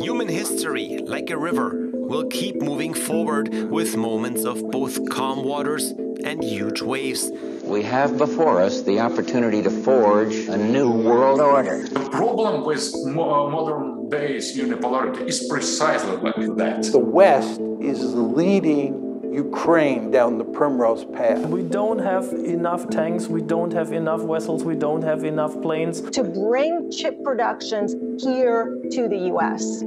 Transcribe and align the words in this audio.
Human 0.00 0.28
history, 0.28 0.98
like 1.04 1.30
a 1.30 1.38
river, 1.38 1.90
will 1.92 2.26
keep 2.26 2.56
moving 2.56 2.92
forward 2.92 3.70
with 3.70 3.96
moments 3.96 4.44
of 4.44 4.68
both 4.72 5.08
calm 5.10 5.44
waters 5.44 5.92
and 6.24 6.42
huge 6.42 6.82
waves. 6.82 7.30
We 7.62 7.82
have 7.82 8.18
before 8.18 8.60
us 8.60 8.82
the 8.82 8.98
opportunity 8.98 9.62
to 9.62 9.70
forge 9.70 10.34
a 10.34 10.56
new 10.56 10.90
world 10.90 11.40
order. 11.40 11.86
The 11.86 12.08
problem 12.10 12.64
with 12.64 12.92
uh, 12.94 13.10
modern 13.10 14.08
days 14.08 14.56
unipolarity 14.56 15.28
is 15.28 15.46
precisely 15.48 16.16
like 16.16 16.56
that. 16.56 16.82
The 16.90 16.98
West 16.98 17.60
is 17.80 18.14
leading 18.14 19.13
Ukraine 19.34 20.12
down 20.12 20.38
the 20.38 20.44
primrose 20.44 21.04
path. 21.04 21.44
We 21.46 21.62
don't 21.62 21.98
have 21.98 22.32
enough 22.32 22.88
tanks, 22.88 23.26
we 23.26 23.42
don't 23.42 23.72
have 23.72 23.92
enough 23.92 24.22
vessels, 24.22 24.62
we 24.62 24.76
don't 24.76 25.02
have 25.02 25.24
enough 25.24 25.60
planes. 25.60 26.00
To 26.12 26.22
bring 26.22 26.92
chip 26.92 27.20
productions 27.24 27.96
here 28.22 28.78
to 28.92 29.08
the 29.08 29.18
US. 29.32 29.82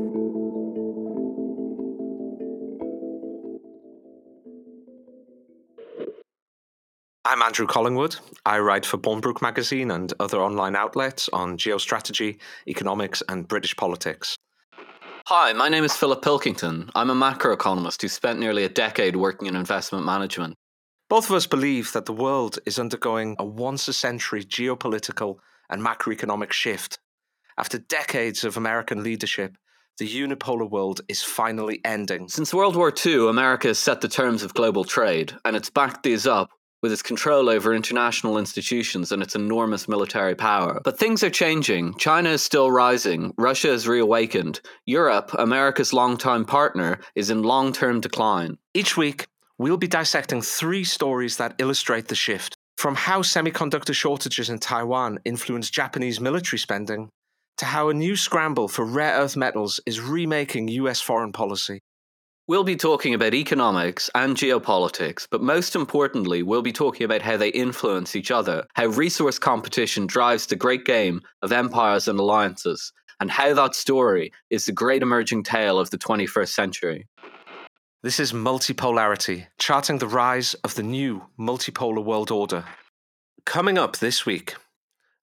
I'm 7.23 7.42
Andrew 7.42 7.68
Collingwood. 7.68 8.18
I 8.45 8.59
write 8.59 8.86
for 8.86 8.98
Bournebrook 8.98 9.42
magazine 9.42 9.92
and 9.92 10.14
other 10.20 10.42
online 10.42 10.76
outlets 10.76 11.30
on 11.32 11.58
geostrategy, 11.58 12.38
economics, 12.68 13.23
and 13.30 13.48
British 13.48 13.76
politics. 13.78 14.38
Hi, 15.30 15.52
my 15.52 15.67
name 15.67 15.84
is 15.84 15.94
Philip 15.94 16.22
Pilkington. 16.22 16.90
I'm 16.95 17.09
a 17.09 17.13
macroeconomist 17.13 18.02
who 18.02 18.08
spent 18.08 18.40
nearly 18.40 18.63
a 18.63 18.70
decade 18.70 19.17
working 19.17 19.50
in 19.50 19.58
investment 19.58 20.05
management. 20.05 20.55
Both 21.09 21.30
of 21.30 21.36
us 21.36 21.45
believe 21.45 21.91
that 21.91 22.05
the 22.05 22.13
world 22.13 22.59
is 22.66 22.80
undergoing 22.80 23.36
a 23.38 23.44
once 23.44 23.90
a 23.90 23.94
century 23.94 24.45
geopolitical 24.45 25.40
and 25.70 25.86
macroeconomic 25.86 26.53
shift. 26.53 27.00
After 27.58 27.77
decades 27.77 28.45
of 28.45 28.55
American 28.55 29.03
leadership, 29.03 29.58
the 29.98 30.08
unipolar 30.08 30.69
world 30.69 31.02
is 31.09 31.23
finally 31.23 31.81
ending. 31.84 32.30
Since 32.30 32.53
World 32.53 32.78
War 32.78 32.94
II, 33.06 33.28
America 33.28 33.67
has 33.67 33.80
set 33.80 34.00
the 34.00 34.08
terms 34.08 34.44
of 34.44 34.53
global 34.53 34.86
trade, 34.86 35.36
and 35.44 35.58
it's 35.58 35.69
backed 35.69 36.03
these 36.03 36.25
up 36.25 36.52
with 36.81 36.92
its 36.92 37.02
control 37.02 37.50
over 37.50 37.73
international 37.73 38.38
institutions 38.38 39.11
and 39.11 39.23
its 39.23 39.36
enormous 39.36 39.88
military 39.88 40.36
power. 40.36 40.81
But 40.84 41.00
things 41.00 41.23
are 41.23 41.30
changing. 41.30 41.95
China 41.95 42.30
is 42.30 42.44
still 42.44 42.72
rising. 42.72 43.34
Russia 43.38 43.69
has 43.69 43.88
reawakened. 43.88 44.61
Europe, 44.86 45.31
America's 45.38 45.94
longtime 45.94 46.45
partner, 46.45 47.00
is 47.16 47.30
in 47.30 47.44
long 47.44 47.73
term 47.73 48.02
decline. 48.02 48.58
Each 48.73 48.95
week, 48.95 49.28
we'll 49.58 49.78
be 49.78 49.88
dissecting 49.88 50.42
three 50.42 50.84
stories 50.84 51.38
that 51.38 51.56
illustrate 51.58 52.08
the 52.08 52.16
shift. 52.16 52.56
From 52.78 52.94
how 52.94 53.23
semiconductor 53.23 53.94
shortages 53.94 54.50
in 54.50 54.59
Taiwan 54.59 55.19
influence 55.25 55.72
Japanese 55.72 56.22
military 56.22 56.59
spending, 56.59 57.09
to 57.58 57.66
how 57.66 57.89
a 57.89 57.94
new 57.94 58.16
scramble 58.16 58.67
for 58.67 58.86
rare 58.86 59.19
earth 59.19 59.36
metals 59.36 59.80
is 59.88 60.00
remaking 60.00 60.67
US 60.67 61.02
foreign 61.02 61.31
policy. 61.31 61.80
We'll 62.50 62.64
be 62.64 62.78
talking 62.78 63.14
about 63.14 63.34
economics 63.34 64.09
and 64.16 64.38
geopolitics, 64.38 65.28
but 65.30 65.42
most 65.42 65.76
importantly, 65.76 66.44
we'll 66.44 66.62
be 66.62 66.72
talking 66.72 67.03
about 67.03 67.22
how 67.22 67.36
they 67.36 67.50
influence 67.50 68.16
each 68.16 68.31
other, 68.31 68.66
how 68.73 68.86
resource 68.86 69.38
competition 69.38 70.08
drives 70.08 70.45
the 70.45 70.56
great 70.56 70.86
game 70.86 71.20
of 71.42 71.52
empires 71.52 72.08
and 72.08 72.18
alliances, 72.18 72.94
and 73.20 73.30
how 73.30 73.53
that 73.53 73.75
story 73.75 74.31
is 74.50 74.66
the 74.66 74.72
great 74.72 75.02
emerging 75.02 75.44
tale 75.44 75.78
of 75.78 75.90
the 75.90 75.98
21st 75.98 76.48
century. 76.48 77.06
This 78.02 78.18
is 78.18 78.31
Multipolarity, 78.31 79.48
charting 79.59 79.98
the 79.98 80.08
rise 80.08 80.53
of 80.64 80.75
the 80.75 80.84
new 80.84 81.23
multipolar 81.38 82.02
world 82.02 82.31
order. 82.31 82.64
Coming 83.45 83.78
up 83.78 83.98
this 83.98 84.25
week, 84.25 84.56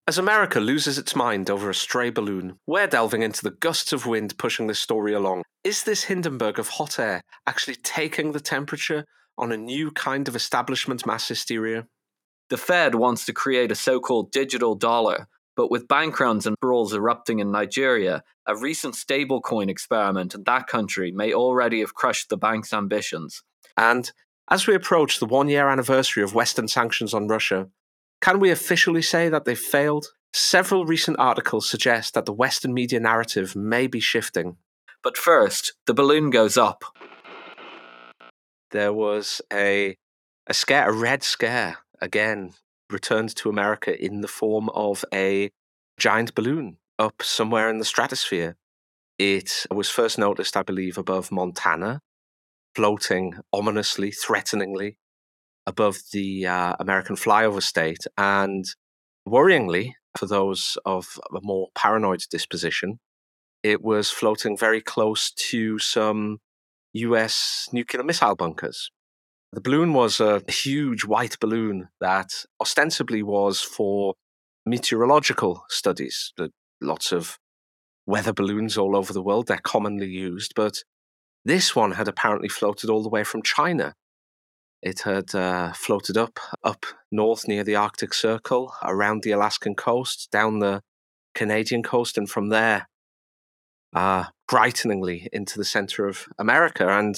as 0.06 0.18
America 0.18 0.60
loses 0.60 0.98
its 0.98 1.16
mind 1.16 1.48
over 1.48 1.70
a 1.70 1.74
stray 1.74 2.10
balloon, 2.10 2.58
we're 2.66 2.86
delving 2.86 3.22
into 3.22 3.42
the 3.42 3.50
gusts 3.50 3.92
of 3.92 4.04
wind 4.04 4.36
pushing 4.36 4.66
this 4.66 4.78
story 4.78 5.14
along. 5.14 5.42
Is 5.64 5.84
this 5.84 6.04
Hindenburg 6.04 6.58
of 6.58 6.68
hot 6.68 6.98
air 6.98 7.22
actually 7.46 7.76
taking 7.76 8.32
the 8.32 8.40
temperature 8.40 9.06
on 9.38 9.50
a 9.50 9.56
new 9.56 9.90
kind 9.90 10.28
of 10.28 10.36
establishment 10.36 11.06
mass 11.06 11.28
hysteria? 11.28 11.86
The 12.50 12.58
Fed 12.58 12.94
wants 12.94 13.24
to 13.24 13.32
create 13.32 13.72
a 13.72 13.74
so 13.74 13.98
called 13.98 14.30
digital 14.30 14.74
dollar, 14.74 15.26
but 15.56 15.70
with 15.70 15.88
bank 15.88 16.20
runs 16.20 16.46
and 16.46 16.56
brawls 16.60 16.92
erupting 16.92 17.38
in 17.38 17.50
Nigeria, 17.50 18.22
a 18.46 18.54
recent 18.54 18.94
stablecoin 18.94 19.70
experiment 19.70 20.34
in 20.34 20.44
that 20.44 20.66
country 20.66 21.12
may 21.12 21.32
already 21.32 21.80
have 21.80 21.94
crushed 21.94 22.28
the 22.28 22.36
bank's 22.36 22.74
ambitions. 22.74 23.42
And 23.78 24.12
as 24.50 24.66
we 24.66 24.74
approach 24.74 25.18
the 25.18 25.26
one 25.26 25.48
year 25.48 25.70
anniversary 25.70 26.22
of 26.22 26.34
Western 26.34 26.68
sanctions 26.68 27.14
on 27.14 27.26
Russia, 27.26 27.68
can 28.20 28.40
we 28.40 28.50
officially 28.50 29.02
say 29.02 29.28
that 29.28 29.44
they've 29.44 29.58
failed? 29.58 30.06
Several 30.32 30.84
recent 30.84 31.18
articles 31.18 31.68
suggest 31.68 32.14
that 32.14 32.26
the 32.26 32.32
Western 32.32 32.74
media 32.74 32.98
narrative 33.00 33.54
may 33.54 33.86
be 33.86 34.00
shifting. 34.00 34.56
But 35.02 35.16
first, 35.16 35.74
the 35.86 35.94
balloon 35.94 36.30
goes 36.30 36.56
up. 36.56 36.84
There 38.70 38.92
was 38.92 39.40
a 39.52 39.96
a 40.46 40.54
scare, 40.54 40.88
a 40.88 40.92
red 40.92 41.22
scare, 41.22 41.78
again 42.00 42.54
returned 42.90 43.34
to 43.34 43.48
America 43.48 43.92
in 44.02 44.20
the 44.20 44.28
form 44.28 44.68
of 44.70 45.04
a 45.12 45.50
giant 45.98 46.34
balloon 46.34 46.76
up 46.98 47.22
somewhere 47.22 47.70
in 47.70 47.78
the 47.78 47.84
stratosphere. 47.84 48.56
It 49.18 49.66
was 49.70 49.90
first 49.90 50.18
noticed, 50.18 50.56
I 50.56 50.62
believe, 50.62 50.98
above 50.98 51.30
Montana, 51.30 52.00
floating 52.74 53.34
ominously, 53.52 54.10
threateningly 54.10 54.98
above 55.66 55.98
the 56.12 56.46
uh, 56.46 56.76
American 56.78 57.16
flyover 57.16 57.62
state. 57.62 58.06
And 58.16 58.64
worryingly, 59.26 59.92
for 60.16 60.26
those 60.26 60.78
of 60.84 61.18
a 61.34 61.40
more 61.42 61.68
paranoid 61.74 62.22
disposition, 62.30 63.00
it 63.62 63.82
was 63.82 64.10
floating 64.10 64.56
very 64.56 64.80
close 64.80 65.30
to 65.30 65.78
some 65.78 66.38
US 66.92 67.68
nuclear 67.72 68.04
missile 68.04 68.36
bunkers. 68.36 68.90
The 69.52 69.60
balloon 69.60 69.92
was 69.92 70.20
a 70.20 70.42
huge 70.48 71.04
white 71.04 71.38
balloon 71.40 71.88
that 72.00 72.44
ostensibly 72.60 73.22
was 73.22 73.60
for 73.60 74.14
meteorological 74.66 75.64
studies. 75.68 76.32
Lots 76.80 77.12
of 77.12 77.38
weather 78.06 78.32
balloons 78.32 78.76
all 78.76 78.96
over 78.96 79.12
the 79.12 79.22
world, 79.22 79.46
they're 79.46 79.58
commonly 79.58 80.08
used, 80.08 80.52
but 80.54 80.82
this 81.44 81.74
one 81.76 81.92
had 81.92 82.08
apparently 82.08 82.48
floated 82.48 82.90
all 82.90 83.02
the 83.02 83.08
way 83.08 83.24
from 83.24 83.42
China 83.42 83.94
it 84.84 85.00
had 85.00 85.34
uh, 85.34 85.72
floated 85.72 86.18
up, 86.18 86.38
up 86.62 86.84
north 87.10 87.48
near 87.48 87.64
the 87.64 87.74
Arctic 87.74 88.12
Circle, 88.12 88.74
around 88.82 89.22
the 89.22 89.30
Alaskan 89.30 89.74
coast, 89.74 90.28
down 90.30 90.58
the 90.58 90.82
Canadian 91.34 91.82
coast, 91.82 92.18
and 92.18 92.28
from 92.28 92.50
there, 92.50 92.86
uh, 93.94 94.24
brighteningly 94.46 95.28
into 95.32 95.56
the 95.56 95.64
center 95.64 96.06
of 96.06 96.26
America. 96.38 96.86
And 96.86 97.16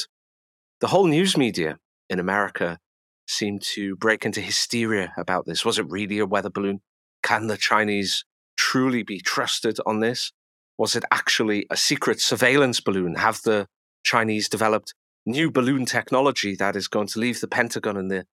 the 0.80 0.86
whole 0.86 1.08
news 1.08 1.36
media 1.36 1.78
in 2.08 2.20
America 2.20 2.78
seemed 3.26 3.62
to 3.74 3.96
break 3.96 4.24
into 4.24 4.40
hysteria 4.40 5.12
about 5.16 5.44
this. 5.46 5.64
Was 5.64 5.80
it 5.80 5.90
really 5.90 6.20
a 6.20 6.26
weather 6.26 6.50
balloon? 6.50 6.82
Can 7.24 7.48
the 7.48 7.56
Chinese 7.56 8.24
truly 8.56 9.02
be 9.02 9.18
trusted 9.18 9.78
on 9.84 9.98
this? 9.98 10.30
Was 10.78 10.94
it 10.94 11.04
actually 11.10 11.66
a 11.68 11.76
secret 11.76 12.20
surveillance 12.20 12.80
balloon? 12.80 13.16
Have 13.16 13.40
the 13.42 13.66
Chinese 14.04 14.48
developed 14.48 14.94
new 15.26 15.50
balloon 15.50 15.84
technology 15.84 16.54
that 16.54 16.76
is 16.76 16.88
going 16.88 17.08
to 17.08 17.18
leave 17.18 17.40
the 17.40 17.48
Pentagon 17.48 17.96
and 17.96 18.10
the 18.10 18.24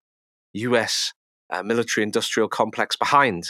US 0.53 1.13
uh, 1.49 1.63
military 1.63 2.03
industrial 2.03 2.47
complex 2.47 2.95
behind. 2.95 3.49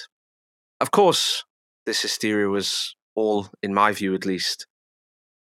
Of 0.80 0.92
course, 0.92 1.44
this 1.86 2.02
hysteria 2.02 2.48
was 2.48 2.96
all, 3.16 3.50
in 3.62 3.74
my 3.74 3.92
view 3.92 4.16
at 4.16 4.26
least, 4.26 4.66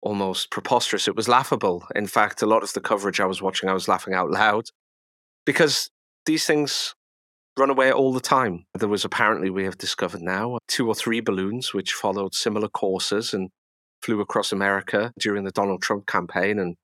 almost 0.00 0.50
preposterous. 0.50 1.08
It 1.08 1.16
was 1.16 1.28
laughable. 1.28 1.86
In 1.94 2.06
fact, 2.06 2.42
a 2.42 2.46
lot 2.46 2.62
of 2.62 2.72
the 2.72 2.80
coverage 2.80 3.20
I 3.20 3.26
was 3.26 3.42
watching, 3.42 3.68
I 3.68 3.74
was 3.74 3.88
laughing 3.88 4.14
out 4.14 4.30
loud 4.30 4.66
because 5.44 5.90
these 6.26 6.46
things 6.46 6.94
run 7.58 7.70
away 7.70 7.92
all 7.92 8.12
the 8.12 8.20
time. 8.20 8.64
There 8.78 8.88
was 8.88 9.04
apparently, 9.04 9.50
we 9.50 9.64
have 9.64 9.78
discovered 9.78 10.22
now, 10.22 10.58
two 10.68 10.86
or 10.86 10.94
three 10.94 11.20
balloons 11.20 11.74
which 11.74 11.92
followed 11.92 12.34
similar 12.34 12.68
courses 12.68 13.34
and 13.34 13.50
flew 14.02 14.20
across 14.20 14.52
America 14.52 15.12
during 15.18 15.44
the 15.44 15.50
Donald 15.50 15.82
Trump 15.82 16.06
campaign 16.06 16.58
and 16.60 16.76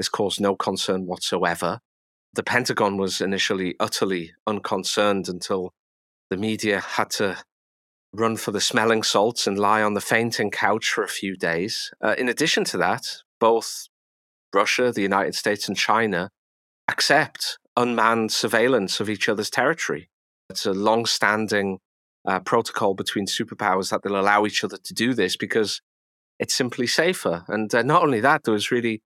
this 0.00 0.08
caused 0.08 0.40
no 0.40 0.56
concern 0.56 1.04
whatsoever. 1.04 1.80
The 2.32 2.42
Pentagon 2.42 2.96
was 2.96 3.20
initially 3.20 3.74
utterly 3.78 4.32
unconcerned 4.46 5.28
until 5.28 5.74
the 6.30 6.38
media 6.38 6.80
had 6.80 7.10
to 7.18 7.36
run 8.14 8.38
for 8.38 8.50
the 8.50 8.62
smelling 8.62 9.02
salts 9.02 9.46
and 9.46 9.58
lie 9.58 9.82
on 9.82 9.92
the 9.92 10.00
fainting 10.00 10.50
couch 10.50 10.88
for 10.88 11.04
a 11.04 11.08
few 11.08 11.36
days. 11.36 11.90
Uh, 12.02 12.14
in 12.16 12.30
addition 12.30 12.64
to 12.64 12.78
that, 12.78 13.18
both 13.38 13.88
Russia, 14.54 14.90
the 14.90 15.02
United 15.02 15.34
States, 15.34 15.68
and 15.68 15.76
China 15.76 16.30
accept 16.88 17.58
unmanned 17.76 18.32
surveillance 18.32 19.00
of 19.00 19.10
each 19.10 19.28
other's 19.28 19.50
territory. 19.50 20.08
It's 20.48 20.64
a 20.64 20.72
long 20.72 21.04
standing 21.04 21.78
uh, 22.26 22.40
protocol 22.40 22.94
between 22.94 23.26
superpowers 23.26 23.90
that 23.90 24.02
they'll 24.02 24.18
allow 24.18 24.46
each 24.46 24.64
other 24.64 24.78
to 24.78 24.94
do 24.94 25.12
this 25.12 25.36
because 25.36 25.82
it's 26.38 26.54
simply 26.54 26.86
safer. 26.86 27.44
And 27.48 27.74
uh, 27.74 27.82
not 27.82 28.02
only 28.02 28.20
that, 28.20 28.44
there 28.44 28.54
was 28.54 28.70
really 28.70 29.02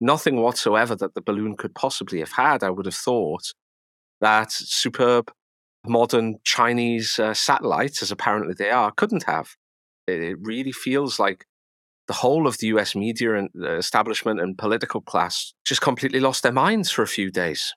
nothing 0.00 0.40
whatsoever 0.40 0.94
that 0.96 1.14
the 1.14 1.20
balloon 1.20 1.56
could 1.56 1.74
possibly 1.74 2.20
have 2.20 2.32
had, 2.32 2.62
I 2.62 2.70
would 2.70 2.86
have 2.86 2.94
thought, 2.94 3.52
that 4.20 4.52
superb 4.52 5.30
modern 5.86 6.36
Chinese 6.44 7.18
uh, 7.18 7.34
satellites, 7.34 8.02
as 8.02 8.10
apparently 8.10 8.54
they 8.56 8.70
are, 8.70 8.92
couldn't 8.92 9.24
have. 9.24 9.56
it 10.06 10.36
really 10.40 10.72
feels 10.72 11.18
like 11.18 11.44
the 12.06 12.14
whole 12.14 12.46
of 12.46 12.58
the 12.58 12.68
US 12.68 12.96
media 12.96 13.34
and 13.34 13.50
establishment 13.54 14.40
and 14.40 14.56
political 14.56 15.00
class 15.00 15.52
just 15.64 15.82
completely 15.82 16.20
lost 16.20 16.42
their 16.42 16.52
minds 16.52 16.90
for 16.90 17.02
a 17.02 17.08
few 17.08 17.30
days. 17.30 17.74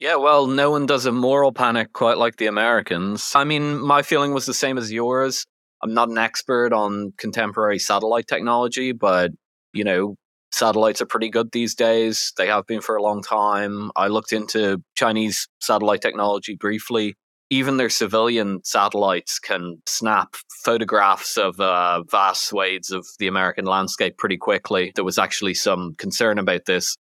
Yeah, 0.00 0.16
well, 0.16 0.46
no 0.46 0.70
one 0.70 0.86
does 0.86 1.06
a 1.06 1.12
moral 1.12 1.52
panic 1.52 1.92
quite 1.92 2.18
like 2.18 2.36
the 2.36 2.46
Americans. 2.46 3.32
I 3.34 3.44
mean, 3.44 3.80
my 3.80 4.02
feeling 4.02 4.32
was 4.32 4.46
the 4.46 4.54
same 4.54 4.78
as 4.78 4.92
yours. 4.92 5.44
I'm 5.82 5.94
not 5.94 6.08
an 6.08 6.18
expert 6.18 6.72
on 6.72 7.12
contemporary 7.18 7.78
satellite 7.78 8.26
technology, 8.28 8.92
but, 8.92 9.32
you 9.72 9.84
know, 9.84 10.16
satellites 10.52 11.00
are 11.00 11.06
pretty 11.06 11.30
good 11.30 11.52
these 11.52 11.74
days. 11.74 12.32
They 12.36 12.46
have 12.48 12.66
been 12.66 12.80
for 12.80 12.96
a 12.96 13.02
long 13.02 13.22
time. 13.22 13.90
I 13.96 14.08
looked 14.08 14.32
into 14.32 14.82
Chinese 14.96 15.48
satellite 15.60 16.02
technology 16.02 16.54
briefly 16.54 17.14
even 17.50 17.78
their 17.78 17.88
civilian 17.88 18.60
satellites 18.64 19.38
can 19.38 19.80
snap 19.86 20.34
photographs 20.64 21.38
of 21.38 21.58
uh, 21.60 22.02
vast 22.10 22.46
swathes 22.46 22.90
of 22.90 23.06
the 23.18 23.26
American 23.26 23.64
landscape 23.64 24.18
pretty 24.18 24.36
quickly. 24.36 24.92
There 24.94 25.04
was 25.04 25.18
actually 25.18 25.54
some 25.54 25.94
concern 25.96 26.38
about 26.38 26.66
this. 26.66 26.96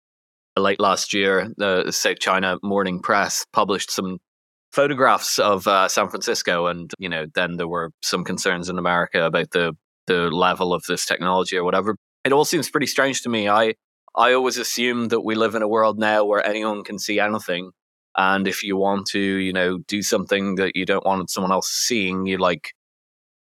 Late 0.56 0.80
last 0.80 1.12
year, 1.12 1.50
the 1.56 1.90
South 1.90 2.18
China 2.20 2.58
Morning 2.62 3.00
Press 3.00 3.44
published 3.52 3.90
some 3.90 4.18
photographs 4.72 5.38
of 5.38 5.66
uh, 5.66 5.88
San 5.88 6.08
Francisco, 6.08 6.66
and 6.66 6.92
you 6.98 7.08
know, 7.08 7.26
then 7.34 7.56
there 7.56 7.66
were 7.66 7.90
some 8.02 8.22
concerns 8.22 8.68
in 8.68 8.78
America 8.78 9.24
about 9.24 9.50
the 9.50 9.72
the 10.06 10.30
level 10.30 10.74
of 10.74 10.84
this 10.86 11.06
technology 11.06 11.56
or 11.56 11.64
whatever. 11.64 11.96
It 12.24 12.32
all 12.32 12.44
seems 12.44 12.70
pretty 12.70 12.86
strange 12.86 13.22
to 13.22 13.28
me. 13.28 13.48
I 13.48 13.74
I 14.16 14.32
always 14.32 14.58
assume 14.58 15.08
that 15.08 15.22
we 15.22 15.34
live 15.34 15.54
in 15.54 15.62
a 15.62 15.68
world 15.68 15.98
now 15.98 16.24
where 16.24 16.44
anyone 16.46 16.84
can 16.84 16.98
see 16.98 17.18
anything, 17.18 17.72
and 18.16 18.46
if 18.46 18.62
you 18.62 18.76
want 18.76 19.06
to, 19.08 19.20
you 19.20 19.52
know, 19.52 19.78
do 19.88 20.02
something 20.02 20.54
that 20.56 20.76
you 20.76 20.86
don't 20.86 21.04
want 21.04 21.30
someone 21.30 21.52
else 21.52 21.68
seeing, 21.68 22.26
you 22.26 22.38
like, 22.38 22.72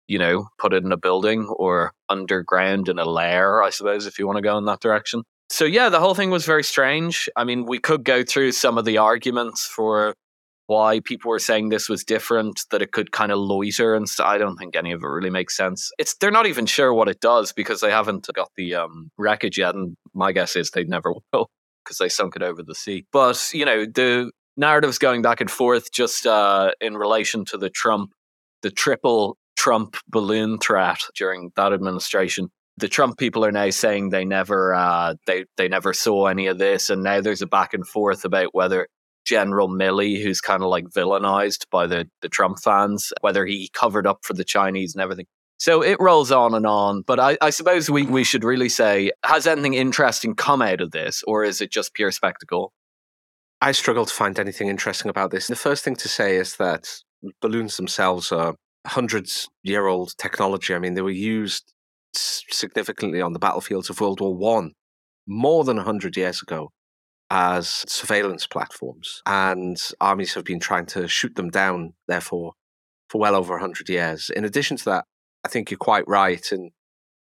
you 0.07 0.17
know, 0.17 0.47
put 0.57 0.73
it 0.73 0.83
in 0.83 0.91
a 0.91 0.97
building 0.97 1.45
or 1.45 1.93
underground 2.09 2.89
in 2.89 2.99
a 2.99 3.05
lair, 3.05 3.61
I 3.61 3.69
suppose, 3.69 4.07
if 4.07 4.17
you 4.17 4.25
want 4.25 4.37
to 4.37 4.41
go 4.41 4.57
in 4.57 4.65
that 4.65 4.81
direction. 4.81 5.23
So, 5.49 5.65
yeah, 5.65 5.89
the 5.89 5.99
whole 5.99 6.15
thing 6.15 6.31
was 6.31 6.45
very 6.45 6.63
strange. 6.63 7.29
I 7.35 7.43
mean, 7.43 7.65
we 7.65 7.77
could 7.77 8.03
go 8.03 8.23
through 8.23 8.53
some 8.53 8.77
of 8.79 8.85
the 8.85 8.97
arguments 8.97 9.65
for 9.67 10.15
why 10.67 11.01
people 11.01 11.29
were 11.29 11.39
saying 11.39 11.69
this 11.69 11.89
was 11.89 12.03
different, 12.03 12.61
that 12.71 12.81
it 12.81 12.91
could 12.91 13.11
kind 13.11 13.31
of 13.31 13.39
loiter 13.39 13.95
and 13.95 14.07
stuff. 14.07 14.27
I 14.27 14.37
don't 14.37 14.57
think 14.57 14.75
any 14.75 14.91
of 14.91 15.03
it 15.03 15.07
really 15.07 15.29
makes 15.29 15.57
sense. 15.57 15.91
It's 15.97 16.15
they're 16.15 16.31
not 16.31 16.47
even 16.47 16.65
sure 16.65 16.93
what 16.93 17.09
it 17.09 17.19
does 17.19 17.51
because 17.51 17.81
they 17.81 17.91
haven't 17.91 18.27
got 18.33 18.51
the 18.55 18.75
um, 18.75 19.11
wreckage 19.17 19.57
yet, 19.57 19.75
and 19.75 19.97
my 20.13 20.31
guess 20.31 20.55
is 20.55 20.71
they 20.71 20.83
never 20.85 21.13
will 21.33 21.49
because 21.83 21.97
they 21.97 22.09
sunk 22.09 22.35
it 22.35 22.43
over 22.43 22.63
the 22.63 22.75
sea. 22.75 23.05
But 23.11 23.49
you 23.53 23.65
know, 23.65 23.85
the 23.85 24.31
narratives 24.55 24.97
going 24.97 25.21
back 25.21 25.41
and 25.41 25.51
forth 25.51 25.91
just 25.91 26.25
uh, 26.25 26.71
in 26.79 26.95
relation 26.95 27.45
to 27.45 27.57
the 27.57 27.69
Trump, 27.69 28.13
the 28.61 28.71
triple 28.71 29.37
Trump 29.57 29.97
balloon 30.07 30.57
threat 30.59 30.99
during 31.15 31.51
that 31.55 31.73
administration. 31.73 32.49
The 32.77 32.87
Trump 32.87 33.19
people 33.19 33.45
are 33.45 33.51
now 33.51 33.69
saying 33.69 34.09
they 34.09 34.25
never 34.25 34.73
uh, 34.73 35.15
they 35.27 35.45
they 35.57 35.67
never 35.67 35.93
saw 35.93 36.27
any 36.27 36.47
of 36.47 36.57
this, 36.57 36.89
and 36.89 37.03
now 37.03 37.21
there's 37.21 37.41
a 37.41 37.47
back 37.47 37.73
and 37.73 37.87
forth 37.87 38.25
about 38.25 38.55
whether 38.55 38.87
General 39.25 39.69
Milley, 39.69 40.21
who's 40.21 40.41
kind 40.41 40.63
of 40.63 40.69
like 40.69 40.85
villainized 40.85 41.69
by 41.71 41.87
the 41.87 42.09
the 42.21 42.29
Trump 42.29 42.59
fans, 42.59 43.13
whether 43.21 43.45
he 43.45 43.69
covered 43.73 44.07
up 44.07 44.19
for 44.23 44.33
the 44.33 44.43
Chinese 44.43 44.93
and 44.93 45.01
everything. 45.01 45.25
So 45.57 45.81
it 45.81 45.97
rolls 45.99 46.31
on 46.31 46.53
and 46.55 46.65
on. 46.65 47.03
But 47.03 47.19
I, 47.19 47.37
I, 47.39 47.49
suppose 47.49 47.89
we, 47.89 48.05
we 48.05 48.25
should 48.25 48.43
really 48.43 48.67
say 48.67 49.11
has 49.23 49.47
anything 49.47 49.75
interesting 49.75 50.35
come 50.35 50.61
out 50.61 50.81
of 50.81 50.91
this, 50.91 51.23
or 51.25 51.43
is 51.43 51.61
it 51.61 51.71
just 51.71 51.93
pure 51.93 52.11
spectacle? 52.11 52.73
I 53.61 53.71
struggle 53.71 54.05
to 54.05 54.13
find 54.13 54.37
anything 54.39 54.67
interesting 54.67 55.09
about 55.09 55.31
this. 55.31 55.47
The 55.47 55.55
first 55.55 55.85
thing 55.85 55.95
to 55.95 56.09
say 56.09 56.35
is 56.35 56.57
that 56.57 56.89
balloons 57.41 57.77
themselves 57.77 58.31
are 58.31 58.55
hundreds 58.85 59.47
year 59.63 59.87
old 59.87 60.17
technology. 60.17 60.75
I 60.75 60.79
mean, 60.79 60.95
they 60.95 61.01
were 61.01 61.09
used 61.09 61.71
significantly 62.13 63.21
on 63.21 63.31
the 63.31 63.39
battlefields 63.39 63.89
of 63.89 64.01
World 64.01 64.19
War 64.19 64.35
One 64.35 64.73
more 65.25 65.63
than 65.63 65.77
100 65.77 66.17
years 66.17 66.41
ago 66.41 66.71
as 67.29 67.83
surveillance 67.87 68.47
platforms. 68.47 69.21
And 69.25 69.81
armies 69.99 70.33
have 70.33 70.45
been 70.45 70.59
trying 70.59 70.85
to 70.87 71.07
shoot 71.07 71.35
them 71.35 71.49
down, 71.49 71.93
therefore, 72.07 72.53
for 73.09 73.19
well 73.19 73.35
over 73.35 73.53
100 73.53 73.89
years. 73.89 74.29
In 74.29 74.45
addition 74.45 74.77
to 74.77 74.85
that, 74.85 75.05
I 75.43 75.47
think 75.47 75.71
you're 75.71 75.77
quite 75.77 76.07
right. 76.07 76.45
And, 76.51 76.71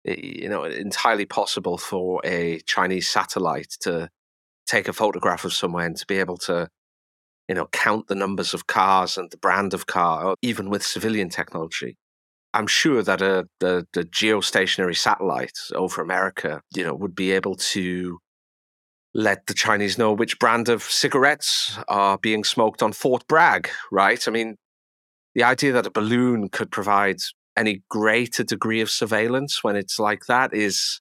you 0.03 0.49
know, 0.49 0.63
entirely 0.63 1.25
possible 1.25 1.77
for 1.77 2.21
a 2.23 2.59
Chinese 2.65 3.07
satellite 3.07 3.75
to 3.81 4.09
take 4.67 4.87
a 4.87 4.93
photograph 4.93 5.45
of 5.45 5.53
somewhere 5.53 5.85
and 5.85 5.97
to 5.97 6.05
be 6.05 6.17
able 6.17 6.37
to, 6.37 6.69
you 7.47 7.55
know, 7.55 7.67
count 7.71 8.07
the 8.07 8.15
numbers 8.15 8.53
of 8.53 8.67
cars 8.67 9.17
and 9.17 9.31
the 9.31 9.37
brand 9.37 9.73
of 9.73 9.85
car, 9.85 10.35
even 10.41 10.69
with 10.69 10.83
civilian 10.83 11.29
technology. 11.29 11.97
I'm 12.53 12.67
sure 12.67 13.03
that 13.03 13.21
a, 13.21 13.47
the, 13.59 13.85
the 13.93 14.03
geostationary 14.03 14.95
satellite 14.95 15.57
over 15.73 16.01
America, 16.01 16.61
you 16.73 16.85
know, 16.85 16.93
would 16.93 17.13
be 17.13 17.31
able 17.31 17.55
to 17.55 18.19
let 19.15 19.47
the 19.47 19.53
Chinese 19.53 19.97
know 19.97 20.11
which 20.11 20.37
brand 20.39 20.67
of 20.67 20.83
cigarettes 20.83 21.79
are 21.87 22.17
being 22.17 22.43
smoked 22.43 22.83
on 22.83 22.91
Fort 22.91 23.25
Bragg, 23.27 23.69
right? 23.89 24.21
I 24.27 24.31
mean, 24.31 24.57
the 25.33 25.43
idea 25.43 25.71
that 25.71 25.87
a 25.87 25.91
balloon 25.91 26.49
could 26.49 26.69
provide 26.69 27.19
any 27.55 27.81
greater 27.89 28.43
degree 28.43 28.81
of 28.81 28.89
surveillance 28.89 29.63
when 29.63 29.77
it's 29.77 29.99
like 29.99 30.25
that 30.25 30.53
is 30.53 30.99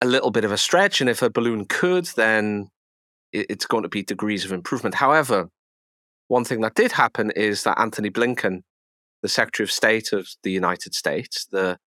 a 0.00 0.06
little 0.06 0.30
bit 0.30 0.44
of 0.44 0.52
a 0.52 0.56
stretch. 0.56 1.00
And 1.00 1.10
if 1.10 1.22
a 1.22 1.28
balloon 1.28 1.64
could, 1.64 2.06
then 2.14 2.68
it's 3.32 3.66
going 3.66 3.82
to 3.82 3.88
be 3.88 4.04
degrees 4.04 4.44
of 4.44 4.52
improvement. 4.52 4.94
However, 4.94 5.48
one 6.28 6.44
thing 6.44 6.60
that 6.60 6.76
did 6.76 6.92
happen 6.92 7.32
is 7.32 7.64
that 7.64 7.80
Antony 7.80 8.10
Blinken, 8.10 8.60
the 9.22 9.28
Secretary 9.28 9.64
of 9.64 9.72
State 9.72 10.12
of 10.12 10.28
the 10.44 10.52
United 10.52 10.94
States, 10.94 11.48
the 11.50 11.78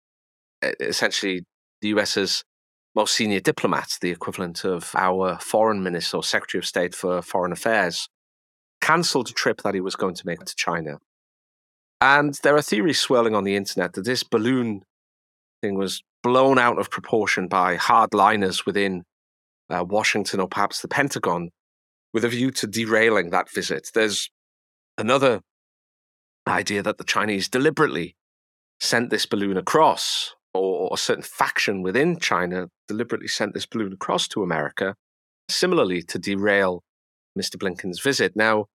essentially 0.61 1.45
the 1.81 1.89
US's 1.89 2.43
most 2.95 3.15
senior 3.15 3.39
diplomat, 3.39 3.97
the 4.01 4.11
equivalent 4.11 4.65
of 4.65 4.91
our 4.95 5.37
foreign 5.39 5.83
minister 5.83 6.17
or 6.17 6.23
Secretary 6.23 6.59
of 6.59 6.65
State 6.65 6.95
for 6.95 7.21
Foreign 7.21 7.51
Affairs, 7.51 8.09
cancelled 8.81 9.29
a 9.29 9.33
trip 9.33 9.61
that 9.61 9.73
he 9.73 9.81
was 9.81 9.95
going 9.95 10.15
to 10.15 10.25
make 10.25 10.43
to 10.43 10.55
China. 10.55 10.97
And 12.01 12.37
there 12.43 12.55
are 12.55 12.61
theories 12.61 12.99
swirling 12.99 13.35
on 13.35 13.43
the 13.43 13.55
internet 13.55 13.93
that 13.93 14.05
this 14.05 14.23
balloon 14.23 14.83
thing 15.61 15.75
was 15.75 16.01
blown 16.23 16.57
out 16.57 16.79
of 16.79 16.89
proportion 16.89 17.47
by 17.47 17.77
hardliners 17.77 18.65
within 18.65 19.03
uh, 19.69 19.83
Washington 19.87 20.39
or 20.39 20.47
perhaps 20.47 20.81
the 20.81 20.87
Pentagon 20.87 21.49
with 22.13 22.25
a 22.25 22.29
view 22.29 22.51
to 22.51 22.67
derailing 22.67 23.29
that 23.29 23.51
visit. 23.51 23.89
There's 23.93 24.29
another 24.97 25.41
idea 26.47 26.81
that 26.81 26.97
the 26.97 27.03
Chinese 27.03 27.47
deliberately 27.47 28.15
sent 28.79 29.09
this 29.09 29.25
balloon 29.25 29.57
across, 29.57 30.33
or 30.53 30.89
a 30.91 30.97
certain 30.97 31.23
faction 31.23 31.81
within 31.81 32.17
China 32.17 32.67
deliberately 32.87 33.27
sent 33.27 33.53
this 33.53 33.65
balloon 33.65 33.93
across 33.93 34.27
to 34.29 34.43
America, 34.43 34.95
similarly 35.49 36.01
to 36.03 36.17
derail 36.17 36.83
Mr. 37.37 37.57
Blinken's 37.57 37.99
visit. 37.99 38.35
Now, 38.35 38.65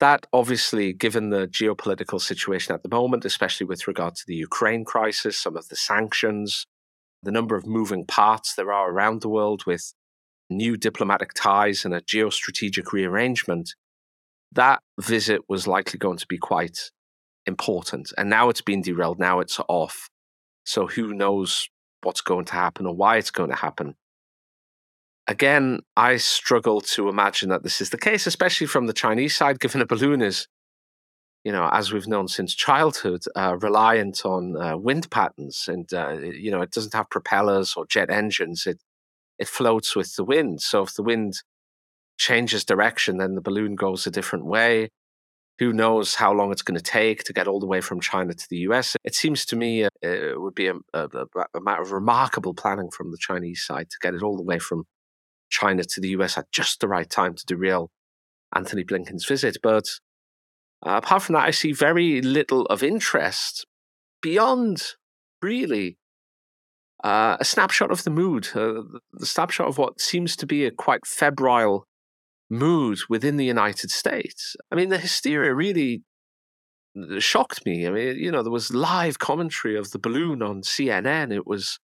that 0.00 0.26
obviously, 0.32 0.92
given 0.92 1.30
the 1.30 1.46
geopolitical 1.46 2.20
situation 2.20 2.74
at 2.74 2.82
the 2.82 2.88
moment, 2.88 3.24
especially 3.24 3.66
with 3.66 3.86
regard 3.86 4.14
to 4.16 4.24
the 4.26 4.34
Ukraine 4.34 4.84
crisis, 4.84 5.38
some 5.38 5.56
of 5.56 5.68
the 5.68 5.76
sanctions, 5.76 6.66
the 7.22 7.30
number 7.30 7.54
of 7.54 7.66
moving 7.66 8.06
parts 8.06 8.54
there 8.54 8.72
are 8.72 8.90
around 8.90 9.20
the 9.20 9.28
world 9.28 9.66
with 9.66 9.92
new 10.48 10.76
diplomatic 10.76 11.32
ties 11.34 11.84
and 11.84 11.94
a 11.94 12.00
geostrategic 12.00 12.92
rearrangement, 12.92 13.74
that 14.52 14.80
visit 14.98 15.42
was 15.48 15.66
likely 15.66 15.98
going 15.98 16.16
to 16.16 16.26
be 16.26 16.38
quite 16.38 16.90
important. 17.46 18.12
And 18.16 18.30
now 18.30 18.48
it's 18.48 18.62
been 18.62 18.82
derailed, 18.82 19.18
now 19.18 19.40
it's 19.40 19.60
off. 19.68 20.08
So 20.64 20.86
who 20.86 21.12
knows 21.14 21.68
what's 22.02 22.20
going 22.20 22.46
to 22.46 22.52
happen 22.52 22.86
or 22.86 22.94
why 22.94 23.16
it's 23.16 23.30
going 23.30 23.50
to 23.50 23.56
happen. 23.56 23.94
Again, 25.26 25.80
I 25.96 26.16
struggle 26.16 26.80
to 26.80 27.08
imagine 27.08 27.50
that 27.50 27.62
this 27.62 27.80
is 27.80 27.90
the 27.90 27.98
case, 27.98 28.26
especially 28.26 28.66
from 28.66 28.86
the 28.86 28.92
Chinese 28.92 29.36
side, 29.36 29.60
given 29.60 29.80
a 29.80 29.86
balloon 29.86 30.22
is, 30.22 30.48
you 31.44 31.52
know, 31.52 31.68
as 31.72 31.92
we've 31.92 32.08
known 32.08 32.28
since 32.28 32.54
childhood, 32.54 33.22
uh, 33.36 33.56
reliant 33.60 34.24
on 34.24 34.56
uh, 34.56 34.76
wind 34.76 35.10
patterns. 35.10 35.66
And, 35.68 35.92
uh, 35.92 36.18
you 36.18 36.50
know, 36.50 36.62
it 36.62 36.72
doesn't 36.72 36.94
have 36.94 37.10
propellers 37.10 37.74
or 37.76 37.86
jet 37.86 38.10
engines. 38.10 38.66
It 38.66 38.80
it 39.40 39.48
floats 39.48 39.96
with 39.96 40.14
the 40.16 40.22
wind. 40.22 40.60
So 40.60 40.82
if 40.82 40.94
the 40.94 41.02
wind 41.02 41.42
changes 42.18 42.62
direction, 42.62 43.16
then 43.16 43.34
the 43.34 43.40
balloon 43.40 43.74
goes 43.74 44.06
a 44.06 44.10
different 44.10 44.44
way. 44.44 44.90
Who 45.60 45.74
knows 45.74 46.14
how 46.14 46.32
long 46.32 46.50
it's 46.52 46.62
going 46.62 46.78
to 46.78 46.82
take 46.82 47.22
to 47.24 47.34
get 47.34 47.46
all 47.46 47.60
the 47.60 47.66
way 47.66 47.82
from 47.82 48.00
China 48.00 48.32
to 48.32 48.46
the 48.48 48.56
US? 48.68 48.96
It 49.04 49.14
seems 49.14 49.44
to 49.46 49.56
me 49.56 49.84
uh, 49.84 49.90
it 50.00 50.40
would 50.40 50.54
be 50.54 50.68
a, 50.68 50.74
a, 50.94 51.06
a 51.54 51.60
matter 51.60 51.82
of 51.82 51.92
remarkable 51.92 52.54
planning 52.54 52.90
from 52.90 53.10
the 53.10 53.18
Chinese 53.18 53.62
side 53.62 53.90
to 53.90 53.98
get 54.00 54.14
it 54.14 54.22
all 54.22 54.38
the 54.38 54.42
way 54.42 54.58
from 54.58 54.84
China 55.50 55.84
to 55.84 56.00
the 56.00 56.08
US 56.08 56.38
at 56.38 56.50
just 56.50 56.80
the 56.80 56.88
right 56.88 57.08
time 57.08 57.34
to 57.34 57.44
derail 57.44 57.90
Antony 58.56 58.84
Blinken's 58.84 59.26
visit. 59.26 59.58
But 59.62 59.86
uh, 60.84 60.96
apart 60.96 61.24
from 61.24 61.34
that, 61.34 61.46
I 61.46 61.50
see 61.50 61.72
very 61.72 62.22
little 62.22 62.64
of 62.66 62.82
interest 62.82 63.66
beyond 64.22 64.94
really 65.42 65.98
uh, 67.04 67.36
a 67.38 67.44
snapshot 67.44 67.90
of 67.90 68.04
the 68.04 68.10
mood, 68.10 68.48
uh, 68.54 68.82
the 69.12 69.26
snapshot 69.26 69.68
of 69.68 69.76
what 69.76 70.00
seems 70.00 70.36
to 70.36 70.46
be 70.46 70.64
a 70.64 70.70
quite 70.70 71.06
febrile 71.06 71.86
mood 72.50 72.98
within 73.08 73.36
the 73.36 73.44
United 73.44 73.90
States. 73.90 74.56
I 74.70 74.74
mean, 74.74 74.88
the 74.88 74.98
hysteria 74.98 75.54
really 75.54 76.02
uh, 76.98 77.20
shocked 77.20 77.64
me. 77.64 77.86
I 77.86 77.90
mean, 77.90 78.16
you 78.18 78.30
know, 78.30 78.42
there 78.42 78.52
was 78.52 78.74
live 78.74 79.18
commentary 79.18 79.76
of 79.76 79.92
the 79.92 79.98
balloon 79.98 80.42
on 80.42 80.62
CNN. 80.62 81.32
It 81.32 81.46
was, 81.46 81.78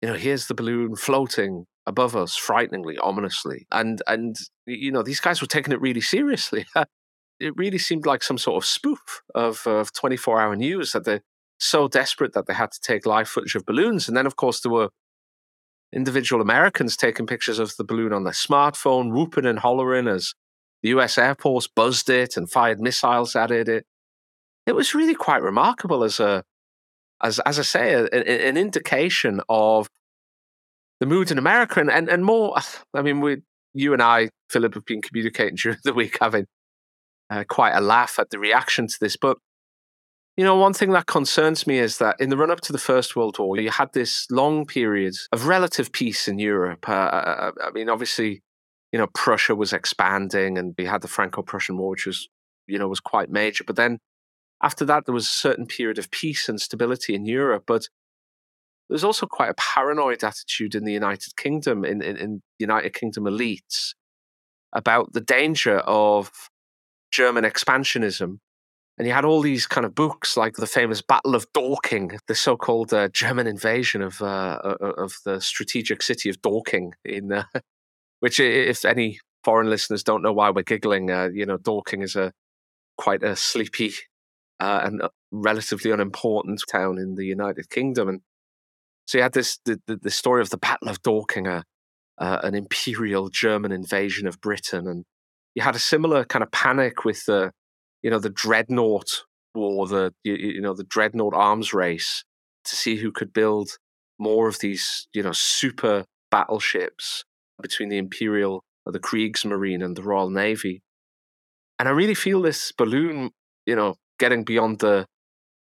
you 0.00 0.08
know, 0.08 0.14
here's 0.14 0.46
the 0.46 0.54
balloon 0.54 0.94
floating 0.94 1.66
above 1.86 2.16
us, 2.16 2.36
frighteningly, 2.36 2.96
ominously, 2.98 3.66
and 3.72 4.00
and 4.06 4.36
you 4.66 4.92
know, 4.92 5.02
these 5.02 5.20
guys 5.20 5.40
were 5.40 5.46
taking 5.46 5.72
it 5.72 5.80
really 5.80 6.00
seriously. 6.00 6.66
it 7.40 7.56
really 7.56 7.78
seemed 7.78 8.06
like 8.06 8.22
some 8.22 8.38
sort 8.38 8.62
of 8.62 8.66
spoof 8.66 9.22
of 9.34 9.66
of 9.66 9.92
24 9.92 10.40
hour 10.40 10.56
news 10.56 10.92
that 10.92 11.04
they're 11.04 11.22
so 11.58 11.88
desperate 11.88 12.32
that 12.34 12.46
they 12.46 12.54
had 12.54 12.70
to 12.70 12.80
take 12.80 13.06
live 13.06 13.28
footage 13.28 13.54
of 13.54 13.66
balloons, 13.66 14.06
and 14.08 14.16
then 14.16 14.26
of 14.26 14.36
course 14.36 14.60
there 14.60 14.72
were 14.72 14.90
individual 15.92 16.42
Americans 16.42 16.96
taking 16.96 17.26
pictures 17.26 17.58
of 17.58 17.76
the 17.76 17.84
balloon 17.84 18.12
on 18.12 18.24
their 18.24 18.32
smartphone, 18.32 19.12
whooping 19.12 19.46
and 19.46 19.58
hollering 19.58 20.08
as 20.08 20.34
the 20.82 20.90
US 20.90 21.18
Air 21.18 21.34
Force 21.34 21.66
buzzed 21.66 22.10
it 22.10 22.36
and 22.36 22.50
fired 22.50 22.80
missiles 22.80 23.34
at 23.36 23.50
it. 23.50 23.68
It, 24.66 24.72
was 24.72 24.94
really 24.94 25.14
quite 25.14 25.42
remarkable 25.42 26.04
as 26.04 26.20
a, 26.20 26.44
as 27.22 27.38
as 27.40 27.58
I 27.58 27.62
say, 27.62 27.94
a, 27.94 28.04
a, 28.12 28.48
an 28.48 28.56
indication 28.56 29.40
of 29.48 29.88
the 31.00 31.06
mood 31.06 31.30
in 31.30 31.38
America 31.38 31.80
and, 31.80 31.90
and, 31.90 32.08
and 32.08 32.24
more. 32.24 32.56
I 32.94 33.02
mean, 33.02 33.20
we, 33.20 33.38
you 33.74 33.92
and 33.92 34.02
I, 34.02 34.30
Philip, 34.50 34.74
have 34.74 34.84
been 34.84 35.02
communicating 35.02 35.56
during 35.62 35.78
the 35.84 35.94
week, 35.94 36.18
having 36.20 36.46
uh, 37.30 37.44
quite 37.48 37.74
a 37.74 37.80
laugh 37.80 38.18
at 38.18 38.30
the 38.30 38.38
reaction 38.38 38.86
to 38.86 38.96
this. 39.00 39.16
But 39.16 39.38
you 40.36 40.44
know, 40.44 40.56
one 40.56 40.74
thing 40.74 40.90
that 40.90 41.06
concerns 41.06 41.66
me 41.66 41.78
is 41.78 41.96
that 41.98 42.20
in 42.20 42.28
the 42.28 42.36
run 42.36 42.50
up 42.50 42.60
to 42.62 42.72
the 42.72 42.78
First 42.78 43.16
World 43.16 43.38
War, 43.38 43.58
you 43.58 43.70
had 43.70 43.92
this 43.94 44.26
long 44.30 44.66
period 44.66 45.14
of 45.32 45.46
relative 45.46 45.92
peace 45.92 46.28
in 46.28 46.38
Europe. 46.38 46.86
Uh, 46.88 46.92
uh, 46.92 47.52
uh 47.58 47.68
I 47.68 47.70
mean, 47.70 47.88
obviously, 47.88 48.42
you 48.92 48.98
know, 48.98 49.06
Prussia 49.14 49.54
was 49.54 49.72
expanding 49.72 50.58
and 50.58 50.74
we 50.76 50.84
had 50.84 51.00
the 51.00 51.08
Franco 51.08 51.42
Prussian 51.42 51.78
War, 51.78 51.90
which 51.90 52.06
was, 52.06 52.28
you 52.66 52.78
know, 52.78 52.86
was 52.86 53.00
quite 53.00 53.30
major. 53.30 53.64
But 53.64 53.76
then 53.76 53.98
after 54.62 54.84
that, 54.84 55.06
there 55.06 55.14
was 55.14 55.24
a 55.24 55.28
certain 55.28 55.66
period 55.66 55.98
of 55.98 56.10
peace 56.10 56.50
and 56.50 56.60
stability 56.60 57.14
in 57.14 57.24
Europe. 57.24 57.64
But 57.66 57.88
there's 58.90 59.04
also 59.04 59.26
quite 59.26 59.50
a 59.50 59.54
paranoid 59.54 60.22
attitude 60.22 60.74
in 60.74 60.84
the 60.84 60.92
United 60.92 61.34
Kingdom, 61.36 61.82
in, 61.82 62.02
in, 62.02 62.16
in 62.18 62.42
United 62.58 62.92
Kingdom 62.92 63.24
elites, 63.24 63.94
about 64.74 65.14
the 65.14 65.20
danger 65.22 65.78
of 65.78 66.30
German 67.10 67.44
expansionism 67.44 68.38
and 68.98 69.06
you 69.06 69.12
had 69.12 69.24
all 69.24 69.42
these 69.42 69.66
kind 69.66 69.84
of 69.84 69.94
books 69.94 70.36
like 70.36 70.56
the 70.56 70.66
famous 70.66 71.02
Battle 71.02 71.34
of 71.34 71.46
Dorking, 71.52 72.18
the 72.28 72.34
so-called 72.34 72.94
uh, 72.94 73.08
German 73.08 73.46
invasion 73.46 74.00
of 74.00 74.22
uh, 74.22 74.58
of 74.80 75.16
the 75.24 75.40
strategic 75.40 76.02
city 76.02 76.30
of 76.30 76.40
Dorking, 76.40 76.94
in 77.04 77.30
uh, 77.30 77.44
which, 78.20 78.40
if 78.40 78.84
any 78.84 79.20
foreign 79.44 79.68
listeners 79.68 80.02
don't 80.02 80.22
know 80.22 80.32
why 80.32 80.50
we're 80.50 80.62
giggling, 80.62 81.10
uh, 81.10 81.28
you 81.32 81.44
know, 81.44 81.58
Dorking 81.58 82.02
is 82.02 82.16
a 82.16 82.32
quite 82.96 83.22
a 83.22 83.36
sleepy 83.36 83.92
uh, 84.60 84.80
and 84.84 85.02
uh, 85.02 85.10
relatively 85.30 85.90
unimportant 85.90 86.62
town 86.70 86.98
in 86.98 87.16
the 87.16 87.26
United 87.26 87.68
Kingdom, 87.68 88.08
and 88.08 88.20
so 89.06 89.18
you 89.18 89.22
had 89.22 89.34
this 89.34 89.58
the, 89.66 89.78
the, 89.86 90.10
story 90.10 90.40
of 90.40 90.48
the 90.48 90.56
Battle 90.56 90.88
of 90.88 91.02
Dorking, 91.02 91.46
a, 91.46 91.64
an 92.18 92.54
imperial 92.54 93.28
German 93.28 93.72
invasion 93.72 94.26
of 94.26 94.40
Britain, 94.40 94.88
and 94.88 95.04
you 95.54 95.62
had 95.62 95.76
a 95.76 95.80
similar 95.80 96.24
kind 96.24 96.42
of 96.42 96.50
panic 96.50 97.04
with 97.04 97.26
the 97.26 97.52
you 98.06 98.10
know 98.10 98.20
the 98.20 98.30
dreadnought 98.30 99.24
war, 99.52 99.88
the 99.88 100.14
you, 100.22 100.60
know 100.60 100.74
the 100.74 100.84
dreadnought 100.84 101.34
arms 101.34 101.74
race 101.74 102.22
to 102.64 102.76
see 102.76 102.94
who 102.94 103.10
could 103.10 103.32
build 103.32 103.78
more 104.16 104.46
of 104.46 104.60
these 104.60 105.08
you 105.12 105.24
know 105.24 105.32
super 105.32 106.04
battleships 106.30 107.24
between 107.60 107.88
the 107.88 107.98
Imperial 107.98 108.62
or 108.84 108.92
the 108.92 109.00
Kriegsmarine 109.00 109.84
and 109.84 109.96
the 109.96 110.04
Royal 110.04 110.30
Navy. 110.30 110.82
And 111.80 111.88
I 111.88 111.90
really 111.90 112.14
feel 112.14 112.40
this 112.40 112.70
balloon, 112.70 113.32
you 113.66 113.74
know, 113.74 113.96
getting 114.20 114.44
beyond 114.44 114.78
the 114.78 115.06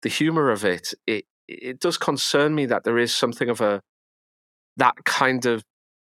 the 0.00 0.08
humor 0.08 0.50
of 0.50 0.64
it, 0.64 0.94
it 1.06 1.26
it 1.46 1.78
does 1.78 1.98
concern 1.98 2.54
me 2.54 2.64
that 2.64 2.84
there 2.84 2.96
is 2.96 3.14
something 3.14 3.50
of 3.50 3.60
a 3.60 3.82
that 4.78 4.94
kind 5.04 5.44
of 5.44 5.62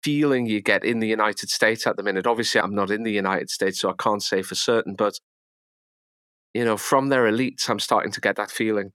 feeling 0.04 0.48
you 0.48 0.60
get 0.60 0.84
in 0.84 1.02
the 1.02 1.08
United 1.08 1.52
States 1.52 1.86
at 1.86 1.98
the 1.98 2.04
minute. 2.04 2.26
Obviously, 2.26 2.60
I'm 2.60 2.74
not 2.74 2.90
in 2.90 3.04
the 3.04 3.12
United 3.12 3.52
States, 3.52 3.80
so 3.80 3.92
I 3.92 3.94
can't 4.00 4.24
say 4.24 4.42
for 4.42 4.56
certain, 4.56 4.96
but 4.96 5.20
you 6.56 6.64
know, 6.64 6.78
from 6.78 7.10
their 7.10 7.26
elites, 7.26 7.70
I'm 7.70 7.80
starting 7.80 8.14
to 8.14 8.22
get 8.22 8.38
that 8.38 8.50
feeling. 8.50 8.94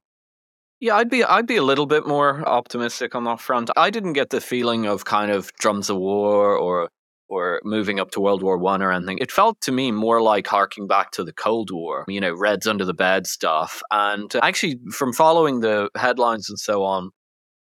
Yeah, 0.81 0.97
I'd 0.97 1.11
be 1.11 1.23
I'd 1.23 1.47
be 1.47 1.57
a 1.57 1.63
little 1.63 1.85
bit 1.85 2.07
more 2.07 2.43
optimistic 2.49 3.15
on 3.15 3.25
that 3.25 3.39
front. 3.39 3.71
I 3.77 3.91
didn't 3.91 4.15
get 4.15 4.31
the 4.31 4.41
feeling 4.41 4.87
of 4.87 5.05
kind 5.05 5.31
of 5.31 5.53
drums 5.59 5.91
of 5.91 5.99
war 5.99 6.57
or 6.57 6.89
or 7.29 7.61
moving 7.63 8.01
up 8.01 8.13
to 8.13 8.21
World 8.21 8.43
War 8.43 8.57
One 8.57 8.81
or 8.81 8.91
anything. 8.91 9.19
It 9.19 9.31
felt 9.31 9.61
to 9.61 9.73
me 9.73 9.93
more 9.93 10.23
like 10.23 10.47
harking 10.47 10.87
back 10.87 11.11
to 11.13 11.23
the 11.23 11.35
Cold 11.35 11.71
War, 11.71 12.07
you 12.09 12.19
know, 12.19 12.33
Reds 12.33 12.67
under 12.67 12.87
the 12.87 12.95
bed 12.95 13.27
stuff. 13.27 13.83
And 13.91 14.35
actually, 14.43 14.81
from 14.91 15.13
following 15.13 15.61
the 15.61 15.91
headlines 15.95 16.49
and 16.49 16.59
so 16.59 16.83
on, 16.83 17.11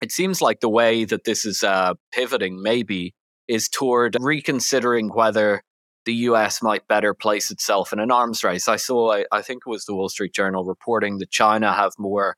it 0.01 0.13
seems 0.13 0.41
like 0.41 0.61
the 0.61 0.69
way 0.69 1.03
that 1.03 1.25
this 1.25 1.43
is 1.43 1.61
uh, 1.61 1.95
pivoting 2.13 2.61
maybe 2.61 3.13
is 3.49 3.67
toward 3.67 4.15
reconsidering 4.17 5.09
whether 5.09 5.61
the 6.05 6.13
US 6.13 6.61
might 6.61 6.87
better 6.87 7.13
place 7.13 7.51
itself 7.51 7.93
in 7.93 7.99
an 7.99 8.11
arms 8.11 8.43
race. 8.43 8.67
I 8.67 8.75
saw, 8.75 9.13
I, 9.13 9.25
I 9.31 9.41
think 9.41 9.63
it 9.65 9.69
was 9.69 9.85
the 9.85 9.95
Wall 9.95 10.09
Street 10.09 10.33
Journal 10.33 10.65
reporting 10.65 11.17
that 11.19 11.31
China 11.31 11.73
have 11.73 11.93
more 11.97 12.35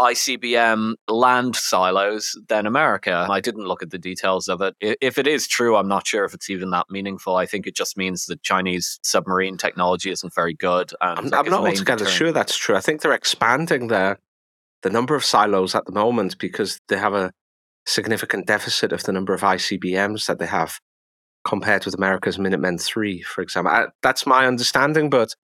ICBM 0.00 0.94
land 1.08 1.56
silos 1.56 2.38
than 2.48 2.66
America. 2.66 3.26
I 3.28 3.40
didn't 3.40 3.66
look 3.66 3.82
at 3.82 3.90
the 3.90 3.98
details 3.98 4.48
of 4.48 4.60
it. 4.60 4.76
If 4.80 5.18
it 5.18 5.26
is 5.26 5.48
true, 5.48 5.76
I'm 5.76 5.88
not 5.88 6.06
sure 6.06 6.24
if 6.24 6.34
it's 6.34 6.48
even 6.50 6.70
that 6.70 6.86
meaningful. 6.88 7.34
I 7.34 7.46
think 7.46 7.66
it 7.66 7.74
just 7.74 7.96
means 7.96 8.26
that 8.26 8.42
Chinese 8.42 9.00
submarine 9.02 9.56
technology 9.56 10.10
isn't 10.10 10.34
very 10.34 10.54
good. 10.54 10.92
I'm, 11.00 11.32
I'm 11.34 11.48
not 11.48 11.66
altogether 11.66 12.06
sure 12.06 12.30
that's 12.30 12.56
true. 12.56 12.76
I 12.76 12.80
think 12.80 13.00
they're 13.00 13.12
expanding 13.12 13.88
their 13.88 14.18
the 14.82 14.90
number 14.90 15.16
of 15.16 15.24
silos 15.24 15.74
at 15.74 15.84
the 15.86 15.92
moment 15.92 16.38
because 16.38 16.80
they 16.88 16.96
have 16.98 17.14
a 17.14 17.32
significant 17.84 18.46
deficit 18.46 18.92
of 18.92 19.02
the 19.02 19.12
number 19.12 19.34
of 19.34 19.40
ICBMs 19.40 20.26
that 20.26 20.38
they 20.38 20.46
have 20.46 20.78
compared 21.48 21.86
with 21.86 21.94
America's 21.94 22.38
Minutemen 22.38 22.76
3, 22.76 23.22
for 23.22 23.40
example. 23.40 23.72
I, 23.72 23.86
that's 24.02 24.26
my 24.26 24.46
understanding, 24.46 25.08
but 25.08 25.34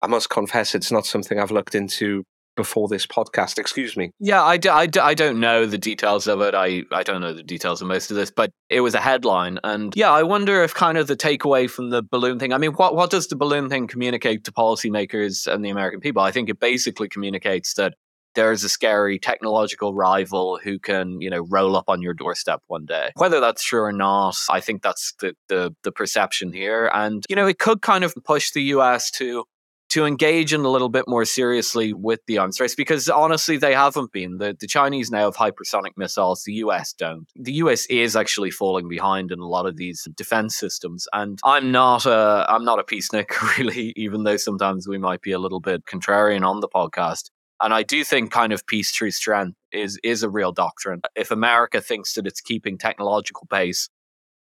I 0.00 0.06
must 0.06 0.30
confess 0.30 0.74
it's 0.74 0.92
not 0.92 1.04
something 1.04 1.38
I've 1.38 1.50
looked 1.50 1.74
into 1.74 2.22
before 2.54 2.86
this 2.86 3.06
podcast. 3.06 3.58
Excuse 3.58 3.96
me. 3.96 4.12
Yeah, 4.20 4.42
I, 4.42 4.56
d- 4.56 4.68
I, 4.68 4.86
d- 4.86 5.00
I 5.00 5.14
don't 5.14 5.40
know 5.40 5.66
the 5.66 5.78
details 5.78 6.28
of 6.28 6.40
it. 6.42 6.54
I, 6.54 6.84
I 6.92 7.02
don't 7.02 7.20
know 7.20 7.32
the 7.32 7.42
details 7.42 7.82
of 7.82 7.88
most 7.88 8.10
of 8.10 8.16
this, 8.16 8.30
but 8.30 8.50
it 8.68 8.82
was 8.82 8.94
a 8.94 9.00
headline. 9.00 9.58
And 9.64 9.92
yeah, 9.96 10.12
I 10.12 10.22
wonder 10.22 10.62
if 10.62 10.74
kind 10.74 10.96
of 10.96 11.08
the 11.08 11.16
takeaway 11.16 11.68
from 11.68 11.90
the 11.90 12.02
balloon 12.02 12.38
thing 12.38 12.52
I 12.52 12.58
mean, 12.58 12.72
what, 12.72 12.94
what 12.94 13.10
does 13.10 13.26
the 13.26 13.36
balloon 13.36 13.68
thing 13.68 13.88
communicate 13.88 14.44
to 14.44 14.52
policymakers 14.52 15.52
and 15.52 15.64
the 15.64 15.70
American 15.70 16.00
people? 16.00 16.22
I 16.22 16.30
think 16.30 16.48
it 16.48 16.60
basically 16.60 17.08
communicates 17.08 17.74
that 17.74 17.94
there's 18.34 18.64
a 18.64 18.68
scary 18.68 19.18
technological 19.18 19.94
rival 19.94 20.58
who 20.62 20.78
can, 20.78 21.20
you 21.20 21.30
know, 21.30 21.46
roll 21.48 21.76
up 21.76 21.84
on 21.88 22.02
your 22.02 22.14
doorstep 22.14 22.62
one 22.66 22.86
day. 22.86 23.10
Whether 23.16 23.40
that's 23.40 23.62
true 23.62 23.82
or 23.82 23.92
not, 23.92 24.36
I 24.50 24.60
think 24.60 24.82
that's 24.82 25.14
the, 25.20 25.34
the, 25.48 25.74
the 25.84 25.92
perception 25.92 26.52
here. 26.52 26.90
And, 26.92 27.24
you 27.28 27.36
know, 27.36 27.46
it 27.46 27.58
could 27.58 27.82
kind 27.82 28.04
of 28.04 28.14
push 28.24 28.52
the 28.52 28.62
US 28.62 29.10
to 29.12 29.44
to 29.92 30.06
engage 30.06 30.54
in 30.54 30.62
a 30.62 30.70
little 30.70 30.88
bit 30.88 31.04
more 31.06 31.26
seriously 31.26 31.92
with 31.92 32.20
the 32.26 32.38
arms 32.38 32.58
race 32.58 32.74
because 32.74 33.10
honestly 33.10 33.58
they 33.58 33.74
haven't 33.74 34.10
been. 34.10 34.38
The, 34.38 34.56
the 34.58 34.66
chinese 34.66 35.10
now 35.10 35.30
have 35.30 35.36
hypersonic 35.36 35.90
missiles. 35.98 36.44
The 36.44 36.54
us 36.54 36.94
don't. 36.94 37.28
The 37.36 37.52
us 37.52 37.84
is 37.86 38.16
actually 38.16 38.50
falling 38.50 38.88
behind 38.88 39.30
in 39.30 39.38
a 39.38 39.46
lot 39.46 39.66
of 39.66 39.76
these 39.76 40.08
defense 40.16 40.56
systems. 40.56 41.06
And 41.12 41.38
i'm 41.44 41.70
not 41.70 42.06
a 42.06 42.46
i'm 42.48 42.64
not 42.64 42.78
a 42.78 42.84
peacenik 42.84 43.30
really 43.58 43.92
even 43.94 44.24
though 44.24 44.38
sometimes 44.38 44.88
we 44.88 44.96
might 44.96 45.20
be 45.20 45.32
a 45.32 45.38
little 45.38 45.60
bit 45.60 45.84
contrarian 45.84 46.42
on 46.42 46.60
the 46.60 46.68
podcast 46.68 47.28
and 47.62 47.72
I 47.72 47.84
do 47.84 48.02
think 48.04 48.32
kind 48.32 48.52
of 48.52 48.66
peace 48.66 48.90
through 48.90 49.12
strength 49.12 49.56
is 49.70 49.98
is 50.02 50.22
a 50.22 50.28
real 50.28 50.52
doctrine. 50.52 51.00
If 51.14 51.30
America 51.30 51.80
thinks 51.80 52.14
that 52.14 52.26
it's 52.26 52.40
keeping 52.40 52.76
technological 52.76 53.46
pace 53.50 53.88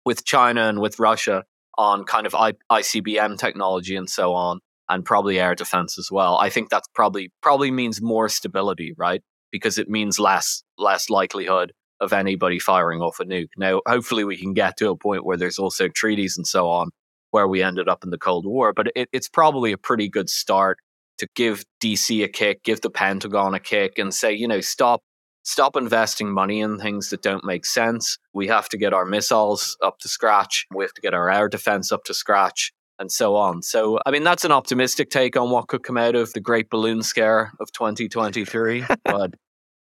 with 0.05 0.25
China 0.25 0.69
and 0.69 0.81
with 0.81 0.99
Russia 0.99 1.45
on 1.77 2.05
kind 2.05 2.27
of 2.27 2.35
I- 2.35 2.55
ICBM 2.71 3.39
technology 3.39 3.97
and 3.97 4.09
so 4.09 4.33
on, 4.33 4.61
and 4.89 5.05
probably 5.05 5.39
air 5.39 5.55
defense 5.55 5.99
as 5.99 6.11
well, 6.11 6.39
I 6.39 6.51
think 6.51 6.71
that's 6.71 6.89
probably 6.95 7.33
probably 7.43 7.71
means 7.71 8.01
more 8.01 8.29
stability, 8.29 8.95
right? 8.97 9.23
Because 9.51 9.77
it 9.77 9.89
means 9.89 10.21
less 10.21 10.63
less 10.79 11.11
likelihood 11.11 11.73
of 12.01 12.13
anybody 12.13 12.59
firing 12.59 13.03
off 13.03 13.21
a 13.21 13.25
nuke. 13.25 13.51
Now, 13.59 13.81
hopefully, 13.87 14.25
we 14.25 14.37
can 14.37 14.55
get 14.55 14.77
to 14.79 14.89
a 14.91 14.97
point 14.97 15.27
where 15.27 15.37
there's 15.37 15.59
also 15.59 15.89
treaties 15.89 16.37
and 16.37 16.47
so 16.47 16.69
on, 16.69 16.91
where 17.33 17.49
we 17.49 17.63
ended 17.63 17.89
up 17.89 18.05
in 18.05 18.11
the 18.11 18.19
Cold 18.19 18.47
War. 18.47 18.73
But 18.73 18.93
it, 18.95 19.09
it's 19.13 19.29
probably 19.29 19.73
a 19.73 19.79
pretty 19.79 20.09
good 20.09 20.31
start 20.31 20.79
to 21.21 21.29
give 21.37 21.65
DC 21.83 22.25
a 22.25 22.29
kick, 22.29 22.63
give 22.65 22.81
the 22.81 22.91
Pentagon 22.91 23.55
a 23.55 23.61
kick, 23.61 23.99
and 23.99 24.13
say, 24.13 24.33
you 24.33 24.49
know, 24.49 24.61
stop 24.61 25.03
stop 25.43 25.77
investing 25.77 26.31
money 26.33 26.61
in 26.61 26.79
things 26.79 27.11
that 27.11 27.23
don't 27.23 27.45
make 27.45 27.65
sense. 27.65 28.19
We 28.35 28.49
have 28.49 28.69
to 28.71 28.79
get 28.79 28.93
our 28.93 29.07
missiles 29.07 29.77
up 29.83 29.99
to 30.01 30.09
scratch. 30.09 30.67
We 30.75 30.85
have 30.85 30.93
to 30.95 31.01
get 31.01 31.15
our 31.15 31.31
air 31.31 31.49
defense 31.49 31.93
up 31.93 32.05
to 32.05 32.15
scratch 32.15 32.73
and 32.99 33.11
so 33.11 33.37
on. 33.37 33.63
So, 33.63 33.99
I 34.05 34.11
mean, 34.11 34.23
that's 34.23 34.45
an 34.45 34.53
optimistic 34.53 35.11
take 35.11 35.37
on 35.37 35.51
what 35.51 35.69
could 35.69 35.83
come 35.83 35.97
out 35.97 36.15
of 36.15 36.33
the 36.35 36.41
great 36.41 36.69
balloon 36.69 37.03
scare 37.03 37.53
of 37.59 37.73
2023. 37.73 38.85
but, 39.05 39.35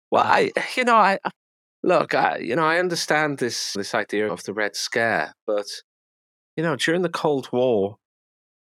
well, 0.09 0.23
I, 0.23 0.51
you 0.75 0.85
know, 0.85 0.95
I, 0.95 1.19
look, 1.83 2.13
I, 2.13 2.37
you 2.37 2.55
know, 2.55 2.65
I 2.65 2.79
understand 2.79 3.37
this, 3.39 3.73
this 3.73 3.93
idea 3.93 4.31
of 4.31 4.43
the 4.45 4.53
Red 4.53 4.75
Scare, 4.75 5.33
but, 5.45 5.65
you 6.55 6.63
know, 6.63 6.77
during 6.77 7.01
the 7.01 7.09
Cold 7.09 7.49
War, 7.51 7.97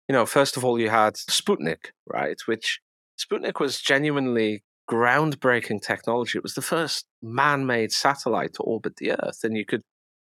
you 0.09 0.13
know, 0.13 0.27
first 0.27 0.57
of 0.57 0.65
all, 0.65 0.79
you 0.79 0.91
had 0.91 1.15
Sputnik, 1.15 1.91
right, 2.07 2.39
which 2.47 2.81
Sputnik 3.19 3.61
was 3.61 3.81
genuinely 3.81 4.63
groundbreaking 4.91 5.81
technology. 5.83 6.37
It 6.37 6.43
was 6.43 6.55
the 6.55 6.63
first 6.63 7.07
man-made 7.23 7.93
satellite 7.93 8.55
to 8.55 8.63
orbit 8.63 8.97
the 8.97 9.13
Earth, 9.13 9.41
and 9.45 9.57
you 9.57 9.65
could 9.65 9.83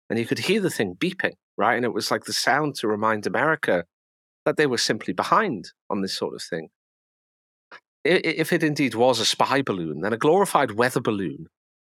and 0.08 0.18
you 0.18 0.24
could 0.24 0.38
hear 0.38 0.60
the 0.60 0.70
thing 0.70 0.94
beeping, 0.94 1.34
right? 1.56 1.74
And 1.74 1.84
it 1.84 1.92
was 1.92 2.10
like 2.10 2.24
the 2.24 2.32
sound 2.32 2.76
to 2.76 2.88
remind 2.88 3.26
America 3.26 3.84
that 4.44 4.56
they 4.56 4.66
were 4.66 4.78
simply 4.78 5.12
behind 5.12 5.72
on 5.90 6.00
this 6.00 6.14
sort 6.14 6.34
of 6.34 6.42
thing. 6.42 6.68
If 8.04 8.52
it 8.52 8.62
indeed 8.62 8.94
was 8.94 9.18
a 9.18 9.24
spy 9.24 9.62
balloon, 9.62 10.02
then 10.02 10.12
a 10.12 10.16
glorified 10.16 10.72
weather 10.72 11.00
balloon 11.00 11.48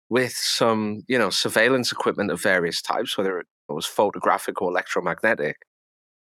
with 0.10 0.32
some, 0.32 1.04
you 1.10 1.20
know, 1.20 1.30
surveillance 1.30 1.92
equipment 1.92 2.32
of 2.32 2.42
various 2.42 2.82
types, 2.82 3.18
whether 3.18 3.40
it 3.40 3.48
was 3.68 3.86
photographic 3.86 4.62
or 4.62 4.70
electromagnetic, 4.70 5.58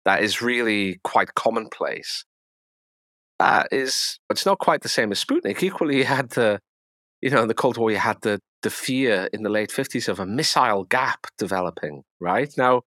that 0.06 0.22
is 0.22 0.40
really 0.40 0.98
quite 1.04 1.34
commonplace. 1.34 2.24
That 3.38 3.68
is, 3.70 4.18
it's 4.30 4.46
not 4.46 4.58
quite 4.58 4.80
the 4.80 4.88
same 4.88 5.12
as 5.12 5.22
Sputnik. 5.22 5.62
Equally, 5.62 5.98
you 5.98 6.04
had 6.04 6.30
the, 6.30 6.60
you 7.20 7.28
know, 7.28 7.42
in 7.42 7.48
the 7.48 7.54
Cold 7.54 7.76
War, 7.76 7.90
you 7.90 7.98
had 7.98 8.22
the 8.22 8.40
the 8.62 8.70
fear 8.70 9.28
in 9.32 9.42
the 9.42 9.50
late 9.50 9.70
fifties 9.70 10.08
of 10.08 10.18
a 10.18 10.26
missile 10.26 10.84
gap 10.84 11.26
developing. 11.36 12.02
Right 12.20 12.52
now, 12.56 12.82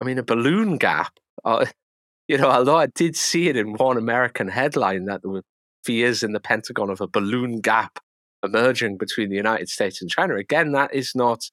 I 0.00 0.04
mean, 0.04 0.18
a 0.18 0.22
balloon 0.22 0.78
gap. 0.78 1.12
Uh, 1.44 1.66
you 2.28 2.38
know, 2.38 2.50
although 2.50 2.78
I 2.78 2.86
did 2.86 3.14
see 3.14 3.48
it 3.48 3.56
in 3.56 3.74
one 3.74 3.98
American 3.98 4.48
headline 4.48 5.04
that 5.04 5.22
there 5.22 5.30
were 5.30 5.42
fears 5.84 6.22
in 6.22 6.32
the 6.32 6.40
Pentagon 6.40 6.88
of 6.88 7.00
a 7.00 7.06
balloon 7.06 7.60
gap 7.60 7.98
emerging 8.42 8.96
between 8.96 9.28
the 9.28 9.36
United 9.36 9.68
States 9.68 10.00
and 10.00 10.10
China. 10.10 10.36
Again, 10.36 10.72
that 10.72 10.94
is 10.94 11.12
not 11.14 11.50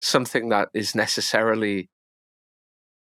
something 0.00 0.48
that 0.48 0.68
is 0.74 0.94
necessarily, 0.94 1.88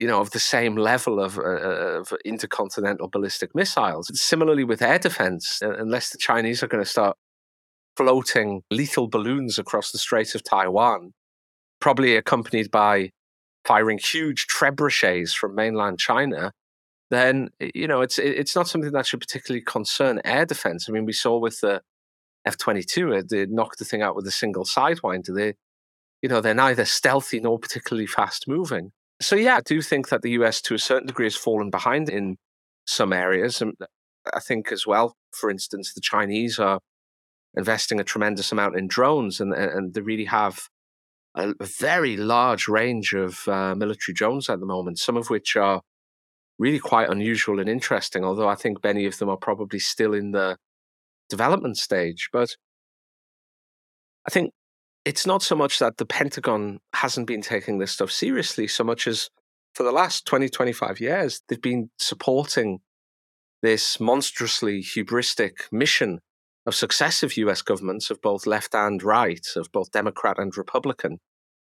you 0.01 0.09
know, 0.09 0.21
of 0.21 0.31
the 0.31 0.41
same 0.41 0.77
level 0.77 1.21
of, 1.21 1.39
uh, 1.39 1.43
of 1.43 2.13
intercontinental 2.25 3.09
ballistic 3.09 3.55
missiles. 3.55 4.11
Similarly, 4.21 4.65
with 4.65 4.83
air 4.83 4.99
defense, 4.99 5.63
uh, 5.63 5.77
unless 5.77 6.11
the 6.11 6.19
Chinese 6.19 6.63
are 6.63 6.69
going 6.69 6.83
to 6.83 6.91
start 6.91 7.17
floating 7.97 8.63
lethal 8.71 9.09
balloons 9.09 9.59
across 9.59 9.93
the 9.93 9.99
Strait 9.99 10.35
of 10.35 10.43
Taiwan, 10.43 11.13
probably 11.81 12.17
accompanied 12.17 12.71
by 12.71 13.11
firing 13.65 13.99
huge 13.99 14.47
trebuchets 14.47 15.33
from 15.35 15.55
mainland 15.55 15.99
China, 15.99 16.53
then 17.11 17.49
you 17.61 17.87
know 17.87 18.01
it's 18.01 18.19
it's 18.19 18.57
not 18.57 18.67
something 18.67 18.93
that 18.93 19.07
should 19.07 19.21
particularly 19.21 19.63
concern 19.63 20.21
air 20.25 20.45
defense. 20.45 20.87
I 20.89 20.93
mean, 20.93 21.05
we 21.05 21.13
saw 21.13 21.39
with 21.39 21.61
the 21.61 21.83
F 22.45 22.59
twenty 22.59 22.83
two, 22.83 23.23
they 23.23 23.47
knocked 23.47 23.79
the 23.79 23.85
thing 23.85 24.03
out 24.03 24.17
with 24.17 24.27
a 24.27 24.33
single 24.33 24.65
sidewinder. 24.65 25.35
They, 25.35 25.55
you 26.21 26.29
know, 26.29 26.41
they're 26.41 26.55
neither 26.55 26.85
stealthy 26.85 27.41
nor 27.41 27.59
particularly 27.59 28.07
fast 28.07 28.49
moving. 28.49 28.93
So 29.21 29.37
yeah, 29.37 29.57
I 29.57 29.61
do 29.61 29.81
think 29.81 30.09
that 30.09 30.23
the 30.23 30.33
US, 30.33 30.61
to 30.63 30.75
a 30.75 30.79
certain 30.79 31.07
degree, 31.07 31.27
has 31.27 31.37
fallen 31.37 31.71
behind 31.71 32.09
in 32.09 32.37
some 32.87 33.13
areas, 33.13 33.63
and 33.63 33.75
I 34.33 34.41
think 34.41 34.73
as 34.73 34.87
well, 34.87 35.15
for 35.33 35.51
instance, 35.51 35.95
the 35.95 36.01
Chinese 36.01 36.59
are 36.59 36.81
investing 37.57 38.01
a 38.01 38.05
tremendous 38.05 38.53
amount 38.53 38.77
in 38.77 38.89
drones, 38.89 39.41
and 39.41 39.53
and 39.55 39.95
they 39.95 40.01
really 40.01 40.27
have 40.27 40.69
a, 41.35 41.55
very 41.61 42.17
large 42.17 42.69
range 42.69 43.13
of 43.15 43.47
uh, 43.49 43.75
military 43.75 44.15
drones 44.15 44.49
at 44.49 44.61
the 44.61 44.67
moment. 44.67 44.99
Some 44.99 45.17
of 45.17 45.31
which 45.31 45.57
are 45.57 45.83
really 46.59 46.79
quite 46.79 47.11
unusual 47.11 47.61
and 47.61 47.69
interesting. 47.69 48.25
Although 48.25 48.49
I 48.49 48.55
think 48.55 48.83
many 48.85 49.07
of 49.07 49.19
them 49.19 49.29
are 49.29 49.37
probably 49.37 49.79
still 49.79 50.15
in 50.15 50.33
the 50.33 50.57
development 51.29 51.77
stage. 51.77 52.29
But 52.33 52.57
I 54.27 54.31
think 54.31 54.53
it's 55.05 55.27
not 55.27 55.43
so 55.43 55.55
much 55.55 55.79
that 55.79 55.99
the 55.99 56.07
Pentagon 56.07 56.81
hasn't 56.95 57.27
been 57.27 57.43
taking 57.43 57.79
this 57.79 57.93
stuff 57.93 58.11
seriously, 58.11 58.67
so 58.67 58.85
much 58.85 59.07
as 59.07 59.29
for 59.75 59.83
the 59.83 59.93
last 59.93 60.27
20, 60.27 60.49
25 60.49 61.01
years, 61.01 61.43
they've 61.49 61.61
been 61.61 61.91
supporting 61.99 62.79
this 63.63 63.99
monstrously 63.99 64.83
hubristic 64.83 65.53
mission 65.73 66.21
of 66.67 66.75
successive 66.75 67.37
US 67.37 67.61
governments 67.61 68.11
of 68.11 68.21
both 68.23 68.47
left 68.47 68.75
and 68.75 69.03
right, 69.03 69.47
of 69.57 69.71
both 69.73 69.91
Democrat 69.91 70.39
and 70.39 70.57
Republican, 70.57 71.19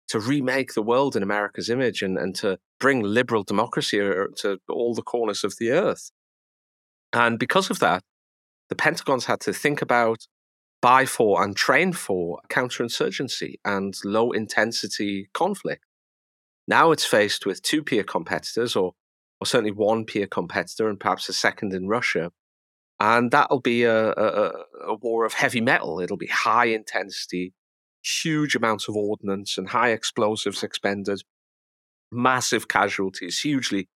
to 0.09 0.19
remake 0.19 0.75
the 0.75 0.83
world 0.83 1.15
in 1.15 1.23
America's 1.23 1.71
image 1.71 2.03
and, 2.03 2.19
and 2.19 2.35
to 2.37 2.59
bring 2.81 3.01
liberal 3.03 3.45
democracy 3.45 4.01
uh, 4.01 4.25
to 4.37 4.59
all 4.69 4.95
the 4.95 5.03
corners 5.03 5.45
of 5.45 5.55
the 5.59 5.71
earth. 5.71 6.11
And 7.13 7.39
because 7.39 7.71
of 7.71 7.79
that, 7.79 8.03
the 8.69 8.77
Pentagon's 8.77 9.27
had 9.27 9.41
to 9.41 9.53
think 9.53 9.83
about, 9.83 10.27
buy 10.81 11.07
for, 11.07 11.43
and 11.43 11.57
train 11.57 11.93
for 11.93 12.41
counterinsurgency 12.49 13.55
and 13.65 13.95
low 14.05 14.33
intensity 14.33 15.29
conflict. 15.33 15.85
Now 16.67 16.93
it's 16.93 17.05
faced 17.05 17.47
with 17.47 17.63
two 17.63 17.83
peer 17.83 18.05
competitors, 18.05 18.77
or, 18.77 18.95
or 19.41 19.47
certainly 19.47 19.73
one 19.73 20.05
peer 20.05 20.27
competitor, 20.27 20.89
and 20.89 20.99
perhaps 20.99 21.29
a 21.29 21.33
second 21.33 21.75
in 21.75 21.89
Russia, 21.89 22.31
and 22.99 23.31
that'll 23.31 23.61
be 23.61 23.85
a, 23.85 24.11
a, 24.13 24.53
a, 24.89 24.95
war 24.95 25.25
of 25.25 25.33
heavy 25.33 25.61
metal. 25.63 26.01
It'll 26.01 26.19
be 26.19 26.27
high 26.27 26.67
intensity, 26.67 27.55
huge 28.03 28.55
amounts 28.55 28.89
of 28.89 28.97
ordnance 28.97 29.57
and 29.57 29.71
high 29.71 29.91
explosives 29.91 30.63
expended, 30.63 31.23
massive 32.13 32.69
casualties, 32.69 33.41
hugely 33.41 33.89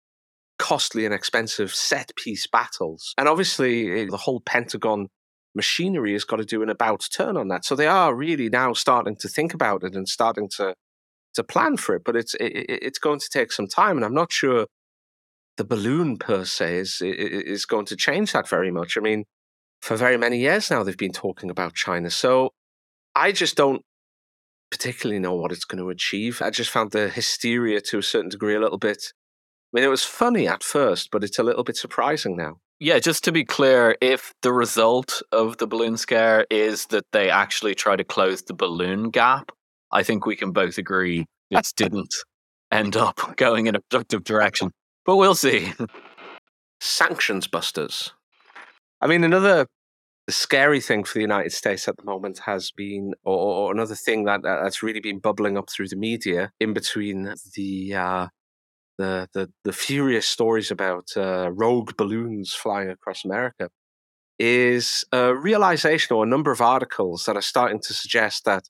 costly 0.59 1.05
and 1.05 1.13
expensive 1.13 1.75
set 1.75 2.13
piece 2.17 2.47
battles. 2.47 3.15
And 3.19 3.29
obviously, 3.29 3.91
eh, 3.91 4.07
the 4.11 4.17
whole 4.17 4.41
Pentagon 4.41 5.09
machinery 5.55 6.13
has 6.13 6.25
got 6.25 6.37
to 6.37 6.45
do 6.45 6.63
an 6.63 6.69
about 6.69 7.07
turn 7.15 7.37
on 7.37 7.49
that. 7.49 7.65
So 7.65 7.75
they 7.75 7.87
are 7.87 8.15
really 8.15 8.49
now 8.49 8.73
starting 8.73 9.17
to 9.17 9.29
think 9.29 9.55
about 9.55 9.85
it 9.85 9.95
and 9.95 10.09
starting 10.09 10.49
to 10.57 10.75
to 11.35 11.45
plan 11.45 11.77
for 11.77 11.97
it. 11.97 12.03
But 12.05 12.17
it's 12.17 12.35
it, 12.35 12.67
it's 12.69 12.99
going 12.99 13.21
to 13.21 13.29
take 13.29 13.53
some 13.53 13.67
time, 13.67 13.97
and 13.97 14.05
I'm 14.05 14.15
not 14.15 14.33
sure 14.33 14.67
the 15.57 15.65
balloon 15.65 16.17
per 16.17 16.45
se 16.45 16.77
is 16.79 16.99
is 17.03 17.67
going 17.67 17.87
to 17.87 17.97
change 17.97 18.33
that 18.33 18.49
very 18.49 18.71
much. 18.71 18.97
I 18.97 19.01
mean, 19.01 19.25
for 19.81 19.97
very 19.97 20.17
many 20.17 20.39
years 20.39 20.71
now, 20.71 20.83
they've 20.83 20.97
been 20.97 21.13
talking 21.13 21.51
about 21.51 21.75
China. 21.75 22.11
So 22.11 22.51
I 23.15 23.33
just 23.33 23.57
don't 23.57 23.83
particularly 24.71 25.21
know 25.21 25.35
what 25.35 25.53
it's 25.53 25.65
going 25.65 25.83
to 25.83 25.91
achieve. 25.91 26.43
I 26.43 26.51
just 26.51 26.71
found 26.71 26.91
the 26.91 27.09
hysteria 27.09 27.81
to 27.83 27.99
a 27.99 28.03
certain 28.03 28.31
degree 28.31 28.57
a 28.57 28.61
little 28.61 28.79
bit. 28.79 29.13
I 29.73 29.79
mean, 29.79 29.85
it 29.85 29.89
was 29.89 30.05
funny 30.05 30.49
at 30.49 30.63
first, 30.63 31.11
but 31.13 31.23
it's 31.23 31.39
a 31.39 31.43
little 31.43 31.65
bit 31.65 31.77
surprising 31.77 32.37
now. 32.37 32.57
Yeah, 32.81 32.99
just 32.99 33.25
to 33.25 33.33
be 33.33 33.45
clear, 33.45 33.97
if 34.01 34.35
the 34.43 34.53
result 34.53 35.23
of 35.33 35.59
the 35.59 35.67
balloon 35.67 35.97
scare 35.97 36.47
is 36.51 36.87
that 36.87 37.05
they 37.13 37.31
actually 37.31 37.75
try 37.75 37.97
to 37.97 38.05
close 38.05 38.43
the 38.43 38.55
balloon 38.55 39.11
gap, 39.11 39.53
I 39.93 40.03
think 40.03 40.27
we 40.27 40.37
can 40.37 40.53
both 40.53 40.77
agree 40.77 41.27
it 41.51 41.73
didn't 41.77 42.15
end 42.71 42.97
up 42.97 43.37
going 43.37 43.67
in 43.67 43.77
a 43.77 43.81
productive 43.81 44.25
direction 44.25 44.71
but 45.05 45.17
we'll 45.17 45.35
see. 45.35 45.73
Sanctions 46.81 47.47
busters. 47.47 48.13
I 49.01 49.07
mean, 49.07 49.25
another 49.25 49.67
scary 50.31 50.81
thing 50.81 51.05
for 51.05 51.15
the 51.15 51.21
United 51.21 51.53
States 51.53 51.87
at 51.89 51.97
the 51.97 52.05
moment 52.05 52.41
has 52.47 52.71
been, 52.71 53.15
or, 53.23 53.37
or 53.37 53.73
another 53.73 53.95
thing 53.95 54.25
that 54.25 54.43
that's 54.43 54.83
really 54.83 55.01
been 55.01 55.19
bubbling 55.19 55.59
up 55.59 55.69
through 55.71 55.89
the 55.89 55.97
media 55.97 56.53
in 56.59 56.73
between 56.73 57.35
the 57.55 57.95
uh, 57.95 58.29
the, 58.99 59.29
the 59.33 59.51
the 59.65 59.73
furious 59.73 60.27
stories 60.27 60.71
about 60.71 61.09
uh, 61.17 61.51
rogue 61.53 61.97
balloons 61.97 62.55
flying 62.55 62.91
across 62.91 63.25
America, 63.25 63.71
is 64.39 65.05
a 65.13 65.35
realization 65.35 66.17
or 66.17 66.25
a 66.25 66.29
number 66.29 66.51
of 66.51 66.61
articles 66.61 67.25
that 67.25 67.37
are 67.37 67.43
starting 67.43 67.81
to 67.81 67.95
suggest 67.95 68.45
that 68.45 68.69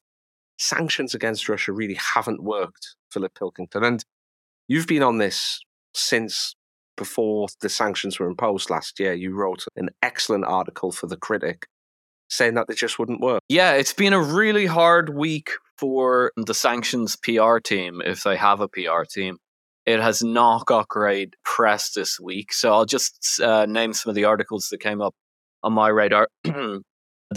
sanctions 0.59 1.15
against 1.15 1.49
Russia 1.49 1.73
really 1.73 1.99
haven't 2.15 2.43
worked, 2.43 2.97
Philip 3.13 3.35
Pilkington. 3.35 3.85
And 3.85 4.05
you've 4.69 4.87
been 4.87 5.03
on 5.03 5.19
this 5.19 5.61
since 5.95 6.55
before 6.97 7.49
the 7.61 7.69
sanctions 7.69 8.19
were 8.19 8.27
imposed 8.27 8.71
last 8.71 9.01
year, 9.01 9.13
you 9.13 9.35
wrote 9.35 9.65
an 9.77 9.91
excellent 10.03 10.45
article 10.45 10.93
for 10.93 11.07
The 11.07 11.17
Critic 11.17 11.67
saying 12.29 12.55
that 12.55 12.69
they 12.69 12.75
just 12.75 12.99
wouldn't 12.99 13.21
work. 13.21 13.41
Yeah, 13.49 13.73
it's 13.73 13.93
been 13.93 14.13
a 14.13 14.23
really 14.23 14.67
hard 14.67 15.15
week 15.15 15.51
for 15.79 16.33
the 16.37 16.55
sanctions 16.55 17.17
PR 17.17 17.59
team, 17.59 18.01
if 18.05 18.23
they 18.23 18.37
have 18.37 18.61
a 18.61 18.69
PR 18.69 19.03
team. 19.09 19.39
It 19.87 20.01
has 20.01 20.23
not 20.23 20.67
got 20.67 20.89
great 20.89 21.35
press 21.45 21.93
this 21.93 22.19
week. 22.19 22.53
So 22.53 22.73
I'll 22.73 22.87
just 22.87 23.41
uh, 23.41 23.67
name 23.67 23.93
some 23.93 24.11
of 24.11 24.17
the 24.17 24.25
articles 24.25 24.69
that 24.71 24.81
came 24.81 25.01
up 25.01 25.15
on 25.63 25.73
my 25.73 25.89
radar. 25.89 26.29
the 26.45 26.83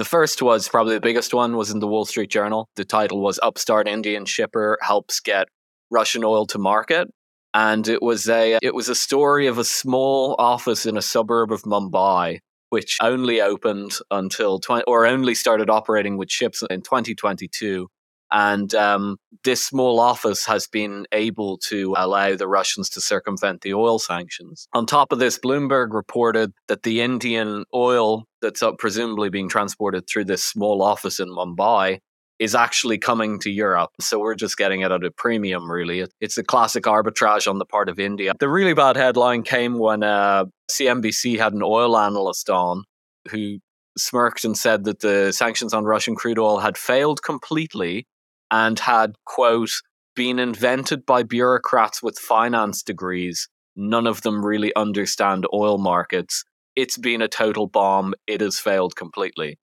first 0.06 0.42
was 0.42 0.70
probably 0.70 0.94
the 0.96 1.02
biggest 1.02 1.34
one 1.34 1.58
was 1.58 1.72
in 1.72 1.80
the 1.80 1.88
Wall 1.88 2.06
Street 2.06 2.30
Journal. 2.30 2.70
The 2.76 2.86
title 2.86 3.22
was 3.22 3.40
Upstart 3.44 3.88
Indian 3.88 4.26
Shipper 4.26 4.78
Helps 4.82 5.20
Get 5.20 5.48
Russian 5.92 6.24
Oil 6.24 6.46
to 6.48 6.58
Market 6.58 7.10
and 7.54 7.88
it 7.88 8.02
was 8.02 8.30
a 8.30 8.60
it 8.62 8.76
was 8.76 8.90
a 8.90 8.96
story 8.96 9.48
of 9.48 9.58
a 9.58 9.64
small 9.64 10.36
office 10.38 10.86
in 10.86 10.98
a 10.98 11.02
suburb 11.02 11.52
of 11.52 11.64
Mumbai 11.64 12.40
which 12.70 12.98
only 13.02 13.40
opened 13.40 13.94
until 14.12 14.60
20, 14.60 14.84
or 14.88 15.06
only 15.06 15.34
started 15.34 15.70
operating 15.70 16.18
with 16.18 16.30
ships 16.30 16.62
in 16.70 16.82
2022 16.82 17.88
and 18.32 18.74
um, 18.76 19.18
this 19.44 19.64
small 19.64 20.00
office 20.00 20.46
has 20.46 20.68
been 20.68 21.06
able 21.12 21.58
to 21.70 21.94
allow 21.98 22.36
the 22.36 22.48
Russians 22.48 22.90
to 22.92 23.02
circumvent 23.02 23.62
the 23.62 23.74
oil 23.74 24.00
sanctions. 24.00 24.68
On 24.74 24.86
top 24.86 25.12
of 25.12 25.20
this, 25.20 25.40
Bloomberg 25.40 25.94
reported 25.94 26.52
that 26.68 26.84
the 26.84 27.02
Indian 27.02 27.66
oil 27.74 28.26
that's 28.42 28.64
presumably 28.80 29.30
being 29.30 29.50
transported 29.50 30.08
through 30.08 30.26
this 30.26 30.44
small 30.44 30.82
office 30.82 31.20
in 31.20 31.30
Mumbai 31.30 32.00
is 32.40 32.54
actually 32.54 32.98
coming 32.98 33.40
to 33.40 33.50
Europe. 33.50 33.90
So 34.00 34.20
we're 34.20 34.36
just 34.36 34.58
getting 34.58 34.82
it 34.82 34.92
at 34.92 35.04
a 35.04 35.12
premium, 35.12 35.72
really. 35.72 36.06
It's 36.22 36.38
a 36.38 36.44
classic 36.44 36.84
arbitrage 36.84 37.50
on 37.50 37.58
the 37.58 37.66
part 37.66 37.90
of 37.90 38.00
India. 38.00 38.34
The 38.40 38.50
really 38.50 38.74
bad 38.74 38.96
headline 38.96 39.44
came 39.44 39.80
when 39.80 40.04
uh, 40.04 40.46
CNBC 40.70 41.40
had 41.40 41.54
an 41.54 41.64
oil 41.64 41.98
analyst 41.98 42.50
on 42.50 42.84
who 43.32 43.58
smirked 43.98 44.46
and 44.46 44.56
said 44.56 44.84
that 44.84 45.00
the 45.00 45.32
sanctions 45.32 45.74
on 45.74 45.86
Russian 45.86 46.16
crude 46.16 46.38
oil 46.38 46.60
had 46.60 46.78
failed 46.78 47.24
completely 47.24 48.06
and 48.52 48.80
had, 48.80 49.16
quote, 49.26 49.72
been 50.16 50.40
invented 50.40 51.06
by 51.06 51.24
bureaucrats 51.24 52.02
with 52.02 52.18
finance 52.18 52.82
degrees. 52.84 53.48
None 53.76 54.08
of 54.08 54.22
them 54.22 54.46
really 54.46 54.76
understand 54.76 55.46
oil 55.54 55.78
markets. 55.78 56.44
It's 56.76 56.98
been 56.98 57.22
a 57.22 57.28
total 57.28 57.68
bomb. 57.68 58.14
It 58.26 58.42
has 58.42 58.60
failed 58.60 58.96
completely. 58.96 59.58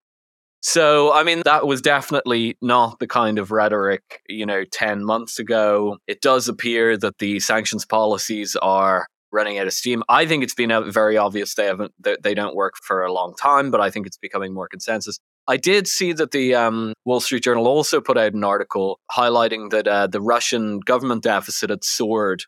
So, 0.60 1.12
I 1.12 1.24
mean, 1.24 1.42
that 1.44 1.66
was 1.66 1.82
definitely 1.82 2.56
not 2.62 2.98
the 2.98 3.06
kind 3.06 3.38
of 3.38 3.50
rhetoric, 3.50 4.22
you 4.28 4.46
know, 4.46 4.64
10 4.72 5.04
months 5.04 5.38
ago. 5.38 5.98
It 6.06 6.22
does 6.22 6.48
appear 6.48 6.96
that 6.96 7.18
the 7.18 7.38
sanctions 7.40 7.84
policies 7.84 8.56
are 8.56 9.06
running 9.30 9.58
out 9.58 9.66
of 9.66 9.74
steam. 9.74 10.02
I 10.08 10.24
think 10.24 10.42
it's 10.42 10.54
been 10.54 10.90
very 10.90 11.18
obvious 11.18 11.54
they 11.54 11.66
haven't 11.66 11.92
they 12.00 12.34
don't 12.34 12.54
work 12.54 12.74
for 12.82 13.02
a 13.02 13.12
long 13.12 13.34
time, 13.34 13.70
but 13.70 13.80
I 13.80 13.90
think 13.90 14.06
it's 14.06 14.16
becoming 14.16 14.54
more 14.54 14.68
consensus. 14.68 15.18
I 15.46 15.56
did 15.58 15.86
see 15.86 16.12
that 16.14 16.30
the 16.30 16.54
um, 16.54 16.94
Wall 17.04 17.20
Street 17.20 17.44
Journal 17.44 17.66
also 17.66 18.00
put 18.00 18.16
out 18.16 18.32
an 18.32 18.44
article 18.44 18.98
highlighting 19.12 19.70
that 19.70 19.86
uh, 19.86 20.06
the 20.06 20.20
Russian 20.20 20.80
government 20.80 21.22
deficit 21.22 21.70
had 21.70 21.84
soared 21.84 22.44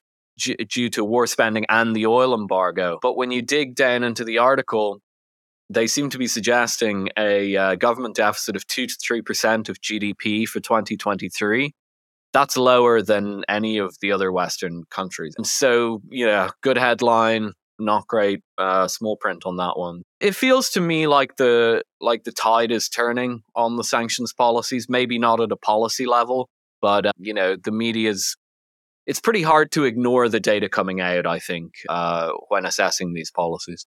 due 0.68 0.88
to 0.90 1.04
war 1.04 1.26
spending 1.26 1.64
and 1.68 1.94
the 1.94 2.06
oil 2.06 2.34
embargo. 2.34 2.98
But 3.02 3.16
when 3.16 3.30
you 3.30 3.42
dig 3.42 3.74
down 3.74 4.02
into 4.02 4.24
the 4.24 4.38
article, 4.38 5.00
they 5.68 5.86
seem 5.86 6.10
to 6.10 6.18
be 6.18 6.26
suggesting 6.26 7.08
a 7.18 7.56
uh, 7.56 7.74
government 7.74 8.16
deficit 8.16 8.56
of 8.56 8.66
2 8.66 8.86
to 8.86 8.94
3% 8.94 9.68
of 9.68 9.80
GDP 9.80 10.46
for 10.46 10.60
2023. 10.60 11.72
That's 12.32 12.56
lower 12.56 13.02
than 13.02 13.44
any 13.48 13.78
of 13.78 13.96
the 14.00 14.12
other 14.12 14.30
Western 14.30 14.84
countries. 14.90 15.34
And 15.36 15.46
so, 15.46 16.02
yeah, 16.10 16.50
good 16.62 16.76
headline, 16.76 17.52
not 17.78 18.06
great 18.06 18.40
uh, 18.58 18.88
small 18.88 19.16
print 19.16 19.44
on 19.46 19.56
that 19.56 19.78
one. 19.78 20.02
It 20.20 20.34
feels 20.34 20.70
to 20.70 20.80
me 20.80 21.06
like 21.06 21.36
the 21.36 21.82
like 22.00 22.24
the 22.24 22.32
tide 22.32 22.70
is 22.70 22.88
turning 22.88 23.42
on 23.54 23.76
the 23.76 23.84
sanctions 23.84 24.32
policies, 24.32 24.86
maybe 24.88 25.18
not 25.18 25.40
at 25.40 25.52
a 25.52 25.56
policy 25.56 26.06
level, 26.06 26.48
but 26.80 27.06
uh, 27.06 27.12
you 27.18 27.34
know, 27.34 27.56
the 27.56 27.72
media's 27.72 28.36
it's 29.06 29.20
pretty 29.20 29.42
hard 29.42 29.70
to 29.72 29.84
ignore 29.84 30.28
the 30.28 30.40
data 30.40 30.68
coming 30.68 31.00
out, 31.00 31.26
I 31.26 31.38
think, 31.38 31.74
uh, 31.88 32.32
when 32.48 32.66
assessing 32.66 33.14
these 33.14 33.30
policies. 33.30 33.86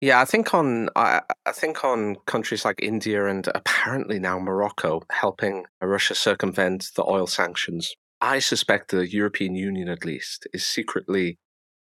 Yeah, 0.00 0.20
I 0.20 0.24
think 0.24 0.54
on 0.54 0.90
I, 0.94 1.22
I 1.44 1.52
think 1.52 1.84
on 1.84 2.16
countries 2.26 2.64
like 2.64 2.80
India 2.80 3.26
and 3.26 3.48
apparently 3.54 4.18
now 4.20 4.38
Morocco 4.38 5.02
helping 5.10 5.64
Russia 5.82 6.14
circumvent 6.14 6.90
the 6.94 7.04
oil 7.04 7.26
sanctions. 7.26 7.94
I 8.20 8.38
suspect 8.40 8.90
the 8.90 9.08
European 9.08 9.54
Union, 9.54 9.88
at 9.88 10.04
least, 10.04 10.46
is 10.52 10.66
secretly 10.66 11.38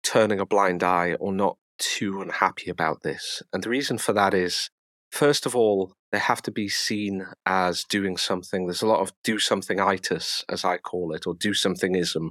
turning 0.08 0.40
a 0.40 0.46
blind 0.46 0.84
eye 0.84 1.16
or 1.20 1.34
not 1.34 1.58
too 1.78 2.22
unhappy 2.22 2.70
about 2.70 3.04
this. 3.04 3.44
And 3.52 3.62
the 3.62 3.70
reason 3.70 3.98
for 3.98 4.14
that 4.14 4.34
is, 4.34 4.70
first 5.12 5.46
of 5.46 5.56
all, 5.56 5.94
they 6.12 6.20
have 6.20 6.42
to 6.44 6.52
be 6.52 6.70
seen 6.70 7.26
as 7.46 7.84
doing 7.84 8.16
something. 8.16 8.66
There's 8.66 8.82
a 8.82 8.88
lot 8.88 9.02
of 9.02 9.12
do 9.24 9.38
something 9.38 9.80
itis, 9.80 10.46
as 10.50 10.64
I 10.64 10.78
call 10.78 11.14
it, 11.14 11.28
or 11.28 11.36
do 11.36 11.52
somethingism 11.52 12.30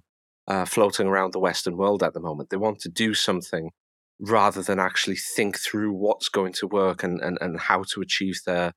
uh, 0.48 0.64
floating 0.64 1.06
around 1.06 1.32
the 1.32 1.38
Western 1.38 1.76
world 1.76 2.02
at 2.02 2.14
the 2.14 2.20
moment. 2.20 2.48
They 2.48 2.56
want 2.56 2.80
to 2.80 2.88
do 2.88 3.12
something 3.12 3.70
rather 4.18 4.62
than 4.62 4.80
actually 4.80 5.16
think 5.16 5.58
through 5.58 5.92
what's 5.92 6.30
going 6.30 6.54
to 6.54 6.66
work 6.66 7.02
and, 7.02 7.20
and, 7.20 7.36
and 7.40 7.60
how 7.60 7.84
to 7.92 8.00
achieve 8.00 8.40
their 8.46 8.72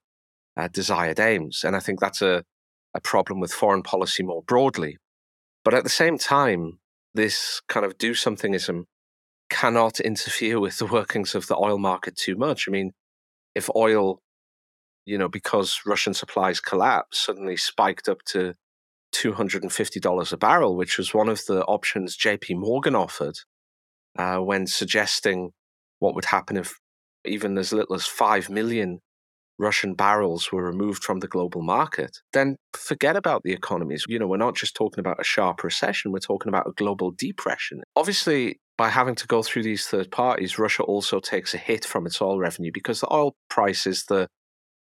uh, 0.58 0.68
desired 0.68 1.20
aims. 1.20 1.64
And 1.64 1.76
I 1.76 1.80
think 1.80 2.02
that's 2.02 2.22
a, 2.22 2.44
a 2.94 3.00
problem 3.00 3.40
with 3.40 3.54
foreign 3.54 3.84
policy 3.84 4.24
more 4.24 4.44
broadly. 4.44 4.98
But 5.64 5.74
at 5.74 5.86
the 5.86 5.90
same 5.90 6.18
time, 6.18 6.80
this 7.20 7.62
kind 7.68 7.86
of 7.86 7.98
do 7.98 8.14
somethingism 8.14 8.84
cannot 9.50 10.00
interfere 10.00 10.60
with 10.60 10.78
the 10.78 10.86
workings 10.86 11.36
of 11.36 11.48
the 11.48 11.58
oil 11.58 11.78
market 11.78 12.16
too 12.16 12.36
much. 12.36 12.68
I 12.68 12.72
mean, 12.72 12.92
if 13.56 13.70
oil, 13.76 14.22
you 15.06 15.18
know, 15.18 15.28
because 15.28 15.82
Russian 15.86 16.14
supplies 16.14 16.60
collapsed, 16.60 17.26
suddenly 17.26 17.58
spiked 17.58 18.08
up 18.08 18.20
to 18.28 18.54
$250 19.14 20.32
a 20.32 20.38
barrel, 20.38 20.76
which 20.76 20.98
was 20.98 21.14
one 21.14 21.30
of 21.30 21.46
the 21.46 21.64
options 21.66 22.18
JP 22.18 22.58
Morgan 22.58 22.96
offered 22.96 23.36
uh, 24.18 24.38
when 24.38 24.68
suggesting 24.68 25.52
what 26.00 26.16
would 26.16 26.26
happen 26.26 26.58
if 26.58 26.80
even 27.26 27.58
as 27.58 27.74
little 27.74 27.96
as 27.96 28.06
5 28.06 28.50
million 28.50 29.02
Russian 29.60 29.94
barrels 29.94 30.52
were 30.52 30.64
removed 30.64 31.04
from 31.04 31.20
the 31.20 31.28
global 31.28 31.62
market, 31.62 32.20
then 32.32 32.56
forget 32.74 33.18
about 33.18 33.44
the 33.44 33.52
economies. 33.52 34.06
You 34.08 34.18
know, 34.18 34.28
we're 34.28 34.38
not 34.38 34.56
just 34.56 34.74
talking 34.74 35.02
about 35.02 35.20
a 35.20 35.24
sharp 35.24 35.64
recession, 35.64 36.12
we're 36.12 36.20
talking 36.20 36.50
about 36.50 36.68
a 36.68 36.72
global 36.72 37.12
depression. 37.12 37.82
Obviously, 37.96 38.60
by 38.78 38.90
having 38.90 39.16
to 39.16 39.28
go 39.28 39.44
through 39.44 39.64
these 39.64 39.86
third 39.86 40.12
parties, 40.12 40.58
Russia 40.58 40.84
also 40.84 41.20
takes 41.20 41.54
a 41.54 41.58
hit 41.58 41.84
from 41.84 42.06
its 42.08 42.22
oil 42.22 42.40
revenue 42.40 42.72
because 42.74 43.02
the 43.02 43.14
oil 43.14 43.36
price 43.50 43.86
is 43.86 44.06
the, 44.06 44.28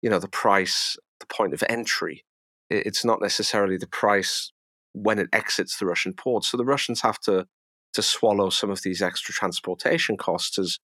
you 0.02 0.10
know, 0.10 0.20
the 0.20 0.28
price, 0.28 0.98
the 1.22 1.26
point 1.28 1.54
of 1.54 1.64
entry. 1.70 2.24
It's 2.70 3.06
not 3.06 3.22
necessarily 3.22 3.78
the 3.78 3.88
price 3.88 4.52
when 4.92 5.20
it 5.20 5.30
exits 5.32 5.78
the 5.78 5.86
Russian 5.86 6.14
port. 6.14 6.44
So 6.44 6.58
the 6.58 6.66
Russians 6.66 7.02
have 7.02 7.20
to 7.22 7.46
to 7.94 8.02
swallow 8.02 8.50
some 8.50 8.70
of 8.70 8.82
these 8.82 9.02
extra 9.02 9.34
transportation 9.34 10.18
costs 10.18 10.60
as 10.60 10.80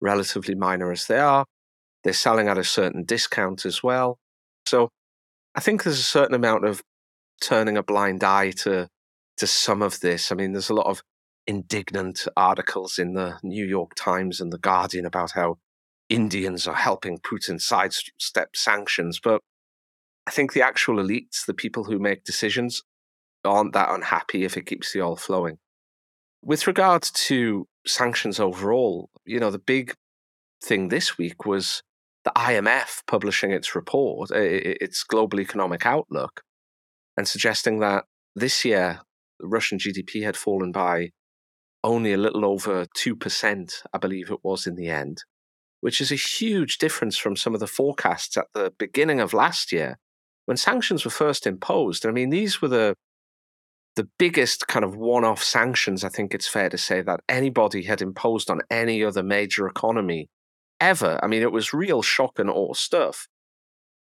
relatively 0.00 0.56
minor 0.56 0.90
as 0.90 1.06
they 1.06 1.18
are. 1.18 1.44
They're 2.08 2.14
selling 2.14 2.48
at 2.48 2.56
a 2.56 2.64
certain 2.64 3.04
discount 3.04 3.66
as 3.66 3.82
well. 3.82 4.18
So 4.64 4.88
I 5.54 5.60
think 5.60 5.82
there's 5.82 5.98
a 5.98 6.02
certain 6.02 6.34
amount 6.34 6.64
of 6.64 6.82
turning 7.42 7.76
a 7.76 7.82
blind 7.82 8.24
eye 8.24 8.52
to 8.62 8.88
to 9.36 9.46
some 9.46 9.82
of 9.82 10.00
this. 10.00 10.32
I 10.32 10.34
mean, 10.34 10.52
there's 10.52 10.70
a 10.70 10.74
lot 10.74 10.86
of 10.86 11.02
indignant 11.46 12.26
articles 12.34 12.98
in 12.98 13.12
the 13.12 13.38
New 13.42 13.66
York 13.66 13.94
Times 13.94 14.40
and 14.40 14.50
the 14.50 14.56
Guardian 14.56 15.04
about 15.04 15.32
how 15.32 15.58
Indians 16.08 16.66
are 16.66 16.76
helping 16.76 17.18
Putin 17.18 17.60
sidestep 17.60 18.56
sanctions, 18.56 19.20
but 19.22 19.42
I 20.26 20.30
think 20.30 20.54
the 20.54 20.62
actual 20.62 20.96
elites, 20.96 21.44
the 21.44 21.52
people 21.52 21.84
who 21.84 21.98
make 21.98 22.24
decisions, 22.24 22.84
aren't 23.44 23.74
that 23.74 23.90
unhappy 23.90 24.44
if 24.44 24.56
it 24.56 24.64
keeps 24.64 24.94
the 24.94 25.02
oil 25.02 25.16
flowing. 25.16 25.58
With 26.42 26.66
regards 26.66 27.10
to 27.26 27.68
sanctions 27.86 28.40
overall, 28.40 29.10
you 29.26 29.38
know, 29.38 29.50
the 29.50 29.58
big 29.58 29.92
thing 30.64 30.88
this 30.88 31.18
week 31.18 31.44
was 31.44 31.82
the 32.28 32.40
IMF 32.40 33.02
publishing 33.06 33.52
its 33.52 33.74
report, 33.74 34.30
its 34.30 35.02
global 35.02 35.40
economic 35.40 35.86
outlook, 35.86 36.42
and 37.16 37.26
suggesting 37.26 37.80
that 37.80 38.04
this 38.34 38.64
year 38.64 39.00
Russian 39.40 39.78
GDP 39.78 40.22
had 40.22 40.36
fallen 40.36 40.72
by 40.72 41.10
only 41.82 42.12
a 42.12 42.18
little 42.18 42.44
over 42.44 42.86
2%, 42.96 43.82
I 43.92 43.98
believe 43.98 44.30
it 44.30 44.40
was 44.42 44.66
in 44.66 44.74
the 44.74 44.88
end, 44.88 45.22
which 45.80 46.00
is 46.00 46.12
a 46.12 46.16
huge 46.16 46.78
difference 46.78 47.16
from 47.16 47.36
some 47.36 47.54
of 47.54 47.60
the 47.60 47.66
forecasts 47.66 48.36
at 48.36 48.46
the 48.52 48.72
beginning 48.78 49.20
of 49.20 49.32
last 49.32 49.72
year 49.72 49.98
when 50.44 50.56
sanctions 50.56 51.04
were 51.04 51.10
first 51.10 51.46
imposed. 51.46 52.04
I 52.04 52.10
mean, 52.10 52.30
these 52.30 52.60
were 52.60 52.68
the 52.68 52.94
the 53.96 54.08
biggest 54.16 54.68
kind 54.68 54.84
of 54.84 54.94
one 54.94 55.24
off 55.24 55.42
sanctions, 55.42 56.04
I 56.04 56.08
think 56.08 56.32
it's 56.32 56.46
fair 56.46 56.68
to 56.68 56.78
say, 56.78 57.02
that 57.02 57.20
anybody 57.28 57.82
had 57.82 58.00
imposed 58.00 58.48
on 58.48 58.60
any 58.70 59.02
other 59.02 59.24
major 59.24 59.66
economy 59.66 60.28
ever. 60.80 61.18
I 61.22 61.26
mean, 61.26 61.42
it 61.42 61.52
was 61.52 61.72
real 61.72 62.02
shock 62.02 62.38
and 62.38 62.50
awe 62.50 62.74
stuff. 62.74 63.28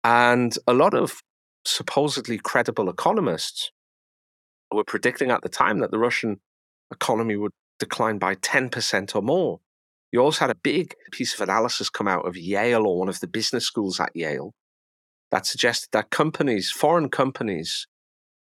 And 0.05 0.57
a 0.67 0.73
lot 0.73 0.95
of 0.95 1.21
supposedly 1.65 2.39
credible 2.39 2.89
economists 2.89 3.71
were 4.73 4.85
predicting 4.85 5.31
at 5.31 5.43
the 5.43 5.49
time 5.49 5.81
that 5.81 5.91
the 5.91 5.99
Russian 5.99 6.41
economy 6.93 7.37
would 7.37 7.53
decline 7.79 8.19
by 8.19 8.35
10% 8.37 9.15
or 9.15 9.23
more. 9.23 9.61
You 10.13 10.21
also 10.21 10.41
had 10.41 10.51
a 10.51 10.57
big 10.57 10.95
piece 11.13 11.35
of 11.35 11.41
analysis 11.41 11.91
come 11.91 12.09
out 12.09 12.27
of 12.27 12.37
Yale 12.37 12.87
or 12.87 12.99
one 12.99 13.09
of 13.09 13.21
the 13.21 13.29
business 13.29 13.65
schools 13.65 14.01
at 14.01 14.15
Yale 14.15 14.53
that 15.31 15.47
suggested 15.47 15.89
that 15.93 16.11
companies, 16.11 16.71
foreign 16.71 17.09
companies, 17.09 17.87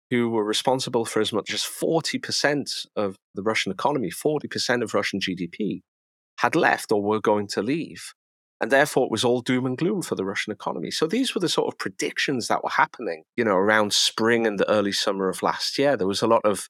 who 0.10 0.30
were 0.30 0.44
responsible 0.44 1.04
for 1.06 1.20
as 1.20 1.34
much 1.34 1.54
as 1.54 1.62
40% 1.62 2.86
of 2.96 3.18
the 3.36 3.42
Russian 3.42 3.72
economy, 3.72 4.10
40% 4.10 4.82
of 4.82 4.94
Russian 4.94 5.20
GDP, 5.20 5.82
had 6.38 6.56
left 6.56 6.92
or 6.92 7.02
were 7.02 7.22
going 7.22 7.48
to 7.48 7.62
leave. 7.62 8.14
And 8.60 8.72
therefore, 8.72 9.06
it 9.06 9.12
was 9.12 9.24
all 9.24 9.42
doom 9.42 9.66
and 9.66 9.78
gloom 9.78 10.02
for 10.02 10.16
the 10.16 10.26
Russian 10.26 10.52
economy. 10.52 10.90
So 10.90 11.06
these 11.06 11.36
were 11.36 11.42
the 11.42 11.50
sort 11.50 11.72
of 11.72 11.78
predictions 11.78 12.48
that 12.48 12.64
were 12.64 12.72
happening, 12.72 13.24
you 13.36 13.44
know, 13.44 13.56
around 13.56 13.94
spring 13.94 14.48
and 14.48 14.60
the 14.60 14.70
early 14.70 14.92
summer 14.92 15.30
of 15.30 15.44
last 15.44 15.78
year. 15.78 15.96
There 15.96 16.08
was 16.08 16.24
a 16.24 16.28
lot 16.28 16.42
of 16.44 16.68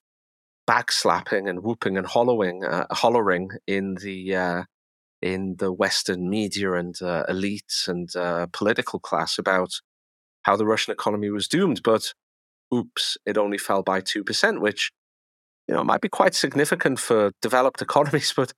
backslapping 0.69 1.49
and 1.49 1.63
whooping 1.63 1.97
and 1.97 2.05
hollowing, 2.05 2.65
uh, 2.65 2.87
hollering 2.91 3.51
in 3.65 3.95
the 3.95 4.35
uh, 4.35 4.63
in 5.21 5.55
the 5.57 5.71
Western 5.71 6.29
media 6.29 6.73
and 6.73 7.01
uh, 7.01 7.23
elites 7.29 7.87
and 7.87 8.13
uh, 8.15 8.47
political 8.51 8.99
class 8.99 9.37
about 9.37 9.71
how 10.43 10.55
the 10.55 10.65
Russian 10.65 10.91
economy 10.91 11.29
was 11.29 11.47
doomed. 11.47 11.81
But 11.83 12.13
oops, 12.73 13.17
it 13.25 13.37
only 13.37 13.57
fell 13.57 13.81
by 13.81 14.01
2%, 14.01 14.59
which, 14.59 14.91
you 15.67 15.75
know, 15.75 15.83
might 15.83 16.01
be 16.01 16.09
quite 16.09 16.35
significant 16.35 16.99
for 16.99 17.31
developed 17.41 17.81
economies. 17.87 18.33
But 18.35 18.53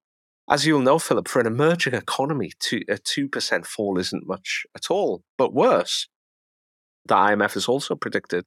as 0.50 0.66
you'll 0.66 0.82
know, 0.82 1.00
Philip, 1.00 1.28
for 1.28 1.40
an 1.40 1.48
emerging 1.48 1.94
economy, 1.94 2.52
a 2.90 2.96
2% 2.96 3.66
fall 3.66 4.00
isn't 4.00 4.28
much 4.28 4.66
at 4.76 4.90
all. 4.90 5.24
But 5.38 5.54
worse, 5.54 6.08
the 7.06 7.16
IMF 7.16 7.54
has 7.54 7.68
also 7.68 7.96
predicted 7.96 8.46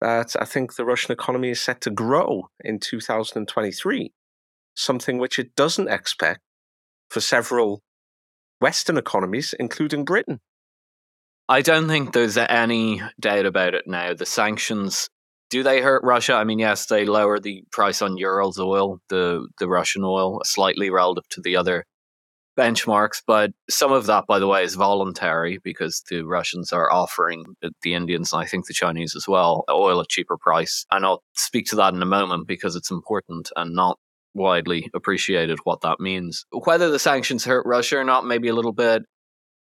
that 0.00 0.36
I 0.40 0.44
think 0.44 0.76
the 0.76 0.84
Russian 0.84 1.12
economy 1.12 1.50
is 1.50 1.60
set 1.60 1.80
to 1.82 1.90
grow 1.90 2.50
in 2.60 2.78
2023, 2.78 4.12
something 4.74 5.18
which 5.18 5.38
it 5.38 5.56
doesn't 5.56 5.88
expect 5.88 6.40
for 7.10 7.20
several 7.20 7.82
Western 8.60 8.96
economies, 8.96 9.54
including 9.58 10.04
Britain. 10.04 10.40
I 11.48 11.62
don't 11.62 11.88
think 11.88 12.12
there's 12.12 12.36
any 12.36 13.02
doubt 13.18 13.46
about 13.46 13.74
it 13.74 13.86
now. 13.86 14.14
The 14.14 14.26
sanctions 14.26 15.08
do 15.50 15.62
they 15.62 15.80
hurt 15.80 16.02
Russia? 16.04 16.34
I 16.34 16.44
mean, 16.44 16.58
yes, 16.58 16.86
they 16.86 17.06
lower 17.06 17.38
the 17.40 17.64
price 17.70 18.02
on 18.02 18.16
Urals 18.16 18.58
oil, 18.58 19.00
the 19.08 19.48
the 19.58 19.68
Russian 19.68 20.04
oil, 20.04 20.40
slightly 20.44 20.90
relative 20.90 21.28
to 21.30 21.40
the 21.40 21.56
other 21.56 21.84
benchmarks, 22.58 23.22
but 23.24 23.52
some 23.70 23.92
of 23.92 24.06
that, 24.06 24.26
by 24.26 24.40
the 24.40 24.48
way, 24.48 24.64
is 24.64 24.74
voluntary 24.74 25.58
because 25.62 26.02
the 26.10 26.22
Russians 26.22 26.72
are 26.72 26.92
offering 26.92 27.44
the 27.82 27.94
Indians, 27.94 28.32
and 28.32 28.42
I 28.42 28.46
think 28.46 28.66
the 28.66 28.74
Chinese 28.74 29.14
as 29.14 29.28
well, 29.28 29.64
oil 29.70 30.00
at 30.00 30.08
cheaper 30.08 30.36
price. 30.36 30.84
And 30.90 31.06
I'll 31.06 31.22
speak 31.34 31.66
to 31.66 31.76
that 31.76 31.94
in 31.94 32.02
a 32.02 32.06
moment 32.06 32.48
because 32.48 32.74
it's 32.74 32.90
important 32.90 33.52
and 33.54 33.74
not 33.74 33.98
widely 34.34 34.90
appreciated 34.92 35.60
what 35.64 35.82
that 35.82 36.00
means. 36.00 36.44
Whether 36.50 36.90
the 36.90 36.98
sanctions 36.98 37.44
hurt 37.44 37.64
Russia 37.64 37.98
or 37.98 38.04
not, 38.04 38.26
maybe 38.26 38.48
a 38.48 38.54
little 38.54 38.72
bit. 38.72 39.02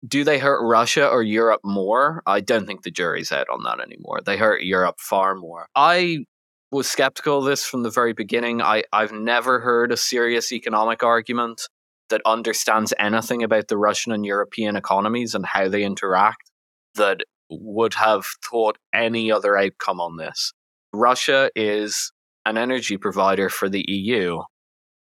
Do 0.07 0.23
they 0.23 0.39
hurt 0.39 0.65
Russia 0.65 1.07
or 1.07 1.21
Europe 1.21 1.61
more? 1.63 2.23
I 2.25 2.39
don't 2.39 2.65
think 2.65 2.83
the 2.83 2.91
jury's 2.91 3.31
out 3.31 3.47
on 3.49 3.63
that 3.63 3.79
anymore. 3.79 4.19
They 4.25 4.37
hurt 4.37 4.63
Europe 4.63 4.99
far 4.99 5.35
more. 5.35 5.67
I 5.75 6.25
was 6.71 6.89
skeptical 6.89 7.39
of 7.39 7.45
this 7.45 7.65
from 7.65 7.83
the 7.83 7.89
very 7.89 8.13
beginning. 8.13 8.61
I, 8.61 8.83
I've 8.91 9.11
never 9.11 9.59
heard 9.59 9.91
a 9.91 9.97
serious 9.97 10.51
economic 10.51 11.03
argument 11.03 11.61
that 12.09 12.21
understands 12.25 12.93
anything 12.99 13.43
about 13.43 13.67
the 13.67 13.77
Russian 13.77 14.11
and 14.11 14.25
European 14.25 14.75
economies 14.75 15.35
and 15.35 15.45
how 15.45 15.67
they 15.67 15.83
interact 15.83 16.49
that 16.95 17.21
would 17.49 17.93
have 17.95 18.25
thought 18.49 18.77
any 18.93 19.31
other 19.31 19.57
outcome 19.57 19.99
on 19.99 20.17
this. 20.17 20.53
Russia 20.93 21.49
is 21.55 22.11
an 22.45 22.57
energy 22.57 22.97
provider 22.97 23.49
for 23.49 23.69
the 23.69 23.85
EU. 23.87 24.41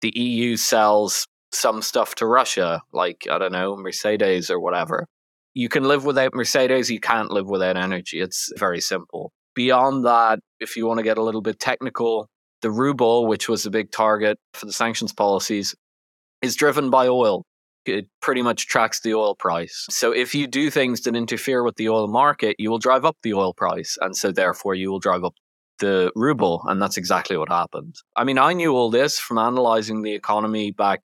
The 0.02 0.14
EU 0.18 0.58
sells 0.58 1.28
some 1.54 1.82
stuff 1.82 2.16
to 2.16 2.26
Russia, 2.26 2.82
like, 2.92 3.28
I 3.30 3.38
don't 3.38 3.52
know, 3.52 3.76
Mercedes 3.76 4.50
or 4.50 4.60
whatever. 4.60 5.08
You 5.54 5.70
can 5.70 5.84
live 5.84 6.04
without 6.04 6.34
Mercedes, 6.34 6.90
you 6.90 7.00
can't 7.00 7.32
live 7.32 7.48
without 7.48 7.78
energy. 7.78 8.20
It's 8.20 8.52
very 8.58 8.82
simple. 8.82 9.32
Beyond 9.56 10.06
that, 10.06 10.40
if 10.60 10.76
you 10.76 10.88
want 10.88 10.98
to 10.98 11.04
get 11.04 11.20
a 11.20 11.24
little 11.24 11.42
bit 11.42 11.60
technical, 11.60 12.28
the 12.62 12.72
ruble, 12.72 13.28
which 13.28 13.48
was 13.48 13.66
a 13.66 13.70
big 13.70 13.92
target 13.92 14.40
for 14.54 14.66
the 14.66 14.74
sanctions 14.74 15.14
policies, 15.14 15.76
is 16.42 16.56
driven 16.56 16.90
by 16.90 17.08
oil. 17.08 17.44
It 17.86 18.08
pretty 18.22 18.42
much 18.42 18.68
tracks 18.68 19.02
the 19.02 19.14
oil 19.14 19.36
price. 19.36 19.86
So 19.90 20.12
if 20.12 20.34
you 20.34 20.48
do 20.48 20.70
things 20.70 21.02
that 21.02 21.16
interfere 21.16 21.64
with 21.64 21.76
the 21.76 21.90
oil 21.90 22.08
market, 22.08 22.56
you 22.58 22.72
will 22.72 22.80
drive 22.80 23.06
up 23.06 23.18
the 23.22 23.34
oil 23.34 23.54
price. 23.54 23.98
And 24.02 24.16
so 24.16 24.32
therefore 24.32 24.74
you 24.74 24.90
will 24.90 25.00
drive 25.00 25.24
up 25.24 25.34
the 25.80 26.12
ruble. 26.16 26.64
And 26.66 26.82
that's 26.82 26.98
exactly 26.98 27.38
what 27.38 27.50
happened. 27.50 27.96
I 28.16 28.24
mean, 28.24 28.38
I 28.38 28.54
knew 28.54 28.74
all 28.74 28.90
this 28.90 29.20
from 29.20 29.38
analyzing 29.38 30.02
the 30.02 30.14
economy 30.14 30.72
back 30.72 31.02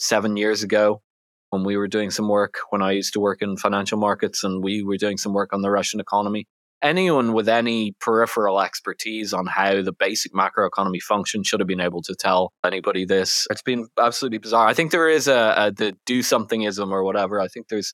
seven 0.00 0.36
years 0.36 0.62
ago 0.62 1.02
when 1.50 1.62
we 1.62 1.76
were 1.76 1.88
doing 1.88 2.10
some 2.10 2.28
work 2.28 2.58
when 2.70 2.82
I 2.82 2.92
used 2.92 3.12
to 3.12 3.20
work 3.20 3.42
in 3.42 3.56
financial 3.56 3.98
markets 3.98 4.42
and 4.42 4.64
we 4.64 4.82
were 4.82 4.96
doing 4.96 5.18
some 5.18 5.32
work 5.32 5.52
on 5.52 5.62
the 5.62 5.70
Russian 5.70 6.00
economy. 6.00 6.46
Anyone 6.82 7.34
with 7.34 7.48
any 7.48 7.92
peripheral 8.00 8.60
expertise 8.60 9.34
on 9.34 9.46
how 9.46 9.82
the 9.82 9.92
basic 9.92 10.32
macroeconomy 10.32 11.02
functions 11.02 11.46
should 11.46 11.60
have 11.60 11.66
been 11.66 11.80
able 11.80 12.00
to 12.02 12.14
tell 12.14 12.52
anybody 12.64 13.04
this. 13.04 13.46
It's 13.50 13.62
been 13.62 13.88
absolutely 13.98 14.38
bizarre. 14.38 14.66
I 14.66 14.72
think 14.72 14.90
there 14.90 15.08
is 15.08 15.28
a, 15.28 15.54
a 15.56 15.72
the 15.72 15.94
do 16.06 16.20
somethingism 16.20 16.90
or 16.90 17.04
whatever. 17.04 17.38
I 17.38 17.48
think 17.48 17.68
there's 17.68 17.92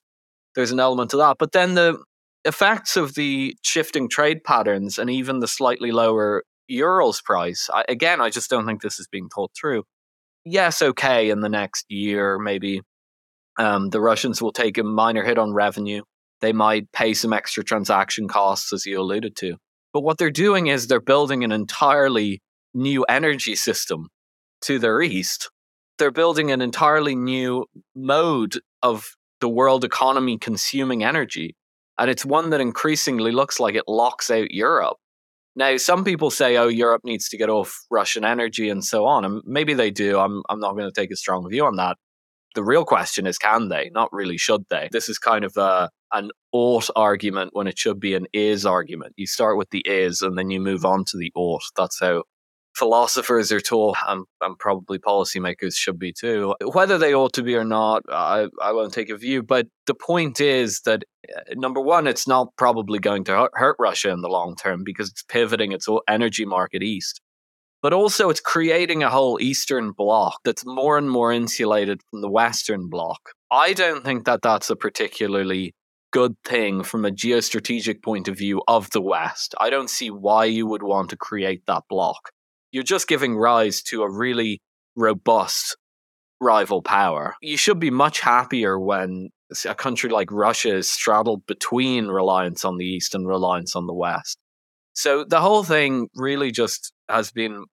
there's 0.55 0.71
an 0.71 0.79
element 0.79 1.11
to 1.11 1.16
that. 1.16 1.37
But 1.38 1.51
then 1.51 1.75
the 1.75 1.99
effects 2.45 2.97
of 2.97 3.14
the 3.14 3.57
shifting 3.62 4.09
trade 4.09 4.45
patterns 4.45 4.99
and 4.99 5.11
even 5.11 5.40
the 5.40 5.49
slightly 5.49 5.90
lower 5.90 6.45
Urals 6.69 7.21
price, 7.21 7.69
I, 7.73 7.85
again, 7.88 8.21
I 8.21 8.31
just 8.31 8.51
don't 8.51 8.66
think 8.66 8.83
this 8.83 9.01
is 9.01 9.09
being 9.09 9.29
thought 9.35 9.51
through 9.61 9.83
yes, 10.47 10.81
okay, 10.81 11.29
in 11.29 11.41
the 11.41 11.49
next 11.49 11.85
year, 11.91 12.39
maybe 12.39 12.81
um, 13.59 13.91
the 13.91 14.01
Russians 14.01 14.41
will 14.41 14.53
take 14.53 14.79
a 14.79 14.85
minor 14.85 15.25
hit 15.25 15.39
on 15.39 15.53
revenue. 15.53 16.03
They 16.41 16.53
might 16.53 16.91
pay 16.93 17.13
some 17.15 17.33
extra 17.33 17.65
transaction 17.65 18.29
costs, 18.29 18.73
as 18.73 18.87
you 18.87 19.01
alluded 19.01 19.37
to. 19.37 19.57
But 19.93 20.03
what 20.03 20.19
they're 20.19 20.31
doing 20.31 20.69
is 20.69 20.87
they're 20.87 21.01
building 21.01 21.45
an 21.45 21.53
entirely 21.53 22.41
new 22.75 23.05
energy 23.05 23.55
system 23.55 24.09
to 24.63 24.79
their 24.79 25.03
east. 25.03 25.51
They're 25.99 26.11
building 26.11 26.51
an 26.51 26.61
entirely 26.61 27.15
new 27.15 27.65
mode 27.95 28.61
of 28.83 29.09
the 29.41 29.49
world 29.49 29.85
economy 29.85 30.39
consuming 30.39 31.03
energy. 31.03 31.55
And 31.99 32.11
it's 32.11 32.25
one 32.25 32.51
that 32.51 32.61
increasingly 32.61 33.33
looks 33.33 33.59
like 33.59 33.75
it 33.75 33.85
locks 33.89 34.31
out 34.31 34.51
Europe. 34.51 34.99
Now, 35.59 35.79
some 35.79 36.05
people 36.05 36.31
say, 36.31 36.59
oh, 36.59 36.69
Europe 36.69 37.03
needs 37.03 37.31
to 37.31 37.38
get 37.38 37.49
off 37.49 37.81
Russian 37.90 38.27
energy 38.27 38.69
and 38.69 38.85
so 38.85 39.07
on. 39.07 39.25
And 39.25 39.42
maybe 39.47 39.73
they 39.73 39.90
do. 39.90 40.19
I'm, 40.19 40.42
I'm 40.51 40.61
not 40.61 40.75
going 40.75 40.90
to 40.90 41.01
take 41.01 41.11
a 41.11 41.16
strong 41.16 41.49
view 41.49 41.64
on 41.64 41.77
that. 41.77 41.97
The 42.55 42.62
real 42.62 42.85
question 42.85 43.27
is, 43.27 43.38
can 43.38 43.69
they? 43.69 43.90
Not 43.92 44.12
really, 44.12 44.37
should 44.37 44.64
they? 44.69 44.90
This 44.92 45.09
is 45.09 45.19
kind 45.19 45.45
of 45.45 45.57
a, 45.57 45.90
an 46.12 46.31
ought 46.53 46.90
argument 46.95 47.51
when 47.55 47.66
it 47.66 47.79
should 47.79 47.99
be 47.99 48.14
an 48.14 48.27
is 48.35 48.66
argument. 48.66 49.14
You 49.16 49.27
start 49.27 49.57
with 49.57 49.71
the 49.71 49.81
is 49.87 50.21
and 50.21 50.37
then 50.37 50.51
you 50.51 50.61
move 50.61 50.85
on 50.85 51.05
to 51.07 51.16
the 51.16 51.33
ought. 51.35 51.64
That's 51.75 52.01
how 52.01 52.25
philosophers 52.77 53.51
are 53.51 53.61
taught, 53.61 53.97
and, 54.07 54.25
and 54.41 54.59
probably 54.59 54.99
policymakers 54.99 55.75
should 55.75 55.99
be 55.99 56.12
too. 56.12 56.55
Whether 56.73 56.99
they 56.99 57.15
ought 57.15 57.33
to 57.35 57.43
be 57.43 57.57
or 57.57 57.65
not, 57.65 58.03
I, 58.11 58.49
I 58.62 58.73
won't 58.73 58.93
take 58.93 59.11
a 59.11 59.17
view. 59.17 59.43
But 59.43 59.67
the 59.87 59.95
point 59.95 60.41
is 60.41 60.83
that 60.83 61.05
uh, 61.35 61.41
number 61.55 61.81
one, 61.81 62.07
it's 62.07 62.29
not 62.29 62.55
probably 62.57 62.99
going 62.99 63.25
to 63.25 63.49
hurt 63.55 63.77
Russia 63.79 64.11
in 64.11 64.21
the 64.21 64.29
long 64.29 64.55
term 64.57 64.83
because 64.85 65.11
it's 65.11 65.23
pivoting 65.23 65.73
its 65.73 65.89
energy 66.09 66.45
market 66.45 66.83
east. 66.83 67.21
But 67.83 67.93
also, 67.93 68.31
it's 68.31 68.41
creating 68.41 69.03
a 69.03 69.11
whole 69.11 69.41
Eastern 69.41 69.93
bloc 69.93 70.39
that's 70.45 70.65
more 70.67 70.99
and 70.99 71.11
more 71.11 71.33
insulated 71.33 72.01
from 72.11 72.21
the 72.21 72.31
Western 72.31 72.89
bloc. 72.89 73.21
I 73.51 73.75
don't 73.75 74.05
think 74.05 74.25
that 74.25 74.43
that's 74.43 74.71
a 74.71 74.77
particularly 74.77 75.75
good 76.11 76.35
thing 76.45 76.83
from 76.83 77.05
a 77.05 77.11
geostrategic 77.11 78.03
point 78.03 78.29
of 78.29 78.39
view 78.39 78.62
of 78.67 78.91
the 78.91 79.03
West. 79.03 79.55
I 79.61 79.71
don't 79.71 79.91
see 79.91 80.11
why 80.11 80.47
you 80.47 80.67
would 80.67 80.83
want 80.83 81.11
to 81.11 81.17
create 81.17 81.62
that 81.67 81.85
bloc 81.89 82.31
you're 82.77 82.83
just 82.83 83.09
giving 83.09 83.35
rise 83.35 83.81
to 83.81 84.03
a 84.03 84.11
really 84.11 84.61
robust 84.97 85.79
rival 86.43 86.83
power. 86.83 87.35
You 87.41 87.57
should 87.57 87.81
be 87.81 87.91
much 87.91 88.21
happier 88.21 88.79
when 88.79 89.31
a 89.65 89.75
country 89.75 90.11
like 90.11 90.31
Russia 90.31 90.77
is 90.77 90.91
straddled 90.91 91.47
between 91.47 92.09
reliance 92.09 92.67
on 92.67 92.77
the 92.77 92.85
East 92.85 93.15
and 93.15 93.27
reliance 93.27 93.75
on 93.75 93.87
the 93.87 93.95
West. 93.95 94.37
So 94.93 95.25
the 95.25 95.41
whole 95.41 95.65
thing 95.65 96.09
really 96.17 96.51
just 96.51 96.93
has 97.09 97.33
been, 97.33 97.65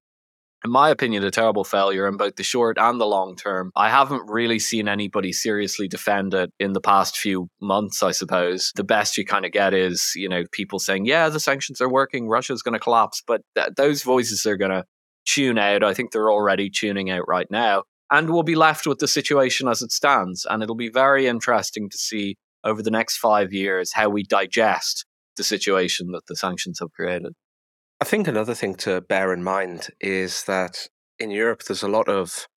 in 0.63 0.71
my 0.71 0.89
opinion, 0.89 1.25
a 1.25 1.31
terrible 1.31 1.65
failure 1.65 2.07
in 2.07 2.15
both 2.15 2.37
the 2.37 2.43
short 2.43 2.77
and 2.79 3.01
the 3.01 3.05
long 3.05 3.35
term. 3.35 3.71
I 3.75 3.89
haven't 3.89 4.29
really 4.29 4.57
seen 4.57 4.87
anybody 4.87 5.33
seriously 5.33 5.89
defend 5.89 6.33
it 6.33 6.49
in 6.61 6.71
the 6.71 6.79
past 6.79 7.17
few 7.17 7.49
months, 7.61 8.03
I 8.03 8.11
suppose. 8.11 8.71
The 8.77 8.85
best 8.85 9.17
you 9.17 9.25
kind 9.25 9.43
of 9.43 9.51
get 9.51 9.73
is, 9.73 10.13
you 10.15 10.29
know, 10.29 10.43
people 10.53 10.79
saying, 10.79 11.07
yeah, 11.07 11.27
the 11.27 11.41
sanctions 11.41 11.81
are 11.81 11.91
working, 11.91 12.29
Russia's 12.29 12.61
going 12.61 12.73
to 12.73 12.79
collapse. 12.79 13.21
But 13.27 13.41
th- 13.55 13.71
those 13.75 14.03
voices 14.03 14.45
are 14.45 14.55
going 14.55 14.71
to 14.71 14.85
tune 15.25 15.57
out. 15.57 15.83
I 15.83 15.93
think 15.93 16.11
they're 16.11 16.31
already 16.31 16.69
tuning 16.69 17.09
out 17.09 17.27
right 17.27 17.47
now. 17.49 17.83
And 18.11 18.29
we'll 18.29 18.43
be 18.43 18.55
left 18.55 18.85
with 18.85 18.99
the 18.99 19.07
situation 19.07 19.67
as 19.67 19.81
it 19.81 19.91
stands. 19.91 20.45
And 20.49 20.61
it'll 20.61 20.75
be 20.75 20.89
very 20.89 21.27
interesting 21.27 21.89
to 21.89 21.97
see 21.97 22.35
over 22.63 22.81
the 22.81 22.91
next 22.91 23.17
five 23.17 23.51
years 23.51 23.93
how 23.93 24.09
we 24.09 24.23
digest 24.23 25.05
the 25.35 25.43
situation 25.43 26.11
that 26.11 26.27
the 26.27 26.35
sanctions 26.35 26.79
have 26.79 26.91
created. 26.91 27.33
I 27.99 28.05
think 28.05 28.27
another 28.27 28.53
thing 28.53 28.75
to 28.75 29.01
bear 29.01 29.33
in 29.33 29.43
mind 29.43 29.89
is 29.99 30.43
that 30.43 30.87
in 31.17 31.31
Europe, 31.31 31.63
there's 31.63 31.83
a 31.83 31.87
lot 31.87 32.07
of 32.07 32.47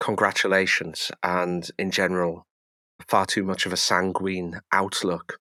congratulations 0.00 1.12
and, 1.22 1.70
in 1.78 1.90
general, 1.90 2.46
far 3.08 3.26
too 3.26 3.44
much 3.44 3.66
of 3.66 3.72
a 3.72 3.76
sanguine 3.76 4.60
outlook 4.72 5.38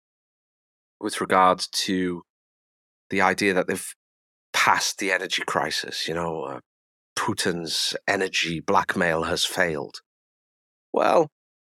with 1.01 1.21
regard 1.21 1.65
to 1.73 2.23
the 3.11 3.21
idea 3.21 3.55
that 3.55 3.67
they've 3.69 3.95
past 4.69 4.99
the 4.99 5.11
energy 5.11 5.43
crisis. 5.47 6.07
You 6.07 6.15
know, 6.15 6.43
uh, 6.43 6.61
Putin's 7.17 7.97
energy 8.07 8.61
blackmail 8.61 9.23
has 9.23 9.45
failed. 9.45 10.01
Well, 10.93 11.29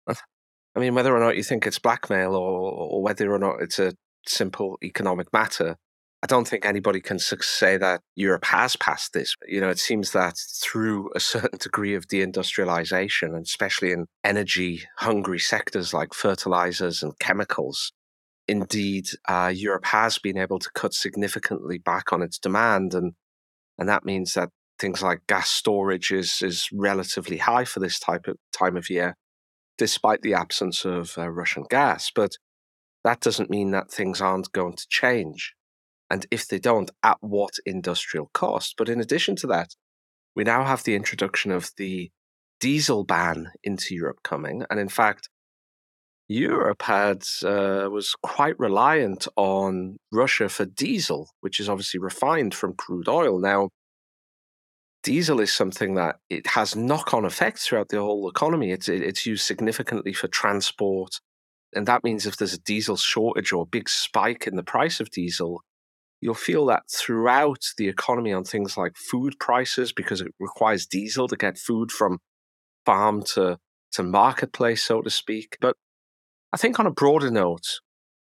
I 0.08 0.80
mean, 0.80 0.94
whether 0.94 1.16
or 1.16 1.20
not 1.20 1.36
you 1.36 1.44
think 1.44 1.64
it's 1.66 1.78
blackmail 1.78 2.34
or, 2.34 2.72
or 2.72 3.02
whether 3.02 3.32
or 3.32 3.38
not 3.38 3.60
it's 3.60 3.78
a 3.78 3.92
simple 4.26 4.78
economic 4.82 5.32
matter, 5.32 5.76
I 6.24 6.26
don't 6.26 6.48
think 6.48 6.66
anybody 6.66 7.00
can 7.00 7.20
say 7.20 7.76
that 7.76 8.00
Europe 8.16 8.46
has 8.46 8.74
passed 8.74 9.12
this. 9.12 9.36
You 9.46 9.60
know, 9.60 9.70
it 9.70 9.78
seems 9.78 10.10
that 10.12 10.34
through 10.60 11.10
a 11.14 11.20
certain 11.34 11.58
degree 11.58 11.94
of 11.94 12.08
deindustrialization, 12.08 13.28
and 13.28 13.44
especially 13.44 13.92
in 13.92 14.06
energy 14.24 14.82
hungry 14.96 15.38
sectors 15.38 15.94
like 15.94 16.14
fertilizers 16.14 17.04
and 17.04 17.16
chemicals, 17.20 17.92
indeed 18.48 19.08
uh, 19.28 19.52
Europe 19.54 19.84
has 19.86 20.18
been 20.18 20.38
able 20.38 20.58
to 20.58 20.70
cut 20.74 20.94
significantly 20.94 21.78
back 21.78 22.12
on 22.12 22.22
its 22.22 22.38
demand, 22.38 22.94
and 22.94 23.12
and 23.78 23.88
that 23.88 24.04
means 24.04 24.32
that 24.34 24.48
things 24.80 25.02
like 25.02 25.26
gas 25.28 25.50
storage 25.50 26.10
is 26.10 26.42
is 26.42 26.68
relatively 26.72 27.36
high 27.36 27.64
for 27.64 27.80
this 27.80 28.00
type 28.00 28.26
of 28.26 28.36
time 28.52 28.76
of 28.76 28.90
year, 28.90 29.16
despite 29.76 30.22
the 30.22 30.34
absence 30.34 30.84
of 30.84 31.16
uh, 31.18 31.28
Russian 31.28 31.64
gas. 31.68 32.10
But 32.14 32.32
that 33.04 33.20
doesn't 33.20 33.50
mean 33.50 33.70
that 33.72 33.90
things 33.92 34.20
aren't 34.20 34.52
going 34.52 34.76
to 34.76 34.86
change, 34.88 35.54
and 36.10 36.26
if 36.30 36.48
they 36.48 36.58
don't, 36.58 36.90
at 37.02 37.18
what 37.20 37.54
industrial 37.66 38.30
cost? 38.32 38.74
But 38.78 38.88
in 38.88 39.00
addition 39.00 39.36
to 39.36 39.46
that, 39.48 39.74
we 40.34 40.44
now 40.44 40.64
have 40.64 40.84
the 40.84 40.96
introduction 40.96 41.52
of 41.52 41.70
the 41.76 42.10
diesel 42.60 43.04
ban 43.04 43.50
into 43.62 43.94
Europe 43.94 44.20
coming, 44.24 44.64
and 44.70 44.80
in 44.80 44.88
fact 44.88 45.28
Europe 46.28 46.82
had 46.82 47.24
uh, 47.42 47.88
was 47.90 48.14
quite 48.22 48.58
reliant 48.58 49.26
on 49.36 49.96
Russia 50.12 50.48
for 50.48 50.66
diesel, 50.66 51.30
which 51.40 51.58
is 51.58 51.68
obviously 51.68 51.98
refined 51.98 52.54
from 52.54 52.74
crude 52.74 53.08
oil. 53.08 53.38
Now, 53.38 53.70
diesel 55.02 55.40
is 55.40 55.52
something 55.52 55.94
that 55.94 56.16
it 56.28 56.46
has 56.48 56.76
knock-on 56.76 57.24
effects 57.24 57.66
throughout 57.66 57.88
the 57.88 58.00
whole 58.00 58.28
economy. 58.28 58.72
It's 58.72 58.88
it's 58.90 59.24
used 59.24 59.46
significantly 59.46 60.12
for 60.12 60.28
transport, 60.28 61.18
and 61.74 61.86
that 61.86 62.04
means 62.04 62.26
if 62.26 62.36
there's 62.36 62.54
a 62.54 62.60
diesel 62.60 62.96
shortage 62.96 63.52
or 63.52 63.62
a 63.62 63.66
big 63.66 63.88
spike 63.88 64.46
in 64.46 64.56
the 64.56 64.62
price 64.62 65.00
of 65.00 65.10
diesel, 65.10 65.62
you'll 66.20 66.34
feel 66.34 66.66
that 66.66 66.82
throughout 66.92 67.62
the 67.78 67.88
economy 67.88 68.34
on 68.34 68.44
things 68.44 68.76
like 68.76 68.96
food 68.96 69.34
prices 69.40 69.94
because 69.94 70.20
it 70.20 70.34
requires 70.38 70.86
diesel 70.86 71.26
to 71.28 71.36
get 71.36 71.56
food 71.56 71.90
from 71.90 72.18
farm 72.84 73.22
to 73.22 73.58
to 73.92 74.02
marketplace, 74.02 74.84
so 74.84 75.00
to 75.00 75.08
speak. 75.10 75.56
But 75.60 75.76
I 76.52 76.56
think 76.56 76.80
on 76.80 76.86
a 76.86 76.90
broader 76.90 77.30
note, 77.30 77.80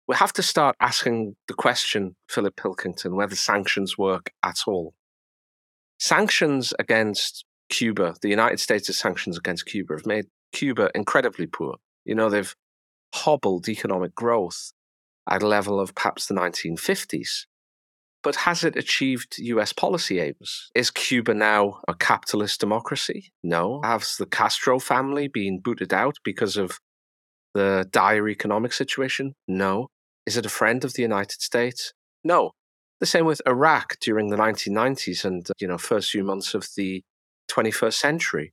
we 0.07 0.17
have 0.17 0.33
to 0.35 0.43
start 0.43 0.77
asking 0.81 1.37
the 1.47 1.55
question, 1.55 2.17
Philip 2.31 2.57
Pilkington, 2.57 3.15
whether 3.15 3.37
sanctions 3.37 3.99
work 3.99 4.31
at 4.43 4.61
all. 4.67 4.95
Sanctions 5.99 6.73
against 6.79 7.45
Cuba, 7.69 8.15
the 8.23 8.31
United 8.31 8.61
States' 8.61 8.97
sanctions 8.97 9.37
against 9.37 9.67
Cuba, 9.67 9.95
have 9.95 10.07
made 10.07 10.27
Cuba 10.53 10.91
incredibly 10.95 11.47
poor. 11.47 11.77
You 12.07 12.15
know, 12.15 12.31
they've 12.31 12.55
hobbled 13.15 13.69
economic 13.69 14.15
growth 14.15 14.73
at 15.29 15.43
a 15.43 15.47
level 15.47 15.79
of 15.79 15.95
perhaps 15.95 16.27
the 16.27 16.35
1950s. 16.35 17.45
But 18.23 18.37
has 18.37 18.65
it 18.65 18.77
achieved 18.77 19.37
US 19.39 19.73
policy 19.75 20.19
aims? 20.19 20.71
Is 20.75 20.91
Cuba 20.91 21.35
now 21.35 21.81
a 21.87 21.95
capitalist 21.95 22.61
democracy? 22.61 23.33
No. 23.43 23.81
Has 23.85 24.17
the 24.17 24.27
Castro 24.27 24.79
family 24.79 25.29
been 25.29 25.61
booted 25.61 25.93
out 25.93 26.17
because 26.25 26.57
of 26.57 26.79
the 27.59 27.89
dire 27.91 28.29
economic 28.29 28.73
situation? 28.73 29.35
No. 29.49 29.89
Is 30.27 30.37
it 30.37 30.47
a 30.47 30.57
friend 30.61 30.85
of 30.85 30.93
the 30.95 31.03
United 31.03 31.41
States? 31.41 31.93
No. 32.23 32.53
The 33.01 33.07
same 33.07 33.27
with 33.27 33.43
Iraq 33.47 33.97
during 34.01 34.29
the 34.29 34.37
1990s 34.37 35.25
and 35.25 35.47
you 35.61 35.69
know 35.69 35.79
first 35.79 36.11
few 36.11 36.25
months 36.25 36.55
of 36.55 36.69
the 36.77 37.03
21st 37.51 37.95
century. 37.95 38.53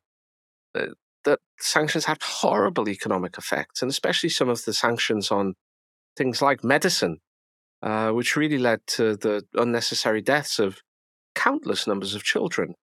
Uh, 0.73 0.93
that 1.23 1.39
sanctions 1.59 2.05
had 2.05 2.21
horrible 2.21 2.87
economic 2.87 3.37
effects, 3.37 3.81
and 3.81 3.89
especially 3.89 4.29
some 4.29 4.49
of 4.49 4.63
the 4.65 4.73
sanctions 4.73 5.31
on 5.31 5.53
things 6.17 6.41
like 6.41 6.63
medicine, 6.63 7.17
uh, 7.81 8.09
which 8.11 8.35
really 8.35 8.59
led 8.59 8.79
to 8.97 9.15
the 9.17 9.43
unnecessary 9.55 10.21
deaths 10.21 10.59
of 10.59 10.81
countless 11.33 11.87
numbers 11.87 12.13
of 12.15 12.23
children. 12.23 12.75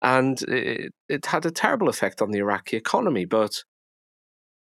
And 0.00 0.40
it, 0.42 0.92
it 1.08 1.26
had 1.26 1.44
a 1.44 1.50
terrible 1.50 1.88
effect 1.88 2.22
on 2.22 2.30
the 2.30 2.38
Iraqi 2.38 2.76
economy. 2.76 3.24
But 3.24 3.64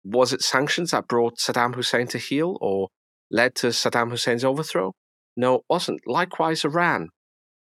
was 0.05 0.33
it 0.33 0.43
sanctions 0.43 0.91
that 0.91 1.09
brought 1.09 1.39
Saddam 1.39 1.75
Hussein 1.75 2.07
to 2.09 2.19
heel 2.19 2.59
or 2.61 2.89
led 3.31 3.55
to 3.57 3.69
Saddam 3.69 4.11
Hussein's 4.11 4.45
overthrow? 4.45 4.93
No, 5.37 5.57
it 5.57 5.63
wasn't. 5.69 6.01
Likewise, 6.07 6.65
Iran. 6.65 7.09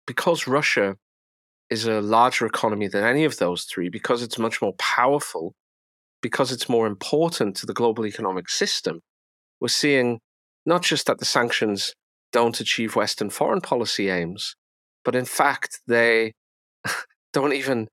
Because 0.06 0.48
Russia 0.48 0.96
is 1.70 1.86
a 1.86 2.00
larger 2.00 2.46
economy 2.46 2.88
than 2.88 3.04
any 3.04 3.26
of 3.26 3.38
those 3.38 3.66
three, 3.66 3.90
because 3.90 4.22
it's 4.24 4.40
much 4.40 4.62
more 4.62 4.74
powerful, 4.78 5.54
because 6.22 6.52
it's 6.52 6.70
more 6.70 6.88
important 6.88 7.58
to 7.58 7.66
the 7.66 7.74
global 7.74 8.06
economic 8.06 8.50
system, 8.50 9.02
we're 9.60 9.68
seeing 9.68 10.20
not 10.66 10.84
just 10.84 11.08
that 11.08 11.20
the 11.20 11.26
sanctions 11.26 11.94
don't 12.32 12.60
achieve 12.60 12.96
Western 12.96 13.30
foreign 13.30 13.62
policy 13.62 14.10
aims, 14.10 14.56
but 15.04 15.16
in 15.16 15.26
fact, 15.26 15.80
they 15.88 16.34
don't 17.34 17.54
even 17.54 17.88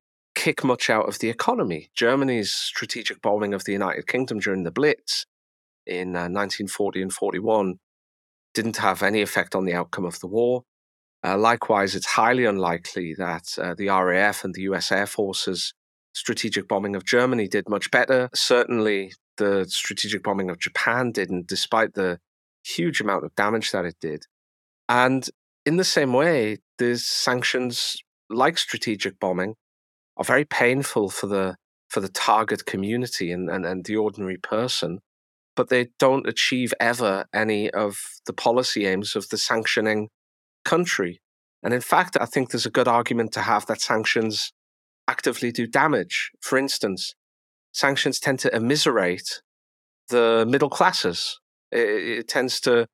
kick 0.45 0.63
much 0.63 0.91
out 0.91 1.09
of 1.09 1.21
the 1.21 1.31
economy. 1.31 1.89
Germany's 1.95 2.53
strategic 2.53 3.23
bombing 3.23 3.55
of 3.55 3.65
the 3.65 3.73
United 3.73 4.07
Kingdom 4.07 4.41
during 4.41 4.63
the 4.63 4.71
Blitz 4.71 5.25
in 5.87 6.09
uh, 6.15 6.29
1940 6.29 7.01
and 7.01 7.13
41 7.13 7.77
didn't 8.53 8.77
have 8.77 9.03
any 9.03 9.23
effect 9.23 9.55
on 9.55 9.65
the 9.65 9.73
outcome 9.73 10.05
of 10.05 10.21
the 10.21 10.27
war. 10.27 10.65
Uh, 11.25 11.39
likewise, 11.39 11.95
it's 11.95 12.05
highly 12.05 12.45
unlikely 12.45 13.15
that 13.15 13.57
uh, 13.57 13.73
the 13.73 13.89
RAF 13.89 14.45
and 14.45 14.55
the 14.55 14.61
US 14.73 14.93
Air 14.93 15.07
Force's 15.07 15.73
strategic 16.13 16.69
bombing 16.69 16.95
of 16.95 17.07
Germany 17.07 17.49
did 17.49 17.67
much 17.67 17.91
better. 17.91 18.29
Certainly, 18.35 19.15
the 19.39 19.65
strategic 19.67 20.23
bombing 20.23 20.51
of 20.51 20.59
Japan 20.59 21.11
didn't, 21.11 21.47
despite 21.47 21.95
the 21.95 22.19
huge 22.63 23.01
amount 23.01 23.25
of 23.25 23.35
damage 23.35 23.73
that 23.73 23.87
it 23.87 23.97
did. 23.99 24.27
And 24.91 25.27
in 25.65 25.79
the 25.79 25.85
same 25.85 26.13
way, 26.13 26.59
these 26.77 27.07
sanctions, 27.07 27.97
like 28.29 28.59
strategic 28.59 29.19
bombing, 29.19 29.55
are 30.17 30.25
very 30.25 30.45
painful 30.45 31.11
for 31.11 31.27
the 31.27 31.57
for 31.89 32.01
the 32.01 32.09
target 32.09 32.67
community 32.67 33.31
and, 33.31 33.49
and, 33.49 33.65
and 33.65 33.85
the 33.85 33.97
ordinary 33.97 34.37
person 34.37 35.01
but 35.57 35.69
they 35.69 35.89
don't 35.99 36.27
achieve 36.27 36.75
ever 36.81 37.27
any 37.33 37.71
of 37.71 37.99
the 38.27 38.33
policy 38.33 38.87
aims 38.87 39.15
of 39.15 39.29
the 39.29 39.39
sanctioning 39.39 40.09
country. 40.65 41.21
And 41.63 41.73
in 41.73 41.81
fact, 41.81 42.17
I 42.21 42.27
think 42.27 42.51
there's 42.51 42.67
a 42.67 42.71
good 42.71 42.89
argument 42.89 43.33
to 43.33 43.41
have 43.41 43.67
that 43.67 43.81
sanctions 43.81 44.53
actively 45.09 45.53
do 45.53 45.67
damage. 45.67 46.31
For 46.41 46.59
instance, 46.59 47.15
sanctions 47.73 48.19
tend 48.19 48.39
to 48.41 48.55
immiserate 48.55 49.43
the 50.09 50.45
middle 50.47 50.69
classes, 50.69 51.39
it, 51.73 51.79
it 51.79 52.29
tends 52.29 52.61
to 52.61 52.87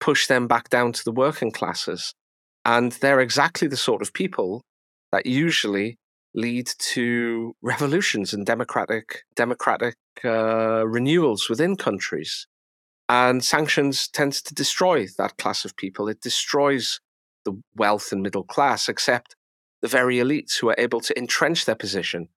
push 0.00 0.26
them 0.26 0.46
back 0.46 0.70
down 0.70 0.92
to 0.92 1.04
the 1.04 1.12
working 1.12 1.50
classes. 1.50 2.14
And 2.64 2.92
they're 2.92 3.20
exactly 3.20 3.68
the 3.68 3.76
sort 3.76 4.00
of 4.00 4.14
people 4.14 4.62
that 5.12 5.26
usually 5.26 5.98
lead 6.34 6.66
to 6.78 7.54
revolutions 7.62 8.34
and 8.34 8.44
democratic 8.44 9.22
democratic 9.36 9.96
uh, 10.24 10.86
renewals 10.86 11.48
within 11.48 11.76
countries. 11.76 12.46
And 13.08 13.44
sanctions 13.44 14.08
tends 14.08 14.40
to 14.42 14.54
destroy 14.54 15.06
that 15.18 15.36
class 15.36 15.64
of 15.64 15.76
people. 15.76 16.08
It 16.08 16.20
destroys 16.20 17.00
the 17.44 17.60
wealth 17.76 18.12
and 18.12 18.22
middle 18.22 18.44
class, 18.44 18.88
except 18.88 19.36
the 19.82 19.88
very 19.88 20.16
elites 20.16 20.58
who 20.58 20.70
are 20.70 20.76
able 20.78 21.00
to 21.00 21.16
entrench 21.18 21.66
their 21.66 21.74
position. 21.74 22.28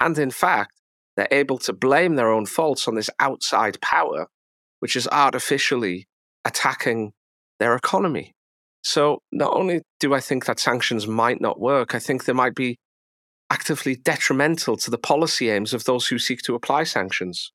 And 0.00 0.18
in 0.18 0.30
fact, 0.30 0.72
they're 1.16 1.28
able 1.30 1.58
to 1.58 1.72
blame 1.72 2.16
their 2.16 2.30
own 2.30 2.46
faults 2.46 2.88
on 2.88 2.96
this 2.96 3.08
outside 3.20 3.80
power, 3.80 4.26
which 4.80 4.96
is 4.96 5.08
artificially 5.08 6.08
attacking 6.44 7.12
their 7.58 7.74
economy. 7.74 8.34
So 8.82 9.22
not 9.32 9.54
only 9.54 9.82
do 10.00 10.14
I 10.14 10.20
think 10.20 10.46
that 10.46 10.60
sanctions 10.60 11.06
might 11.06 11.40
not 11.40 11.58
work, 11.58 11.94
I 11.94 11.98
think 11.98 12.24
there 12.24 12.34
might 12.34 12.54
be 12.54 12.76
actively 13.50 13.96
detrimental 13.96 14.76
to 14.76 14.90
the 14.90 14.98
policy 14.98 15.50
aims 15.50 15.72
of 15.72 15.84
those 15.84 16.08
who 16.08 16.18
seek 16.18 16.42
to 16.42 16.54
apply 16.54 16.84
sanctions. 16.84 17.52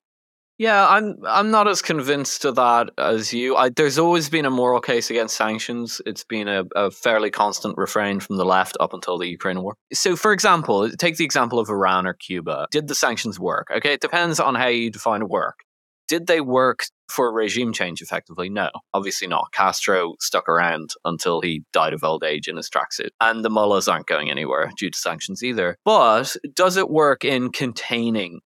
Yeah, 0.58 0.86
I'm 0.86 1.16
I'm 1.26 1.50
not 1.50 1.66
as 1.66 1.82
convinced 1.82 2.44
of 2.44 2.56
that 2.56 2.90
as 2.98 3.32
you. 3.32 3.56
I, 3.56 3.70
there's 3.70 3.98
always 3.98 4.28
been 4.28 4.44
a 4.44 4.50
moral 4.50 4.80
case 4.80 5.10
against 5.10 5.36
sanctions. 5.36 6.00
It's 6.06 6.24
been 6.24 6.46
a, 6.46 6.64
a, 6.76 6.90
fairly 6.90 7.30
constant 7.30 7.76
refrain 7.78 8.20
from 8.20 8.36
the 8.36 8.44
left 8.44 8.76
up 8.78 8.92
until 8.92 9.18
the 9.18 9.26
Ukraine 9.26 9.62
war. 9.62 9.74
So, 9.92 10.14
for 10.14 10.32
example, 10.32 10.88
take 10.90 11.16
the 11.16 11.24
example 11.24 11.58
of 11.58 11.68
Iran 11.68 12.06
or 12.06 12.12
Cuba. 12.12 12.66
Did 12.70 12.86
the 12.86 12.94
sanctions 12.94 13.40
work? 13.40 13.68
Okay, 13.74 13.94
it 13.94 14.00
depends 14.00 14.38
on 14.38 14.54
how 14.54 14.68
you 14.68 14.90
define 14.90 15.26
work. 15.26 15.64
Did 16.06 16.26
they 16.26 16.40
work 16.40 16.84
for 17.12 17.28
a 17.28 17.32
regime 17.32 17.72
change 17.72 18.00
effectively? 18.00 18.48
No, 18.48 18.70
obviously 18.92 19.28
not. 19.28 19.52
Castro 19.52 20.14
stuck 20.20 20.48
around 20.48 20.90
until 21.04 21.40
he 21.40 21.64
died 21.72 21.92
of 21.92 22.02
old 22.02 22.24
age 22.24 22.48
in 22.48 22.56
his 22.56 22.70
tracksuit. 22.70 23.10
And 23.20 23.44
the 23.44 23.50
mullahs 23.50 23.88
aren't 23.88 24.06
going 24.06 24.30
anywhere 24.30 24.70
due 24.76 24.90
to 24.90 24.98
sanctions 24.98 25.42
either. 25.42 25.76
But 25.84 26.36
does 26.54 26.76
it 26.76 26.90
work 26.90 27.24
in 27.24 27.50
containing 27.50 28.40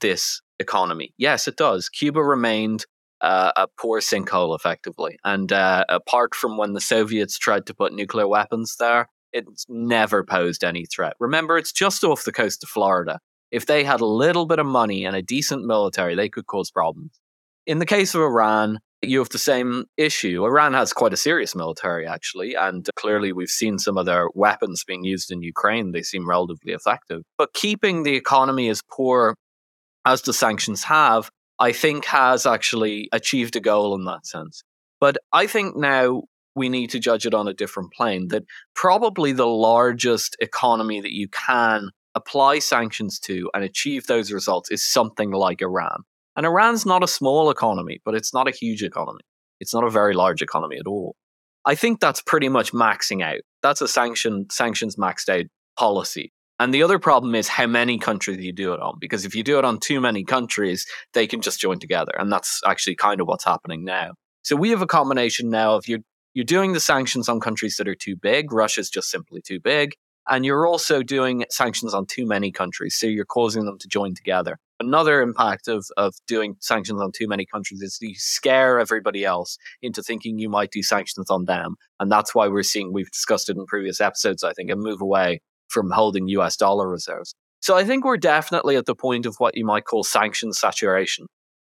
this 0.00 0.40
economy? 0.58 1.14
Yes, 1.16 1.48
it 1.48 1.56
does. 1.56 1.88
Cuba 1.88 2.22
remained 2.22 2.86
uh, 3.20 3.52
a 3.56 3.66
poor 3.78 4.00
sinkhole 4.00 4.54
effectively. 4.54 5.18
And 5.24 5.52
uh, 5.52 5.84
apart 5.88 6.34
from 6.34 6.56
when 6.56 6.74
the 6.74 6.80
Soviets 6.80 7.38
tried 7.38 7.66
to 7.66 7.74
put 7.74 7.92
nuclear 7.92 8.28
weapons 8.28 8.76
there, 8.78 9.08
it's 9.32 9.64
never 9.68 10.24
posed 10.24 10.64
any 10.64 10.86
threat. 10.86 11.14
Remember, 11.20 11.56
it's 11.56 11.72
just 11.72 12.04
off 12.04 12.24
the 12.24 12.32
coast 12.32 12.62
of 12.62 12.68
Florida 12.68 13.20
if 13.50 13.66
they 13.66 13.84
had 13.84 14.00
a 14.00 14.06
little 14.06 14.46
bit 14.46 14.58
of 14.58 14.66
money 14.66 15.04
and 15.04 15.16
a 15.16 15.22
decent 15.22 15.64
military, 15.64 16.14
they 16.14 16.28
could 16.28 16.46
cause 16.46 16.70
problems. 16.70 17.19
In 17.66 17.78
the 17.78 17.86
case 17.86 18.14
of 18.14 18.22
Iran, 18.22 18.78
you 19.02 19.18
have 19.18 19.30
the 19.30 19.38
same 19.38 19.84
issue. 19.96 20.44
Iran 20.44 20.74
has 20.74 20.92
quite 20.92 21.12
a 21.12 21.16
serious 21.16 21.54
military, 21.54 22.06
actually, 22.06 22.54
and 22.54 22.88
clearly 22.96 23.32
we've 23.32 23.48
seen 23.48 23.78
some 23.78 23.96
of 23.96 24.06
their 24.06 24.28
weapons 24.34 24.84
being 24.84 25.04
used 25.04 25.30
in 25.30 25.42
Ukraine. 25.42 25.92
They 25.92 26.02
seem 26.02 26.28
relatively 26.28 26.72
effective. 26.72 27.22
But 27.38 27.54
keeping 27.54 28.02
the 28.02 28.14
economy 28.14 28.68
as 28.68 28.82
poor 28.90 29.34
as 30.04 30.22
the 30.22 30.32
sanctions 30.32 30.84
have, 30.84 31.30
I 31.58 31.72
think 31.72 32.06
has 32.06 32.46
actually 32.46 33.08
achieved 33.12 33.56
a 33.56 33.60
goal 33.60 33.94
in 33.94 34.04
that 34.04 34.26
sense. 34.26 34.62
But 35.00 35.18
I 35.32 35.46
think 35.46 35.76
now 35.76 36.24
we 36.54 36.68
need 36.68 36.90
to 36.90 36.98
judge 36.98 37.26
it 37.26 37.34
on 37.34 37.48
a 37.48 37.54
different 37.54 37.92
plane 37.92 38.28
that 38.28 38.44
probably 38.74 39.32
the 39.32 39.46
largest 39.46 40.36
economy 40.40 41.00
that 41.00 41.12
you 41.12 41.28
can 41.28 41.90
apply 42.14 42.58
sanctions 42.58 43.18
to 43.20 43.50
and 43.54 43.62
achieve 43.62 44.06
those 44.06 44.32
results 44.32 44.70
is 44.70 44.82
something 44.82 45.30
like 45.30 45.62
Iran. 45.62 46.02
And 46.36 46.46
Iran's 46.46 46.86
not 46.86 47.02
a 47.02 47.08
small 47.08 47.50
economy, 47.50 48.00
but 48.04 48.14
it's 48.14 48.32
not 48.32 48.48
a 48.48 48.52
huge 48.52 48.82
economy. 48.82 49.20
It's 49.60 49.74
not 49.74 49.84
a 49.84 49.90
very 49.90 50.14
large 50.14 50.42
economy 50.42 50.78
at 50.78 50.86
all. 50.86 51.16
I 51.64 51.74
think 51.74 52.00
that's 52.00 52.22
pretty 52.22 52.48
much 52.48 52.72
maxing 52.72 53.22
out. 53.22 53.40
That's 53.62 53.82
a 53.82 53.88
sanction 53.88 54.46
sanctions 54.50 54.96
maxed 54.96 55.28
out 55.28 55.46
policy. 55.78 56.32
And 56.58 56.74
the 56.74 56.82
other 56.82 56.98
problem 56.98 57.34
is 57.34 57.48
how 57.48 57.66
many 57.66 57.98
countries 57.98 58.44
you 58.44 58.52
do 58.52 58.74
it 58.74 58.80
on. 58.80 58.96
Because 59.00 59.24
if 59.24 59.34
you 59.34 59.42
do 59.42 59.58
it 59.58 59.64
on 59.64 59.78
too 59.78 60.00
many 60.00 60.24
countries, 60.24 60.86
they 61.14 61.26
can 61.26 61.40
just 61.40 61.60
join 61.60 61.78
together. 61.78 62.12
And 62.18 62.30
that's 62.30 62.60
actually 62.66 62.96
kind 62.96 63.20
of 63.20 63.26
what's 63.26 63.44
happening 63.44 63.84
now. 63.84 64.12
So 64.42 64.56
we 64.56 64.70
have 64.70 64.82
a 64.82 64.86
combination 64.86 65.48
now 65.48 65.74
of 65.76 65.88
you're, 65.88 66.00
you're 66.34 66.44
doing 66.44 66.72
the 66.72 66.80
sanctions 66.80 67.28
on 67.28 67.40
countries 67.40 67.76
that 67.76 67.88
are 67.88 67.94
too 67.94 68.14
big. 68.14 68.52
Russia's 68.52 68.90
just 68.90 69.10
simply 69.10 69.40
too 69.40 69.58
big. 69.58 69.94
And 70.28 70.44
you're 70.44 70.66
also 70.66 71.02
doing 71.02 71.44
sanctions 71.50 71.94
on 71.94 72.06
too 72.06 72.26
many 72.26 72.52
countries. 72.52 72.94
So 72.94 73.06
you're 73.06 73.24
causing 73.24 73.64
them 73.64 73.78
to 73.78 73.88
join 73.88 74.14
together. 74.14 74.58
Another 74.80 75.20
impact 75.20 75.68
of, 75.68 75.86
of 75.98 76.14
doing 76.26 76.56
sanctions 76.60 77.02
on 77.02 77.12
too 77.12 77.28
many 77.28 77.44
countries 77.44 77.82
is 77.82 77.98
you 78.00 78.14
scare 78.14 78.80
everybody 78.80 79.26
else 79.26 79.58
into 79.82 80.02
thinking 80.02 80.38
you 80.38 80.48
might 80.48 80.70
do 80.70 80.82
sanctions 80.82 81.30
on 81.30 81.44
them. 81.44 81.76
And 82.00 82.10
that's 82.10 82.34
why 82.34 82.48
we're 82.48 82.62
seeing, 82.62 82.90
we've 82.90 83.10
discussed 83.10 83.50
it 83.50 83.58
in 83.58 83.66
previous 83.66 84.00
episodes, 84.00 84.42
I 84.42 84.54
think, 84.54 84.70
a 84.70 84.76
move 84.76 85.02
away 85.02 85.42
from 85.68 85.90
holding 85.90 86.28
US 86.28 86.56
dollar 86.56 86.88
reserves. 86.88 87.34
So 87.60 87.76
I 87.76 87.84
think 87.84 88.06
we're 88.06 88.16
definitely 88.16 88.76
at 88.76 88.86
the 88.86 88.94
point 88.94 89.26
of 89.26 89.36
what 89.36 89.54
you 89.54 89.66
might 89.66 89.84
call 89.84 90.02
sanctions 90.02 90.58
saturation. 90.58 91.26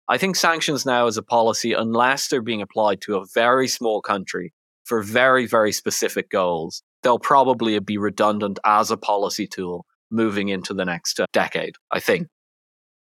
I 0.09 0.17
think 0.17 0.35
sanctions 0.35 0.83
now 0.83 1.05
as 1.05 1.15
a 1.15 1.23
policy, 1.23 1.73
unless 1.73 2.27
they're 2.27 2.41
being 2.41 2.63
applied 2.63 2.99
to 3.01 3.17
a 3.17 3.25
very 3.35 3.67
small 3.67 4.01
country 4.01 4.53
for 4.85 5.03
very, 5.03 5.45
very 5.45 5.71
specific 5.71 6.31
goals, 6.31 6.81
they'll 7.03 7.19
probably 7.19 7.77
be 7.79 7.99
redundant 7.99 8.57
as 8.65 8.89
a 8.89 8.97
policy 8.97 9.47
tool 9.47 9.85
moving 10.09 10.49
into 10.49 10.73
the 10.73 10.83
next 10.83 11.19
uh, 11.19 11.25
decade, 11.31 11.75
I 11.91 11.99
think. 11.99 12.27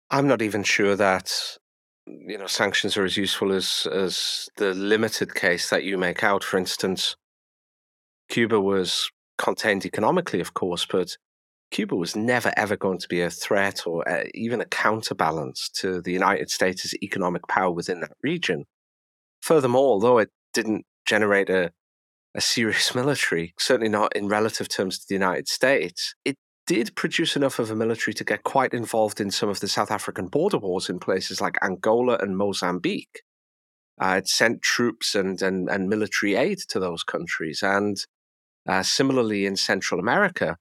I'm 0.09 0.27
not 0.27 0.41
even 0.41 0.63
sure 0.63 0.95
that 0.95 1.57
you 2.05 2.37
know 2.37 2.47
sanctions 2.47 2.95
are 2.95 3.03
as 3.03 3.17
useful 3.17 3.51
as 3.51 3.87
as 3.91 4.49
the 4.57 4.73
limited 4.73 5.35
case 5.35 5.69
that 5.69 5.83
you 5.83 5.97
make 5.97 6.23
out. 6.23 6.43
For 6.43 6.57
instance, 6.57 7.15
Cuba 8.29 8.59
was 8.59 9.11
contained 9.37 9.85
economically, 9.85 10.39
of 10.39 10.53
course, 10.53 10.85
but 10.85 11.17
Cuba 11.71 11.95
was 11.95 12.15
never 12.15 12.51
ever 12.55 12.77
going 12.77 12.99
to 12.99 13.07
be 13.07 13.21
a 13.21 13.29
threat 13.29 13.85
or 13.85 14.07
uh, 14.07 14.23
even 14.33 14.61
a 14.61 14.65
counterbalance 14.65 15.69
to 15.69 16.01
the 16.01 16.13
United 16.13 16.49
States' 16.49 16.93
economic 17.03 17.47
power 17.47 17.71
within 17.71 17.99
that 18.01 18.13
region. 18.23 18.65
Furthermore, 19.41 19.89
although 19.89 20.17
it 20.19 20.29
didn't 20.53 20.85
generate 21.05 21.49
a, 21.49 21.71
a 22.33 22.41
serious 22.41 22.95
military, 22.95 23.53
certainly 23.59 23.89
not 23.89 24.15
in 24.15 24.29
relative 24.29 24.69
terms 24.69 24.99
to 24.99 25.05
the 25.09 25.15
United 25.15 25.49
States, 25.49 26.15
it 26.23 26.37
did 26.67 26.95
produce 26.95 27.35
enough 27.35 27.59
of 27.59 27.71
a 27.71 27.75
military 27.75 28.13
to 28.13 28.23
get 28.23 28.43
quite 28.43 28.73
involved 28.73 29.19
in 29.19 29.31
some 29.31 29.49
of 29.49 29.59
the 29.61 29.67
South 29.67 29.89
African 29.89 30.27
border 30.27 30.57
wars 30.57 30.89
in 30.89 30.99
places 30.99 31.41
like 31.41 31.57
Angola 31.63 32.17
and 32.21 32.37
Mozambique. 32.37 33.23
Uh, 33.99 34.15
it 34.19 34.27
sent 34.27 34.61
troops 34.61 35.15
and, 35.15 35.41
and, 35.41 35.69
and 35.69 35.89
military 35.89 36.35
aid 36.35 36.59
to 36.69 36.79
those 36.79 37.03
countries. 37.03 37.63
And 37.63 37.97
uh, 38.67 38.83
similarly 38.83 39.45
in 39.45 39.55
Central 39.55 39.99
America. 39.99 40.57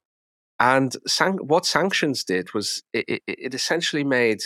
And 0.59 0.97
san- 1.07 1.39
what 1.39 1.67
sanctions 1.67 2.25
did 2.25 2.55
was 2.55 2.83
it, 2.93 3.05
it, 3.09 3.23
it, 3.27 3.55
essentially 3.55 4.05
made 4.05 4.41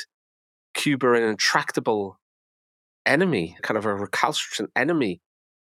Cuba 0.74 1.12
an 1.12 1.22
intractable 1.22 2.18
enemy, 3.06 3.56
kind 3.62 3.78
of 3.78 3.86
a 3.86 3.94
recalcitrant 3.94 4.70
enemy 4.74 5.20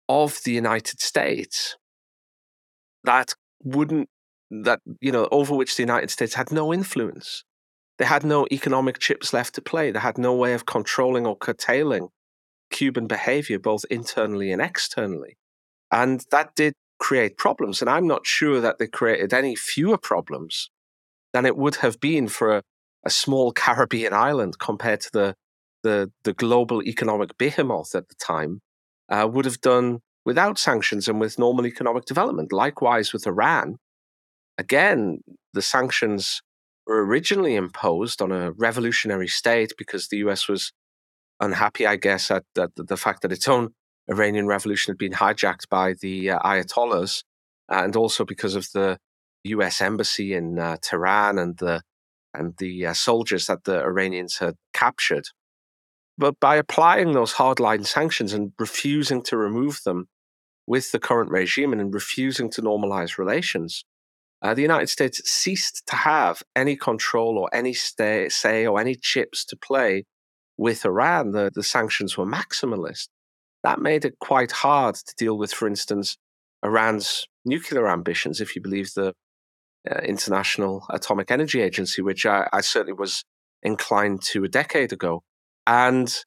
of 0.10 0.40
the 0.46 0.52
United 0.52 1.00
States 1.00 1.78
that 3.04 3.34
wouldn't, 3.64 4.10
that, 4.52 4.82
you 5.00 5.12
know, 5.12 5.28
over 5.32 5.56
which 5.56 5.76
the 5.76 5.84
United 5.84 6.12
States 6.12 6.36
had 6.36 6.52
no 6.52 6.74
influence. 6.74 7.44
They 7.98 8.06
had 8.06 8.24
no 8.24 8.48
economic 8.52 9.00
chips 9.00 9.34
left 9.34 9.56
to 9.56 9.62
play. 9.62 9.92
They 9.92 10.00
had 10.00 10.18
no 10.18 10.34
way 10.34 10.54
of 10.54 10.66
controlling 10.66 11.26
or 11.26 11.36
curtailing 11.38 12.10
Cuban 12.70 13.08
behavior, 13.08 13.60
both 13.60 13.86
internally 13.90 14.52
and 14.52 14.62
externally. 14.62 15.38
And 15.92 16.24
that 16.32 16.56
did 16.56 16.74
create 17.00 17.38
problems. 17.38 17.82
And 17.82 17.90
I'm 17.90 18.08
not 18.08 18.26
sure 18.26 18.62
that 18.62 18.80
they 18.80 18.88
created 18.88 19.34
any 19.34 19.56
fewer 19.56 19.98
problems 19.98 20.70
than 21.34 21.46
it 21.46 21.58
would 21.58 21.78
have 21.78 22.00
been 22.00 22.28
for 22.28 22.58
a, 22.58 22.64
a 23.06 23.10
small 23.10 23.52
Caribbean 23.64 24.14
island 24.14 24.60
compared 24.60 25.02
to 25.02 25.10
the, 25.12 25.36
the, 25.84 26.12
the 26.24 26.34
global 26.34 26.82
economic 26.84 27.38
behemoth 27.38 27.96
at 27.96 28.08
the 28.10 28.16
time 28.16 28.62
uh, 29.10 29.28
would 29.32 29.46
have 29.46 29.62
done 29.62 30.00
without 30.26 30.58
sanctions 30.58 31.08
and 31.08 31.20
with 31.20 31.40
normal 31.40 31.66
economic 31.66 32.06
development. 32.06 32.52
Likewise 32.52 33.14
with 33.14 33.28
Iran. 33.28 33.78
Again, 34.58 35.22
the 35.54 35.62
sanctions 35.62 36.42
were 36.86 37.06
originally 37.06 37.56
imposed 37.56 38.22
on 38.22 38.32
a 38.32 38.52
revolutionary 38.52 39.28
state 39.28 39.74
because 39.78 40.08
the 40.08 40.18
US 40.18 40.48
was 40.48 40.72
unhappy, 41.40 41.86
I 41.86 41.96
guess, 41.96 42.32
at, 42.32 42.44
at 42.58 42.72
the 42.76 42.98
fact 42.98 43.22
that 43.22 43.32
its 43.32 43.48
own 43.48 43.74
Iranian 44.10 44.48
revolution 44.48 44.92
had 44.92 44.98
been 44.98 45.14
hijacked 45.14 45.70
by 45.70 45.94
the 46.00 46.32
uh, 46.32 46.40
Ayatollahs, 46.40 47.24
and 47.70 47.96
also 47.96 48.26
because 48.26 48.56
of 48.56 48.68
the 48.74 48.98
U.S. 49.46 49.82
embassy 49.82 50.34
in 50.34 50.60
uh, 50.60 50.78
Tehran 50.82 51.40
and 51.40 51.58
the 51.58 51.82
and 52.34 52.54
the 52.58 52.86
uh, 52.86 52.94
soldiers 52.94 53.48
that 53.48 53.66
the 53.66 53.82
Iranians 53.82 54.38
had 54.38 54.56
captured. 54.74 55.26
But 56.18 56.40
by 56.40 56.56
applying 56.56 57.12
those 57.12 57.34
hardline 57.34 57.86
sanctions 57.86 58.32
and 58.34 58.54
refusing 58.60 59.22
to 59.24 59.38
remove 59.38 59.82
them 59.84 60.08
with 60.68 60.92
the 60.92 61.00
current 61.00 61.32
regime 61.32 61.74
and 61.74 61.94
refusing 61.94 62.50
to 62.52 62.62
normalize 62.62 63.18
relations, 63.18 63.84
uh, 64.42 64.54
the 64.54 64.62
United 64.62 64.90
States 64.90 65.22
ceased 65.30 65.84
to 65.88 65.96
have 65.96 66.42
any 66.56 66.76
control 66.76 67.38
or 67.38 67.50
any 67.54 67.74
stay, 67.74 68.28
say 68.30 68.66
or 68.66 68.80
any 68.80 68.96
chips 68.96 69.46
to 69.46 69.56
play 69.56 70.06
with 70.58 70.86
Iran. 70.86 71.32
The, 71.32 71.52
the 71.54 71.64
sanctions 71.64 72.18
were 72.18 72.26
maximalist. 72.26 73.10
That 73.64 73.80
made 73.80 74.06
it 74.06 74.18
quite 74.20 74.52
hard 74.52 74.96
to 74.96 75.16
deal 75.18 75.38
with, 75.38 75.54
for 75.54 75.68
instance, 75.68 76.18
Iran's 76.64 77.28
nuclear 77.46 77.88
ambitions, 77.88 78.42
if 78.42 78.56
you 78.56 78.62
believe 78.62 78.94
the 78.94 79.14
uh, 79.90 80.00
International 80.00 80.86
Atomic 80.90 81.30
Energy 81.30 81.62
Agency, 81.62 82.02
which 82.02 82.26
I, 82.26 82.48
I 82.52 82.62
certainly 82.62 82.94
was 82.94 83.24
inclined 83.62 84.24
to 84.24 84.44
a 84.44 84.50
decade 84.50 84.92
ago. 84.92 85.24
And 85.68 86.24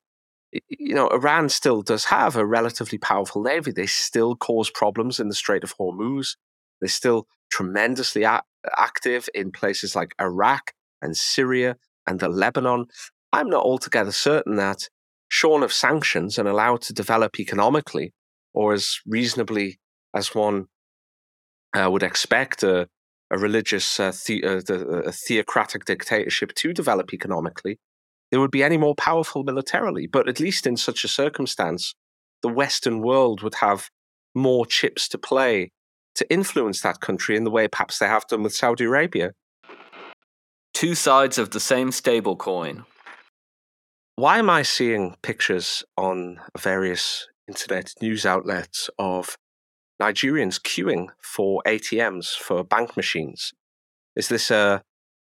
you 0.69 0.95
know, 0.95 1.09
Iran 1.09 1.49
still 1.49 1.83
does 1.83 2.05
have 2.07 2.37
a 2.37 2.47
relatively 2.47 2.99
powerful 2.99 3.43
navy. 3.43 3.73
They 3.73 3.87
still 3.87 4.37
cause 4.37 4.71
problems 4.71 5.19
in 5.19 5.29
the 5.29 5.35
Strait 5.35 5.65
of 5.65 5.77
Hormuz. 5.77 6.37
They're 6.81 6.89
still 6.89 7.27
tremendously 7.55 8.25
a- 8.25 8.43
active 8.77 9.29
in 9.33 9.53
places 9.53 9.95
like 9.95 10.15
Iraq 10.21 10.73
and 11.01 11.17
Syria 11.17 11.77
and 12.07 12.19
the 12.19 12.29
Lebanon. 12.29 12.87
I'm 13.33 13.49
not 13.49 13.65
altogether 13.65 14.11
certain 14.11 14.57
that 14.57 14.89
shorn 15.29 15.63
of 15.63 15.73
sanctions 15.73 16.37
and 16.37 16.49
allowed 16.49 16.83
to 16.83 16.93
develop 16.93 17.39
economically, 17.39 18.13
or 18.53 18.73
as 18.73 18.99
reasonably 19.07 19.79
as 20.15 20.35
one 20.35 20.67
uh, 21.77 21.89
would 21.91 22.03
expect 22.03 22.63
a, 22.63 22.89
a 23.31 23.39
religious, 23.39 24.01
uh, 24.01 24.13
the, 24.27 24.45
uh, 24.45 25.09
a 25.09 25.13
theocratic 25.13 25.85
dictatorship 25.85 26.55
to 26.55 26.73
develop 26.73 27.13
economically, 27.13 27.79
they 28.31 28.39
would 28.39 28.51
be 28.51 28.65
any 28.65 28.79
more 28.79 28.95
powerful 28.97 29.45
militarily. 29.45 30.09
But 30.09 30.29
at 30.29 30.41
least 30.41 30.67
in 30.67 30.77
such 30.77 31.05
a 31.05 31.09
circumstance, 31.09 31.95
the 32.43 32.49
Western 32.49 33.01
world 33.01 33.43
would 33.43 33.57
have 33.57 33.91
more 34.35 34.67
chips 34.67 35.09
to 35.09 35.19
play 35.19 35.71
to 36.15 36.31
influence 36.33 36.81
that 36.81 37.01
country 37.01 37.37
in 37.37 37.45
the 37.45 37.51
way 37.51 37.69
perhaps 37.69 37.99
they 37.99 38.07
have 38.07 38.27
done 38.27 38.43
with 38.43 38.55
Saudi 38.55 38.85
Arabia. 38.85 39.33
Two 40.73 40.95
sides 40.95 41.39
of 41.39 41.51
the 41.51 41.61
same 41.61 41.93
stable 41.93 42.37
coin. 42.37 42.85
Why 44.17 44.39
am 44.39 44.49
I 44.49 44.63
seeing 44.63 45.17
pictures 45.23 45.85
on 45.97 46.41
various 46.59 47.29
internet 47.49 47.93
news 48.01 48.25
outlets 48.25 48.89
of 48.99 49.37
Nigerians 50.01 50.61
queuing 50.61 51.09
for 51.21 51.63
ATMs 51.67 52.37
for 52.37 52.63
bank 52.63 52.97
machines? 52.97 53.53
Is 54.15 54.29
this 54.29 54.51
a 54.51 54.83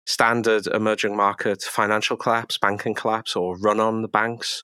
standard 0.06 0.68
emerging 0.68 1.16
market 1.16 1.62
financial 1.62 2.18
collapse, 2.18 2.58
banking 2.58 2.94
collapse, 2.94 3.36
or 3.36 3.58
run 3.58 3.80
on 3.80 4.02
the 4.02 4.10
banks? 4.10 4.64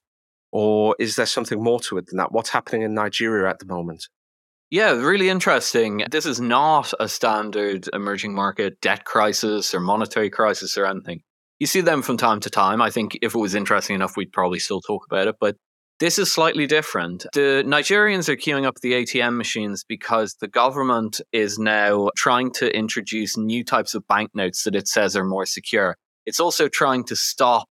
Or 0.52 0.96
is 1.00 1.16
there 1.16 1.26
something 1.26 1.64
more 1.64 1.80
to 1.82 1.98
it 1.98 2.08
than 2.08 2.18
that? 2.18 2.32
What's 2.32 2.50
happening 2.50 2.82
in 2.82 2.94
Nigeria 2.94 3.50
at 3.50 3.60
the 3.60 3.66
moment? 3.66 4.10
Yeah, 4.72 4.92
really 4.92 5.30
interesting. 5.30 6.04
This 6.12 6.26
is 6.26 6.40
not 6.40 6.94
a 7.00 7.10
standard 7.10 7.90
emerging 7.92 8.36
market 8.36 8.80
debt 8.82 9.04
crisis 9.04 9.74
or 9.74 9.80
monetary 9.80 10.30
crisis 10.30 10.78
or 10.78 10.86
anything 10.86 11.22
you 11.60 11.68
see 11.68 11.82
them 11.82 12.02
from 12.02 12.18
time 12.18 12.40
to 12.42 12.50
time. 12.50 12.82
I 12.82 12.90
think 12.90 13.20
if 13.22 13.36
it 13.36 13.40
was 13.40 13.54
interesting 13.54 13.96
enough, 13.96 14.16
we'd 14.16 14.32
probably 14.32 14.60
still 14.60 14.82
talk 14.82 15.06
about 15.06 15.28
it. 15.28 15.36
But 15.40 15.58
this 16.00 16.18
is 16.18 16.32
slightly 16.32 16.66
different. 16.66 17.26
The 17.34 17.64
Nigerians 17.68 18.30
are 18.30 18.38
queuing 18.38 18.66
up 18.66 18.80
the 18.82 18.94
ATM 18.94 19.36
machines 19.36 19.84
because 19.84 20.36
the 20.36 20.48
government 20.48 21.20
is 21.34 21.60
now 21.60 22.10
trying 22.16 22.52
to 22.54 22.74
introduce 22.76 23.38
new 23.38 23.66
types 23.66 23.94
of 23.94 24.08
banknotes 24.08 24.64
that 24.64 24.76
it 24.76 24.88
says 24.88 25.18
are 25.18 25.26
more 25.26 25.46
secure. 25.46 25.98
It's 26.26 26.40
also 26.40 26.70
trying 26.70 27.04
to 27.06 27.18
stop 27.18 27.68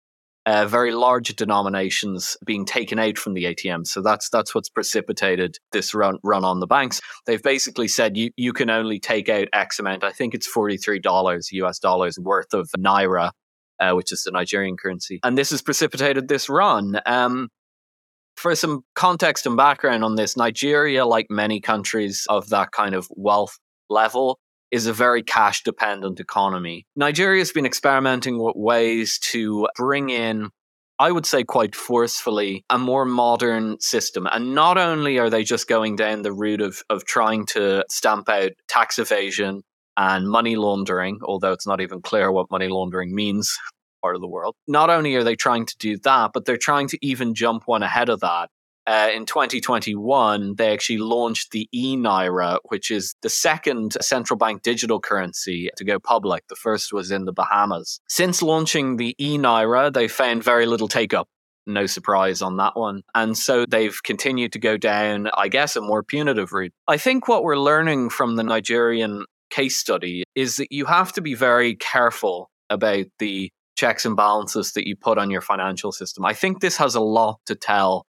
uh, 0.48 0.66
very 0.66 0.92
large 0.92 1.36
denominations 1.36 2.36
being 2.46 2.64
taken 2.64 2.98
out 2.98 3.18
from 3.18 3.34
the 3.34 3.44
ATM. 3.44 3.86
So 3.86 4.00
that's 4.00 4.30
that's 4.30 4.54
what's 4.54 4.70
precipitated 4.70 5.58
this 5.72 5.94
run 5.94 6.18
run 6.22 6.44
on 6.44 6.60
the 6.60 6.66
banks. 6.66 7.00
They've 7.26 7.42
basically 7.42 7.88
said 7.88 8.16
you, 8.16 8.30
you 8.36 8.52
can 8.52 8.70
only 8.70 8.98
take 8.98 9.28
out 9.28 9.48
X 9.52 9.78
amount. 9.78 10.04
I 10.04 10.10
think 10.10 10.34
it's 10.34 10.46
forty 10.46 10.76
three 10.76 11.00
dollars 11.00 11.50
US 11.52 11.78
dollars 11.78 12.18
worth 12.18 12.54
of 12.54 12.70
naira 12.78 13.30
uh, 13.80 13.92
which 13.92 14.12
is 14.12 14.22
the 14.22 14.30
Nigerian 14.30 14.76
currency. 14.76 15.20
And 15.22 15.36
this 15.36 15.50
has 15.50 15.62
precipitated 15.62 16.28
this 16.28 16.48
run. 16.48 17.00
Um, 17.06 17.48
for 18.36 18.54
some 18.54 18.82
context 18.94 19.46
and 19.46 19.56
background 19.56 20.04
on 20.04 20.14
this, 20.14 20.36
Nigeria, 20.36 21.04
like 21.04 21.26
many 21.28 21.60
countries 21.60 22.24
of 22.28 22.48
that 22.50 22.70
kind 22.72 22.94
of 22.94 23.08
wealth 23.10 23.58
level, 23.90 24.38
is 24.70 24.86
a 24.86 24.92
very 24.92 25.22
cash 25.22 25.62
dependent 25.62 26.20
economy. 26.20 26.86
Nigeria 26.96 27.40
has 27.40 27.52
been 27.52 27.66
experimenting 27.66 28.38
with 28.38 28.56
ways 28.56 29.18
to 29.30 29.68
bring 29.76 30.10
in 30.10 30.50
I 31.00 31.12
would 31.12 31.26
say 31.26 31.44
quite 31.44 31.76
forcefully, 31.76 32.64
a 32.70 32.78
more 32.78 33.04
modern 33.04 33.78
system. 33.78 34.26
And 34.26 34.54
not 34.54 34.78
only 34.78 35.18
are 35.18 35.30
they 35.30 35.44
just 35.44 35.68
going 35.68 35.94
down 35.94 36.22
the 36.22 36.32
route 36.32 36.60
of, 36.60 36.82
of 36.90 37.04
trying 37.04 37.46
to 37.46 37.84
stamp 37.88 38.28
out 38.28 38.50
tax 38.66 38.98
evasion 38.98 39.62
and 39.96 40.28
money 40.28 40.56
laundering, 40.56 41.20
although 41.22 41.52
it's 41.52 41.68
not 41.68 41.80
even 41.80 42.02
clear 42.02 42.32
what 42.32 42.50
money 42.50 42.66
laundering 42.66 43.14
means 43.14 43.56
part 44.02 44.16
of 44.16 44.20
the 44.20 44.28
world. 44.28 44.56
Not 44.66 44.90
only 44.90 45.14
are 45.14 45.24
they 45.24 45.36
trying 45.36 45.66
to 45.66 45.76
do 45.78 45.98
that, 45.98 46.32
but 46.34 46.44
they're 46.44 46.56
trying 46.56 46.88
to 46.88 46.98
even 47.00 47.34
jump 47.34 47.64
one 47.66 47.84
ahead 47.84 48.08
of 48.08 48.20
that 48.20 48.50
uh, 48.88 49.10
in 49.14 49.26
2021, 49.26 50.54
they 50.56 50.72
actually 50.72 50.96
launched 50.96 51.50
the 51.50 51.68
e 51.72 51.94
Naira, 51.94 52.58
which 52.64 52.90
is 52.90 53.14
the 53.20 53.28
second 53.28 53.98
central 54.00 54.38
bank 54.38 54.62
digital 54.62 54.98
currency 54.98 55.68
to 55.76 55.84
go 55.84 55.98
public. 55.98 56.48
The 56.48 56.56
first 56.56 56.90
was 56.90 57.10
in 57.10 57.26
the 57.26 57.32
Bahamas. 57.32 58.00
Since 58.08 58.40
launching 58.40 58.96
the 58.96 59.14
e 59.18 59.36
Naira, 59.36 59.92
they 59.92 60.08
found 60.08 60.42
very 60.42 60.64
little 60.64 60.88
take 60.88 61.12
up. 61.12 61.28
No 61.66 61.84
surprise 61.84 62.40
on 62.40 62.56
that 62.56 62.76
one. 62.76 63.02
And 63.14 63.36
so 63.36 63.66
they've 63.66 64.02
continued 64.04 64.52
to 64.52 64.58
go 64.58 64.78
down, 64.78 65.28
I 65.36 65.48
guess, 65.48 65.76
a 65.76 65.82
more 65.82 66.02
punitive 66.02 66.54
route. 66.54 66.72
I 66.88 66.96
think 66.96 67.28
what 67.28 67.44
we're 67.44 67.58
learning 67.58 68.08
from 68.08 68.36
the 68.36 68.42
Nigerian 68.42 69.26
case 69.50 69.76
study 69.76 70.24
is 70.34 70.56
that 70.56 70.72
you 70.72 70.86
have 70.86 71.12
to 71.12 71.20
be 71.20 71.34
very 71.34 71.74
careful 71.74 72.50
about 72.70 73.04
the 73.18 73.50
checks 73.76 74.06
and 74.06 74.16
balances 74.16 74.72
that 74.72 74.88
you 74.88 74.96
put 74.96 75.18
on 75.18 75.30
your 75.30 75.42
financial 75.42 75.92
system. 75.92 76.24
I 76.24 76.32
think 76.32 76.60
this 76.60 76.78
has 76.78 76.94
a 76.94 77.00
lot 77.00 77.38
to 77.46 77.54
tell 77.54 78.06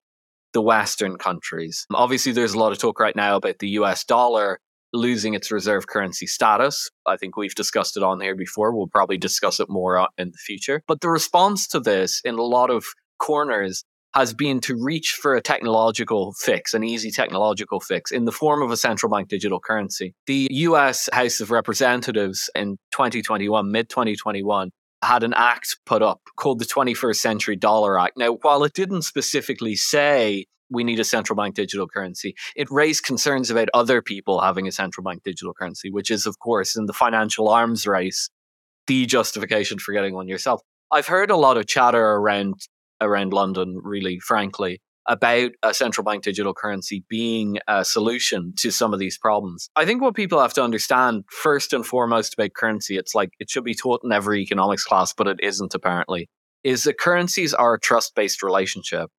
the 0.53 0.61
Western 0.61 1.17
countries. 1.17 1.85
Obviously, 1.93 2.31
there's 2.31 2.53
a 2.53 2.59
lot 2.59 2.71
of 2.71 2.77
talk 2.77 2.99
right 2.99 3.15
now 3.15 3.35
about 3.35 3.59
the 3.59 3.69
US 3.69 4.03
dollar 4.03 4.59
losing 4.93 5.33
its 5.33 5.51
reserve 5.51 5.87
currency 5.87 6.25
status. 6.25 6.89
I 7.05 7.17
think 7.17 7.37
we've 7.37 7.55
discussed 7.55 7.97
it 7.97 8.03
on 8.03 8.19
here 8.21 8.35
before. 8.35 8.75
We'll 8.75 8.87
probably 8.87 9.17
discuss 9.17 9.59
it 9.59 9.69
more 9.69 9.97
uh, 9.97 10.07
in 10.17 10.29
the 10.29 10.37
future. 10.37 10.81
But 10.87 11.01
the 11.01 11.09
response 11.09 11.67
to 11.67 11.79
this 11.79 12.21
in 12.23 12.35
a 12.35 12.43
lot 12.43 12.69
of 12.69 12.85
corners 13.19 13.83
has 14.15 14.33
been 14.33 14.59
to 14.59 14.75
reach 14.75 15.17
for 15.21 15.35
a 15.35 15.41
technological 15.41 16.33
fix, 16.39 16.73
an 16.73 16.83
easy 16.83 17.11
technological 17.11 17.79
fix 17.79 18.11
in 18.11 18.25
the 18.25 18.31
form 18.31 18.63
of 18.63 18.71
a 18.71 18.77
central 18.77 19.11
bank 19.11 19.29
digital 19.29 19.59
currency. 19.59 20.15
The 20.25 20.47
US 20.51 21.09
House 21.13 21.39
of 21.39 21.51
Representatives 21.51 22.49
in 22.55 22.77
2021, 22.91 23.71
mid 23.71 23.89
2021, 23.89 24.71
had 25.03 25.23
an 25.23 25.33
act 25.33 25.77
put 25.85 26.01
up 26.01 26.21
called 26.35 26.59
the 26.59 26.65
21st 26.65 27.15
Century 27.15 27.55
Dollar 27.55 27.99
Act. 27.99 28.17
Now, 28.17 28.33
while 28.41 28.63
it 28.63 28.73
didn't 28.73 29.03
specifically 29.03 29.75
say 29.75 30.45
we 30.69 30.83
need 30.83 30.99
a 30.99 31.03
central 31.03 31.35
bank 31.35 31.55
digital 31.55 31.87
currency, 31.87 32.35
it 32.55 32.69
raised 32.69 33.03
concerns 33.03 33.49
about 33.49 33.69
other 33.73 34.01
people 34.01 34.41
having 34.41 34.67
a 34.67 34.71
central 34.71 35.03
bank 35.03 35.23
digital 35.23 35.53
currency, 35.53 35.89
which 35.89 36.11
is, 36.11 36.25
of 36.25 36.39
course, 36.39 36.75
in 36.75 36.85
the 36.85 36.93
financial 36.93 37.49
arms 37.49 37.87
race, 37.87 38.29
the 38.87 39.05
justification 39.05 39.79
for 39.79 39.93
getting 39.93 40.13
one 40.13 40.27
yourself. 40.27 40.61
I've 40.91 41.07
heard 41.07 41.31
a 41.31 41.37
lot 41.37 41.57
of 41.57 41.67
chatter 41.67 42.03
around 42.03 42.55
around 43.01 43.31
London, 43.31 43.79
really, 43.81 44.19
frankly, 44.19 44.81
about 45.07 45.51
a 45.63 45.73
central 45.73 46.03
bank 46.03 46.23
digital 46.23 46.53
currency 46.53 47.03
being 47.09 47.57
a 47.67 47.83
solution 47.83 48.53
to 48.57 48.71
some 48.71 48.93
of 48.93 48.99
these 48.99 49.17
problems. 49.17 49.69
I 49.75 49.85
think 49.85 50.01
what 50.01 50.15
people 50.15 50.39
have 50.39 50.53
to 50.53 50.63
understand 50.63 51.23
first 51.29 51.73
and 51.73 51.85
foremost 51.85 52.33
about 52.33 52.53
currency, 52.53 52.97
it's 52.97 53.15
like 53.15 53.31
it 53.39 53.49
should 53.49 53.63
be 53.63 53.73
taught 53.73 54.01
in 54.03 54.11
every 54.11 54.41
economics 54.41 54.83
class, 54.83 55.13
but 55.13 55.27
it 55.27 55.39
isn't 55.41 55.73
apparently, 55.73 56.29
is 56.63 56.83
that 56.83 56.99
currencies 56.99 57.53
are 57.53 57.73
a 57.73 57.79
trust 57.79 58.13
based 58.15 58.43
relationship. 58.43 59.09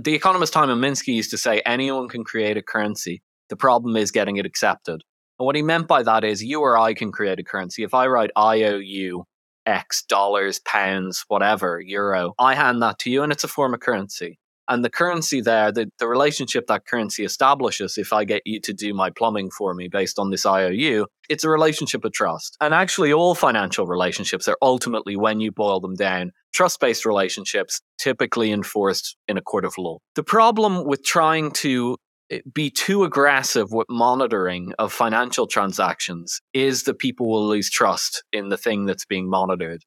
The 0.00 0.14
economist 0.14 0.54
Hyman 0.54 0.80
Minsky 0.80 1.14
used 1.14 1.30
to 1.30 1.38
say 1.38 1.62
anyone 1.64 2.08
can 2.08 2.24
create 2.24 2.56
a 2.56 2.62
currency. 2.62 3.22
The 3.48 3.56
problem 3.56 3.96
is 3.96 4.10
getting 4.10 4.36
it 4.36 4.46
accepted. 4.46 5.02
And 5.38 5.46
what 5.46 5.54
he 5.54 5.62
meant 5.62 5.86
by 5.86 6.02
that 6.02 6.24
is 6.24 6.42
you 6.42 6.60
or 6.60 6.76
I 6.78 6.94
can 6.94 7.12
create 7.12 7.38
a 7.38 7.44
currency. 7.44 7.84
If 7.84 7.94
I 7.94 8.06
write 8.06 8.30
IOU, 8.36 9.24
X 9.66 10.04
dollars, 10.08 10.60
pounds, 10.60 11.24
whatever, 11.28 11.80
euro, 11.80 12.34
I 12.38 12.54
hand 12.54 12.82
that 12.82 12.98
to 13.00 13.10
you 13.10 13.22
and 13.22 13.32
it's 13.32 13.44
a 13.44 13.48
form 13.48 13.74
of 13.74 13.80
currency. 13.80 14.38
And 14.68 14.84
the 14.84 14.90
currency 14.90 15.40
there, 15.40 15.70
the, 15.70 15.90
the 15.98 16.08
relationship 16.08 16.66
that 16.66 16.86
currency 16.86 17.24
establishes, 17.24 17.98
if 17.98 18.12
I 18.12 18.24
get 18.24 18.42
you 18.44 18.60
to 18.60 18.72
do 18.72 18.94
my 18.94 19.10
plumbing 19.10 19.50
for 19.50 19.74
me 19.74 19.88
based 19.88 20.18
on 20.18 20.30
this 20.30 20.44
IOU, 20.44 21.06
it's 21.28 21.44
a 21.44 21.50
relationship 21.50 22.04
of 22.04 22.12
trust. 22.12 22.56
And 22.60 22.74
actually, 22.74 23.12
all 23.12 23.34
financial 23.34 23.86
relationships 23.86 24.48
are 24.48 24.56
ultimately, 24.60 25.16
when 25.16 25.40
you 25.40 25.52
boil 25.52 25.80
them 25.80 25.94
down, 25.94 26.32
trust 26.52 26.80
based 26.80 27.06
relationships 27.06 27.80
typically 27.98 28.50
enforced 28.50 29.16
in 29.28 29.38
a 29.38 29.42
court 29.42 29.64
of 29.64 29.74
law. 29.78 29.98
The 30.14 30.24
problem 30.24 30.84
with 30.84 31.04
trying 31.04 31.52
to 31.52 31.96
eh, 32.30 32.40
be 32.52 32.70
too 32.70 33.04
aggressive 33.04 33.70
with 33.70 33.86
monitoring 33.88 34.72
of 34.78 34.92
financial 34.92 35.46
transactions 35.46 36.40
is 36.52 36.84
that 36.84 36.98
people 36.98 37.28
will 37.28 37.46
lose 37.46 37.70
trust 37.70 38.24
in 38.32 38.48
the 38.48 38.56
thing 38.56 38.86
that's 38.86 39.04
being 39.04 39.28
monitored. 39.28 39.82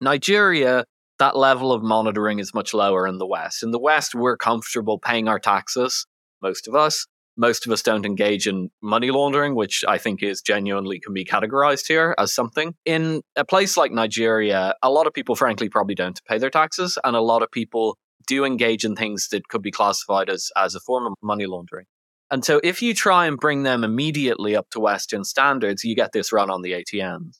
Nigeria 0.00 0.84
that 1.18 1.36
level 1.36 1.72
of 1.72 1.82
monitoring 1.82 2.38
is 2.38 2.54
much 2.54 2.74
lower 2.74 3.06
in 3.06 3.18
the 3.18 3.26
West. 3.26 3.62
In 3.62 3.70
the 3.70 3.78
West, 3.78 4.14
we're 4.14 4.36
comfortable 4.36 4.98
paying 4.98 5.28
our 5.28 5.38
taxes, 5.38 6.06
most 6.42 6.68
of 6.68 6.74
us. 6.74 7.06
Most 7.36 7.66
of 7.66 7.72
us 7.72 7.82
don't 7.82 8.06
engage 8.06 8.46
in 8.46 8.70
money 8.80 9.10
laundering, 9.10 9.56
which 9.56 9.84
I 9.88 9.98
think 9.98 10.22
is 10.22 10.40
genuinely 10.40 11.00
can 11.00 11.12
be 11.12 11.24
categorized 11.24 11.88
here 11.88 12.14
as 12.16 12.32
something. 12.32 12.74
In 12.84 13.22
a 13.34 13.44
place 13.44 13.76
like 13.76 13.90
Nigeria, 13.90 14.74
a 14.82 14.90
lot 14.90 15.08
of 15.08 15.12
people, 15.12 15.34
frankly, 15.34 15.68
probably 15.68 15.96
don't 15.96 16.20
pay 16.28 16.38
their 16.38 16.50
taxes, 16.50 16.96
and 17.02 17.16
a 17.16 17.20
lot 17.20 17.42
of 17.42 17.50
people 17.50 17.98
do 18.28 18.44
engage 18.44 18.84
in 18.84 18.94
things 18.94 19.28
that 19.30 19.48
could 19.48 19.62
be 19.62 19.72
classified 19.72 20.30
as, 20.30 20.50
as 20.56 20.76
a 20.76 20.80
form 20.80 21.06
of 21.06 21.14
money 21.22 21.46
laundering. 21.46 21.86
And 22.30 22.44
so 22.44 22.60
if 22.62 22.80
you 22.80 22.94
try 22.94 23.26
and 23.26 23.36
bring 23.36 23.64
them 23.64 23.84
immediately 23.84 24.56
up 24.56 24.70
to 24.70 24.80
Western 24.80 25.24
standards, 25.24 25.84
you 25.84 25.94
get 25.94 26.12
this 26.12 26.32
run 26.32 26.50
on 26.50 26.62
the 26.62 26.72
ATMs. 26.72 27.38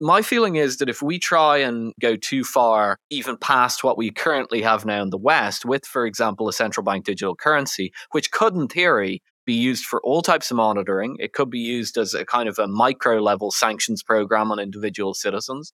My 0.00 0.22
feeling 0.22 0.54
is 0.54 0.76
that 0.76 0.88
if 0.88 1.02
we 1.02 1.18
try 1.18 1.58
and 1.58 1.92
go 2.00 2.14
too 2.14 2.44
far, 2.44 2.98
even 3.10 3.36
past 3.36 3.82
what 3.82 3.98
we 3.98 4.12
currently 4.12 4.62
have 4.62 4.84
now 4.84 5.02
in 5.02 5.10
the 5.10 5.18
West, 5.18 5.64
with, 5.64 5.84
for 5.84 6.06
example, 6.06 6.48
a 6.48 6.52
central 6.52 6.84
bank 6.84 7.04
digital 7.04 7.34
currency, 7.34 7.92
which 8.12 8.30
could, 8.30 8.54
in 8.54 8.68
theory, 8.68 9.22
be 9.44 9.54
used 9.54 9.84
for 9.84 10.00
all 10.04 10.22
types 10.22 10.52
of 10.52 10.56
monitoring, 10.56 11.16
it 11.18 11.32
could 11.32 11.50
be 11.50 11.58
used 11.58 11.96
as 11.96 12.14
a 12.14 12.24
kind 12.24 12.48
of 12.48 12.60
a 12.60 12.68
micro 12.68 13.20
level 13.20 13.50
sanctions 13.50 14.02
program 14.04 14.52
on 14.52 14.60
individual 14.60 15.14
citizens. 15.14 15.72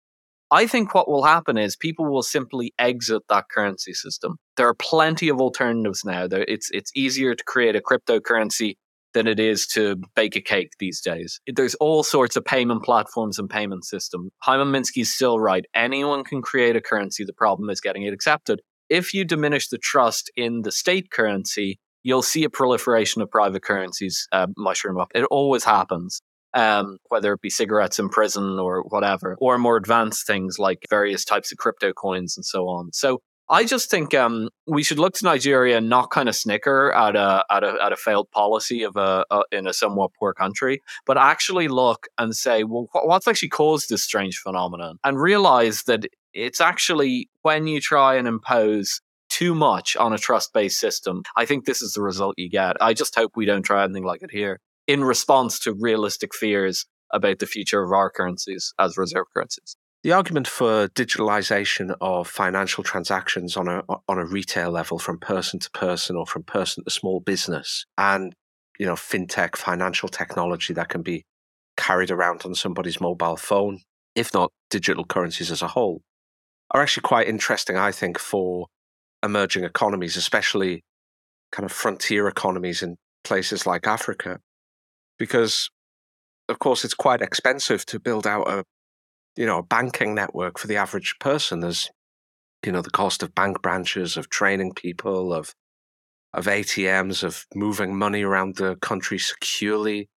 I 0.51 0.67
think 0.67 0.93
what 0.93 1.09
will 1.09 1.23
happen 1.23 1.57
is 1.57 1.77
people 1.77 2.05
will 2.05 2.21
simply 2.21 2.73
exit 2.77 3.23
that 3.29 3.45
currency 3.49 3.93
system. 3.93 4.35
There 4.57 4.67
are 4.67 4.75
plenty 4.75 5.29
of 5.29 5.39
alternatives 5.39 6.03
now. 6.03 6.27
It's 6.29 6.69
it's 6.71 6.91
easier 6.93 7.33
to 7.33 7.43
create 7.45 7.77
a 7.77 7.81
cryptocurrency 7.81 8.75
than 9.13 9.27
it 9.27 9.39
is 9.39 9.67
to 9.67 9.97
bake 10.15 10.35
a 10.35 10.41
cake 10.41 10.71
these 10.79 11.01
days. 11.01 11.39
There's 11.47 11.75
all 11.75 12.03
sorts 12.03 12.35
of 12.35 12.45
payment 12.45 12.83
platforms 12.83 13.39
and 13.39 13.49
payment 13.49 13.85
systems. 13.85 14.31
Hyman 14.39 14.67
Minsky's 14.67 15.13
still 15.13 15.39
right. 15.39 15.65
Anyone 15.75 16.23
can 16.23 16.41
create 16.41 16.75
a 16.75 16.81
currency. 16.81 17.23
The 17.23 17.33
problem 17.33 17.69
is 17.69 17.81
getting 17.81 18.03
it 18.03 18.13
accepted. 18.13 18.61
If 18.89 19.13
you 19.13 19.23
diminish 19.23 19.69
the 19.69 19.77
trust 19.77 20.31
in 20.35 20.63
the 20.63 20.71
state 20.71 21.11
currency, 21.11 21.79
you'll 22.03 22.23
see 22.23 22.43
a 22.43 22.49
proliferation 22.49 23.21
of 23.21 23.29
private 23.29 23.63
currencies 23.63 24.27
uh, 24.31 24.47
mushroom 24.57 24.99
up. 24.99 25.11
It 25.13 25.25
always 25.25 25.63
happens. 25.63 26.21
Um, 26.53 26.97
whether 27.07 27.31
it 27.31 27.39
be 27.39 27.49
cigarettes 27.49 27.97
in 27.97 28.09
prison 28.09 28.59
or 28.59 28.83
whatever, 28.89 29.37
or 29.39 29.57
more 29.57 29.77
advanced 29.77 30.27
things 30.27 30.59
like 30.59 30.79
various 30.89 31.23
types 31.23 31.53
of 31.53 31.57
crypto 31.57 31.93
coins 31.93 32.35
and 32.35 32.45
so 32.45 32.67
on. 32.67 32.91
So 32.91 33.21
I 33.51 33.65
just 33.65 33.91
think 33.91 34.13
um, 34.13 34.47
we 34.65 34.81
should 34.81 34.97
look 34.97 35.13
to 35.15 35.25
Nigeria 35.25 35.77
and 35.77 35.89
not 35.89 36.09
kind 36.09 36.29
of 36.29 36.35
snicker 36.37 36.93
at 36.93 37.17
a 37.17 37.43
at 37.51 37.65
a 37.65 37.75
at 37.83 37.91
a 37.91 37.97
failed 37.97 38.31
policy 38.31 38.83
of 38.83 38.95
a, 38.95 39.25
a 39.29 39.43
in 39.51 39.67
a 39.67 39.73
somewhat 39.73 40.11
poor 40.17 40.33
country, 40.33 40.81
but 41.05 41.17
actually 41.17 41.67
look 41.67 42.07
and 42.17 42.33
say, 42.33 42.63
well, 42.63 42.87
what's 42.93 43.27
actually 43.27 43.49
caused 43.49 43.89
this 43.89 44.03
strange 44.03 44.37
phenomenon, 44.37 44.99
and 45.03 45.19
realize 45.19 45.83
that 45.83 46.05
it's 46.33 46.61
actually 46.61 47.29
when 47.41 47.67
you 47.67 47.81
try 47.81 48.15
and 48.15 48.25
impose 48.25 49.01
too 49.29 49.53
much 49.53 49.97
on 49.97 50.13
a 50.13 50.17
trust 50.17 50.53
based 50.53 50.79
system. 50.79 51.23
I 51.35 51.45
think 51.45 51.65
this 51.65 51.81
is 51.81 51.91
the 51.91 52.01
result 52.01 52.35
you 52.37 52.49
get. 52.49 52.77
I 52.81 52.93
just 52.93 53.15
hope 53.15 53.33
we 53.35 53.45
don't 53.45 53.63
try 53.63 53.83
anything 53.83 54.05
like 54.05 54.21
it 54.23 54.31
here 54.31 54.61
in 54.87 55.03
response 55.03 55.59
to 55.59 55.73
realistic 55.73 56.33
fears 56.33 56.85
about 57.11 57.39
the 57.39 57.45
future 57.45 57.83
of 57.83 57.91
our 57.91 58.09
currencies 58.09 58.73
as 58.79 58.97
reserve 58.97 59.25
currencies. 59.33 59.75
The 60.03 60.13
argument 60.13 60.47
for 60.47 60.87
digitalization 60.87 61.95
of 62.01 62.27
financial 62.27 62.83
transactions 62.83 63.55
on 63.55 63.67
a 63.67 63.83
on 64.07 64.17
a 64.17 64.25
retail 64.25 64.71
level 64.71 64.97
from 64.97 65.19
person 65.19 65.59
to 65.59 65.69
person 65.71 66.15
or 66.15 66.25
from 66.25 66.41
person 66.41 66.83
to 66.83 66.89
small 66.89 67.19
business 67.19 67.85
and 67.99 68.33
you 68.79 68.85
know 68.87 68.95
fintech 68.95 69.55
financial 69.55 70.09
technology 70.09 70.73
that 70.73 70.89
can 70.89 71.03
be 71.03 71.23
carried 71.77 72.09
around 72.09 72.41
on 72.45 72.55
somebody's 72.55 72.99
mobile 72.99 73.37
phone 73.37 73.79
if 74.15 74.33
not 74.33 74.51
digital 74.71 75.05
currencies 75.05 75.51
as 75.51 75.61
a 75.61 75.67
whole 75.67 76.01
are 76.71 76.81
actually 76.81 77.01
quite 77.01 77.27
interesting 77.27 77.77
I 77.77 77.91
think 77.91 78.17
for 78.17 78.67
emerging 79.21 79.65
economies 79.65 80.17
especially 80.17 80.83
kind 81.51 81.65
of 81.65 81.71
frontier 81.71 82.27
economies 82.27 82.81
in 82.81 82.97
places 83.23 83.67
like 83.67 83.85
Africa 83.85 84.39
because 85.19 85.69
of 86.49 86.57
course 86.57 86.83
it's 86.83 86.95
quite 86.95 87.21
expensive 87.21 87.85
to 87.85 87.99
build 87.99 88.25
out 88.25 88.49
a 88.49 88.63
you 89.37 89.45
know, 89.45 89.59
a 89.59 89.63
banking 89.63 90.15
network 90.15 90.59
for 90.59 90.67
the 90.67 90.77
average 90.77 91.15
person. 91.19 91.61
There's, 91.61 91.89
you 92.65 92.71
know, 92.71 92.81
the 92.81 92.91
cost 92.91 93.23
of 93.23 93.35
bank 93.35 93.61
branches, 93.61 94.17
of 94.17 94.29
training 94.29 94.73
people, 94.75 95.33
of 95.33 95.53
of 96.33 96.47
ATMs, 96.47 97.23
of 97.23 97.45
moving 97.55 97.97
money 97.97 98.23
around 98.23 98.55
the 98.57 98.75
country 98.77 99.19
securely. 99.19 100.09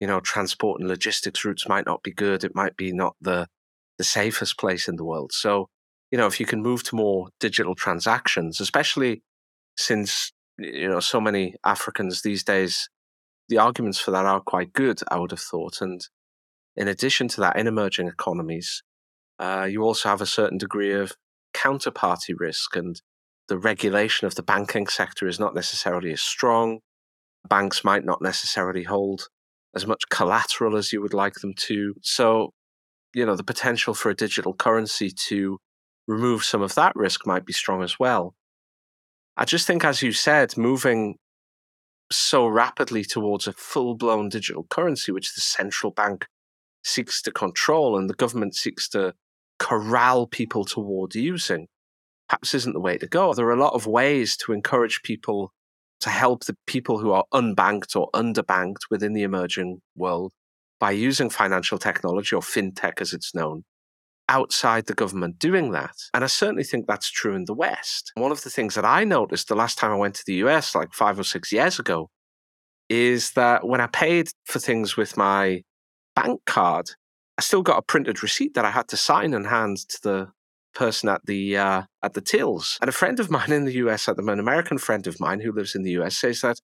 you 0.00 0.06
know, 0.08 0.20
transport 0.20 0.80
and 0.80 0.88
logistics 0.88 1.44
routes 1.44 1.68
might 1.68 1.86
not 1.86 2.02
be 2.02 2.12
good. 2.12 2.44
It 2.44 2.54
might 2.56 2.76
be 2.76 2.92
not 2.92 3.16
the 3.20 3.48
the 3.98 4.04
safest 4.04 4.58
place 4.58 4.88
in 4.88 4.96
the 4.96 5.04
world. 5.04 5.32
So, 5.32 5.68
you 6.10 6.18
know, 6.18 6.26
if 6.26 6.40
you 6.40 6.46
can 6.46 6.62
move 6.62 6.82
to 6.84 6.96
more 6.96 7.28
digital 7.40 7.74
transactions, 7.76 8.60
especially 8.60 9.22
since 9.76 10.32
you 10.58 10.88
know 10.88 11.00
so 11.00 11.20
many 11.20 11.56
Africans 11.64 12.22
these 12.22 12.44
days, 12.44 12.88
the 13.48 13.58
arguments 13.58 13.98
for 14.00 14.10
that 14.12 14.26
are 14.26 14.40
quite 14.40 14.72
good. 14.72 15.00
I 15.10 15.18
would 15.18 15.30
have 15.32 15.40
thought, 15.40 15.80
and 15.82 16.00
in 16.76 16.88
addition 16.88 17.28
to 17.28 17.40
that, 17.40 17.56
in 17.56 17.66
emerging 17.66 18.08
economies, 18.08 18.82
uh, 19.38 19.66
you 19.70 19.82
also 19.82 20.08
have 20.08 20.20
a 20.20 20.26
certain 20.26 20.58
degree 20.58 20.92
of 20.92 21.12
counterparty 21.54 22.34
risk, 22.38 22.76
and 22.76 23.00
the 23.48 23.58
regulation 23.58 24.26
of 24.26 24.34
the 24.34 24.42
banking 24.42 24.86
sector 24.86 25.26
is 25.26 25.38
not 25.38 25.54
necessarily 25.54 26.12
as 26.12 26.22
strong. 26.22 26.80
Banks 27.48 27.84
might 27.84 28.04
not 28.04 28.22
necessarily 28.22 28.84
hold 28.84 29.28
as 29.74 29.86
much 29.86 30.08
collateral 30.10 30.76
as 30.76 30.92
you 30.92 31.00
would 31.00 31.14
like 31.14 31.34
them 31.36 31.54
to. 31.56 31.94
So, 32.02 32.50
you 33.14 33.26
know, 33.26 33.36
the 33.36 33.44
potential 33.44 33.94
for 33.94 34.10
a 34.10 34.14
digital 34.14 34.54
currency 34.54 35.10
to 35.28 35.58
remove 36.06 36.44
some 36.44 36.62
of 36.62 36.74
that 36.74 36.94
risk 36.94 37.26
might 37.26 37.44
be 37.44 37.52
strong 37.52 37.82
as 37.82 37.98
well. 37.98 38.34
I 39.36 39.44
just 39.44 39.66
think, 39.66 39.84
as 39.84 40.02
you 40.02 40.12
said, 40.12 40.56
moving 40.56 41.16
so 42.10 42.46
rapidly 42.46 43.04
towards 43.04 43.46
a 43.46 43.52
full 43.52 43.94
blown 43.94 44.28
digital 44.28 44.66
currency, 44.68 45.10
which 45.10 45.34
the 45.34 45.40
central 45.40 45.90
bank 45.90 46.26
seeks 46.84 47.22
to 47.22 47.30
control 47.30 47.96
and 47.96 48.08
the 48.08 48.14
government 48.14 48.54
seeks 48.54 48.88
to 48.90 49.14
corral 49.58 50.26
people 50.26 50.64
toward 50.64 51.14
using, 51.14 51.68
perhaps 52.28 52.54
isn't 52.54 52.72
the 52.72 52.80
way 52.80 52.98
to 52.98 53.06
go. 53.06 53.32
There 53.32 53.46
are 53.46 53.52
a 53.52 53.62
lot 53.62 53.74
of 53.74 53.86
ways 53.86 54.36
to 54.38 54.52
encourage 54.52 55.02
people 55.02 55.52
to 56.00 56.10
help 56.10 56.44
the 56.44 56.56
people 56.66 56.98
who 56.98 57.12
are 57.12 57.24
unbanked 57.32 57.94
or 57.94 58.10
underbanked 58.12 58.90
within 58.90 59.12
the 59.12 59.22
emerging 59.22 59.80
world 59.96 60.32
by 60.80 60.90
using 60.90 61.30
financial 61.30 61.78
technology 61.78 62.34
or 62.34 62.42
fintech 62.42 63.00
as 63.00 63.12
it's 63.12 63.34
known 63.34 63.62
outside 64.28 64.86
the 64.86 64.94
government 64.94 65.38
doing 65.38 65.72
that. 65.72 65.94
And 66.14 66.24
I 66.24 66.26
certainly 66.26 66.64
think 66.64 66.86
that's 66.86 67.10
true 67.10 67.34
in 67.34 67.44
the 67.44 67.54
West. 67.54 68.12
One 68.14 68.32
of 68.32 68.42
the 68.42 68.50
things 68.50 68.74
that 68.74 68.84
I 68.84 69.04
noticed 69.04 69.48
the 69.48 69.54
last 69.54 69.78
time 69.78 69.92
I 69.92 69.96
went 69.96 70.14
to 70.16 70.24
the 70.26 70.34
US, 70.46 70.74
like 70.74 70.92
five 70.92 71.18
or 71.18 71.24
six 71.24 71.52
years 71.52 71.78
ago, 71.78 72.08
is 72.88 73.32
that 73.32 73.66
when 73.66 73.80
I 73.80 73.86
paid 73.86 74.28
for 74.44 74.58
things 74.58 74.96
with 74.96 75.16
my 75.16 75.62
bank 76.14 76.42
card, 76.46 76.90
I 77.38 77.42
still 77.42 77.62
got 77.62 77.78
a 77.78 77.82
printed 77.82 78.22
receipt 78.22 78.54
that 78.54 78.64
I 78.64 78.70
had 78.70 78.88
to 78.88 78.96
sign 78.96 79.34
and 79.34 79.46
hand 79.46 79.78
to 79.88 80.02
the 80.02 80.32
person 80.74 81.08
at 81.08 81.24
the 81.26 81.56
uh, 81.56 81.82
at 82.02 82.14
the 82.14 82.20
tills. 82.20 82.78
And 82.80 82.88
a 82.88 82.92
friend 82.92 83.20
of 83.20 83.30
mine 83.30 83.52
in 83.52 83.64
the 83.64 83.74
US, 83.74 84.08
at 84.08 84.16
the 84.16 84.26
an 84.26 84.38
American 84.38 84.78
friend 84.78 85.06
of 85.06 85.20
mine 85.20 85.40
who 85.40 85.52
lives 85.52 85.74
in 85.74 85.82
the 85.82 85.92
US, 85.92 86.16
says 86.16 86.40
that 86.40 86.60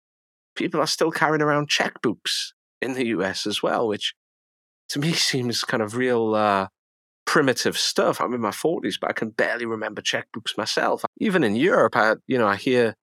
people 0.55 0.81
are 0.81 0.87
still 0.87 1.11
carrying 1.11 1.43
around 1.43 1.69
checkbooks 1.71 2.53
in 2.81 2.95
the 2.95 3.07
US 3.09 3.47
as 3.47 3.63
well, 3.63 3.89
which 3.89 4.15
to 4.91 4.99
me 4.99 5.13
seems 5.31 5.65
kind 5.65 5.83
of 5.83 5.97
real 5.97 6.35
uh, 6.35 6.69
primitive 7.27 7.77
stuff. 7.77 8.21
I'm 8.21 8.35
in 8.35 8.41
my 8.41 8.51
40s, 8.51 8.99
but 9.01 9.11
I 9.11 9.13
can 9.13 9.31
barely 9.31 9.67
remember 9.67 10.01
checkbooks 10.01 10.57
myself. 10.57 11.05
Even 11.19 11.45
in 11.45 11.57
Europe, 11.57 11.97
I, 11.97 12.15
you 12.27 12.39
know, 12.39 12.47
I 12.47 12.57
hear 12.57 12.95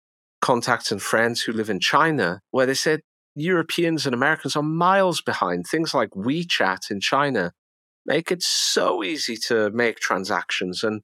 contacts 0.41 0.93
and 0.93 1.01
friends 1.01 1.43
who 1.43 1.53
live 1.53 1.71
in 1.71 1.81
China 1.81 2.41
where 2.51 2.67
they 2.67 2.75
said 2.75 3.01
Europeans 3.35 4.07
and 4.07 4.15
Americans 4.15 4.57
are 4.57 4.63
miles 4.63 5.21
behind. 5.21 5.67
Things 5.67 5.95
like 5.95 6.11
WeChat 6.11 6.91
in 6.91 7.01
China 7.01 7.53
make 8.07 8.31
it 8.31 8.43
so 8.43 9.03
easy 9.03 9.37
to 9.49 9.71
make 9.71 9.99
transactions. 9.99 10.85
And, 10.85 11.03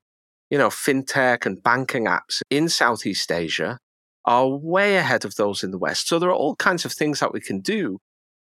you 0.51 0.59
know, 0.59 0.69
fintech 0.69 1.47
and 1.47 1.63
banking 1.63 2.07
apps 2.07 2.43
in 2.51 2.69
Southeast 2.69 3.33
Asia 3.33 3.79
are 4.25 4.49
way 4.49 4.97
ahead 4.97 5.25
of 5.25 5.37
those 5.37 5.65
in 5.65 5.71
the 5.71 5.79
West. 5.79 6.09
So 6.09 6.19
there 6.19 6.29
are 6.29 6.35
all 6.35 6.57
kinds 6.57 6.85
of 6.85 6.93
things 6.93 7.21
that 7.21 7.33
we 7.33 7.41
can 7.41 7.61
do 7.61 7.99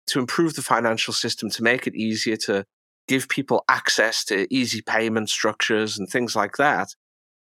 to 0.09 0.18
improve 0.18 0.55
the 0.55 0.62
financial 0.62 1.14
system, 1.14 1.49
to 1.51 1.62
make 1.62 1.87
it 1.87 1.95
easier 1.95 2.37
to 2.37 2.64
give 3.09 3.29
people 3.29 3.64
access 3.68 4.25
to 4.25 4.47
easy 4.55 4.83
payment 4.83 5.31
structures 5.31 5.99
and 5.99 6.09
things 6.09 6.37
like 6.37 6.57
that 6.57 6.89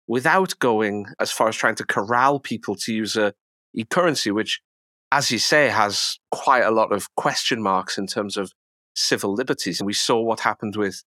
without 0.06 0.58
going 0.58 1.06
as 1.18 1.32
far 1.32 1.48
as 1.48 1.56
trying 1.56 1.74
to 1.74 1.84
corral 1.84 2.38
people 2.38 2.76
to 2.76 2.92
use 2.92 3.16
a 3.16 3.32
e-currency, 3.74 4.30
which, 4.30 4.60
as 5.14 5.30
you 5.30 5.38
say, 5.38 5.68
has 5.68 6.18
quite 6.32 6.64
a 6.64 6.72
lot 6.72 6.92
of 6.92 7.14
question 7.14 7.62
marks 7.62 7.96
in 7.96 8.08
terms 8.08 8.36
of 8.36 8.52
civil 8.96 9.32
liberties. 9.32 9.78
And 9.78 9.86
we 9.86 9.92
saw 9.92 10.20
what 10.20 10.40
happened 10.40 10.74
with 10.74 11.04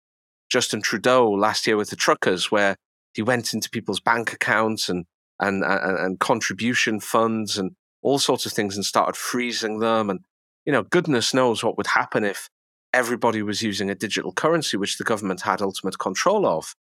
Justin 0.51 0.81
Trudeau 0.81 1.31
last 1.31 1.67
year 1.67 1.77
with 1.77 1.91
the 1.91 1.97
truckers, 1.97 2.51
where 2.51 2.77
he 3.13 3.21
went 3.21 3.53
into 3.53 3.69
people's 3.69 4.01
bank 4.01 4.33
accounts 4.33 4.89
and 4.89 5.05
and, 5.39 5.63
and, 5.63 5.99
and 5.99 6.21
contribution 6.21 7.01
funds 7.01 7.59
and 7.59 7.73
all 8.03 8.19
sorts 8.19 8.47
of 8.47 8.53
things 8.53 8.77
and 8.77 8.85
started 8.85 9.17
freezing 9.17 9.81
them. 9.81 10.09
And, 10.11 10.21
you 10.65 10.73
know, 10.73 10.83
goodness 10.83 11.35
knows 11.35 11.63
what 11.63 11.77
would 11.77 11.87
happen 11.87 12.25
if 12.25 12.49
everybody 12.93 13.43
was 13.43 13.63
using 13.63 13.91
a 13.91 13.95
digital 13.95 14.33
currency, 14.33 14.77
which 14.77 14.99
the 14.99 15.05
government 15.05 15.43
had 15.43 15.63
ultimate 15.63 15.99
control 15.99 16.47
of. 16.47 16.75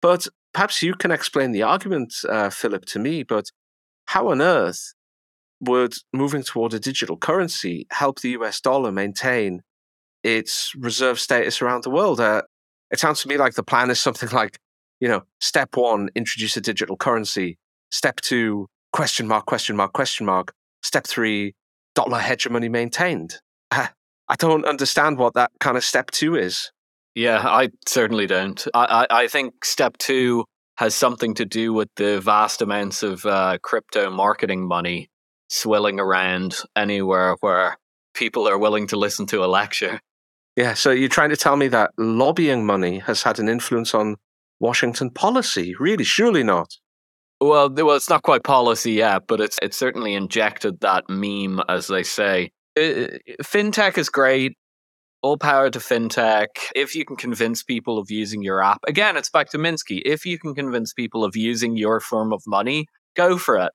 But 0.00 0.28
perhaps 0.54 0.82
you 0.82 0.94
can 0.94 1.10
explain 1.10 1.52
the 1.52 1.62
argument, 1.62 2.14
uh, 2.28 2.50
Philip, 2.50 2.84
to 2.86 2.98
me. 2.98 3.22
But 3.22 3.50
how 4.06 4.30
on 4.30 4.40
earth 4.40 4.94
would 5.60 5.94
moving 6.12 6.42
toward 6.42 6.74
a 6.74 6.80
digital 6.80 7.16
currency 7.16 7.86
help 7.90 8.20
the 8.20 8.30
US 8.30 8.60
dollar 8.60 8.92
maintain 8.92 9.62
its 10.22 10.72
reserve 10.76 11.18
status 11.18 11.60
around 11.62 11.84
the 11.84 11.90
world? 11.90 12.20
Uh, 12.20 12.42
it 12.90 12.98
sounds 12.98 13.22
to 13.22 13.28
me 13.28 13.36
like 13.36 13.54
the 13.54 13.62
plan 13.62 13.90
is 13.90 14.00
something 14.00 14.28
like, 14.30 14.58
you 15.00 15.08
know, 15.08 15.22
step 15.40 15.76
one, 15.76 16.08
introduce 16.14 16.56
a 16.56 16.60
digital 16.60 16.96
currency. 16.96 17.58
Step 17.90 18.20
two, 18.20 18.66
question 18.92 19.26
mark, 19.26 19.46
question 19.46 19.76
mark, 19.76 19.92
question 19.92 20.26
mark. 20.26 20.52
Step 20.82 21.06
three, 21.06 21.54
dollar 21.94 22.18
hegemony 22.20 22.68
maintained. 22.68 23.36
I 24.30 24.36
don't 24.36 24.64
understand 24.64 25.18
what 25.18 25.34
that 25.34 25.50
kind 25.58 25.76
of 25.76 25.84
step 25.84 26.10
two 26.10 26.36
is. 26.36 26.70
Yeah, 27.14 27.40
I 27.44 27.70
certainly 27.86 28.26
don't. 28.26 28.64
I, 28.74 29.06
I, 29.10 29.22
I 29.22 29.28
think 29.28 29.64
step 29.64 29.96
two 29.98 30.44
has 30.76 30.94
something 30.94 31.34
to 31.34 31.44
do 31.44 31.72
with 31.72 31.88
the 31.96 32.20
vast 32.20 32.62
amounts 32.62 33.02
of 33.02 33.26
uh, 33.26 33.58
crypto 33.62 34.10
marketing 34.10 34.66
money 34.66 35.08
swilling 35.48 35.98
around 36.00 36.56
anywhere 36.76 37.36
where 37.40 37.76
people 38.14 38.48
are 38.48 38.58
willing 38.58 38.86
to 38.88 38.96
listen 38.96 39.26
to 39.26 39.44
a 39.44 39.46
lecture. 39.46 40.00
Yeah, 40.56 40.74
so 40.74 40.90
you're 40.90 41.08
trying 41.08 41.30
to 41.30 41.36
tell 41.36 41.56
me 41.56 41.68
that 41.68 41.92
lobbying 41.98 42.66
money 42.66 42.98
has 42.98 43.22
had 43.22 43.38
an 43.38 43.48
influence 43.48 43.94
on 43.94 44.16
Washington 44.60 45.10
policy? 45.10 45.74
Really, 45.78 46.04
surely 46.04 46.42
not. 46.42 46.76
Well, 47.40 47.70
well, 47.70 47.94
it's 47.94 48.10
not 48.10 48.22
quite 48.22 48.42
policy 48.42 48.92
yet, 48.92 49.22
but 49.28 49.40
it's 49.40 49.58
it's 49.62 49.76
certainly 49.76 50.14
injected 50.14 50.80
that 50.80 51.04
meme, 51.08 51.60
as 51.68 51.86
they 51.86 52.02
say, 52.02 52.50
fintech 52.76 53.96
is 53.98 54.08
great. 54.08 54.56
All 55.22 55.36
power 55.36 55.70
to 55.70 55.78
fintech. 55.78 56.46
If 56.74 56.94
you 56.94 57.04
can 57.04 57.16
convince 57.16 57.62
people 57.62 57.98
of 57.98 58.10
using 58.10 58.42
your 58.42 58.62
app, 58.62 58.80
again, 58.86 59.16
it's 59.16 59.30
back 59.30 59.50
to 59.50 59.58
Minsky. 59.58 60.00
If 60.04 60.24
you 60.24 60.38
can 60.38 60.54
convince 60.54 60.92
people 60.92 61.24
of 61.24 61.36
using 61.36 61.76
your 61.76 62.00
form 62.00 62.32
of 62.32 62.42
money, 62.46 62.86
go 63.16 63.36
for 63.36 63.56
it. 63.56 63.72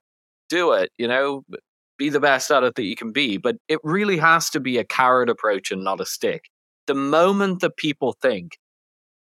Do 0.53 0.73
it. 0.73 0.91
You 0.99 1.07
know, 1.07 1.41
be 1.97 2.09
the 2.09 2.19
best 2.19 2.51
at 2.51 2.63
it 2.63 2.75
that 2.75 2.83
you 2.83 2.95
can 2.95 3.11
be. 3.11 3.37
But 3.37 3.55
it 3.67 3.79
really 3.83 4.17
has 4.17 4.51
to 4.51 4.59
be 4.59 4.77
a 4.77 4.83
carrot 4.83 5.29
approach 5.29 5.71
and 5.71 5.83
not 5.83 5.99
a 5.99 6.05
stick. 6.05 6.43
The 6.85 6.93
moment 6.93 7.61
that 7.61 7.75
people 7.75 8.15
think 8.21 8.59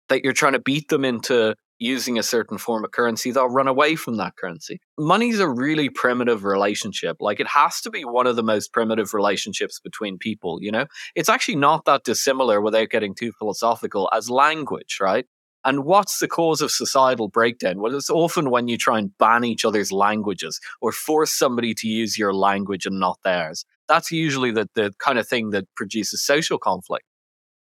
that 0.10 0.26
you're 0.26 0.34
trying 0.34 0.52
to 0.52 0.60
beat 0.60 0.90
them 0.90 1.06
into 1.06 1.56
using 1.80 2.20
a 2.20 2.24
certain 2.24 2.58
form 2.58 2.84
of 2.84 2.92
currency, 2.92 3.32
they'll 3.32 3.48
run 3.48 3.70
away 3.70 3.96
from 3.96 4.18
that 4.18 4.36
currency. 4.36 4.82
Money's 5.00 5.40
a 5.40 5.48
really 5.48 5.90
primitive 5.90 6.44
relationship. 6.44 7.18
Like 7.22 7.40
it 7.40 7.48
has 7.48 7.80
to 7.82 7.90
be 7.90 8.04
one 8.04 8.28
of 8.28 8.36
the 8.36 8.44
most 8.44 8.74
primitive 8.74 9.14
relationships 9.14 9.80
between 9.80 10.18
people, 10.18 10.60
you 10.62 10.72
know? 10.72 10.88
It's 11.16 11.30
actually 11.30 11.56
not 11.56 11.86
that 11.86 12.04
dissimilar 12.04 12.60
without 12.60 12.90
getting 12.90 13.16
too 13.16 13.32
philosophical 13.32 14.10
as 14.14 14.30
language, 14.30 14.98
right? 15.00 15.26
And 15.66 15.86
what's 15.86 16.20
the 16.20 16.28
cause 16.28 16.62
of 16.62 16.72
societal 16.72 17.30
breakdown? 17.30 17.80
Well, 17.80 17.96
it's 17.96 18.10
often 18.10 18.50
when 18.50 18.68
you 18.68 18.78
try 18.78 19.00
and 19.00 19.18
ban 19.18 19.44
each 19.44 19.66
other's 19.66 19.92
languages 19.92 20.60
or 20.82 20.92
force 20.92 21.32
somebody 21.32 21.74
to 21.76 21.88
use 21.88 22.18
your 22.18 22.34
language 22.34 22.86
and 22.86 23.00
not 23.00 23.20
theirs. 23.24 23.66
That's 23.88 24.12
usually 24.12 24.52
the, 24.52 24.70
the 24.76 24.94
kind 25.00 25.18
of 25.18 25.28
thing 25.28 25.52
that 25.52 25.74
produces 25.76 26.26
social 26.26 26.58
conflict 26.58 27.06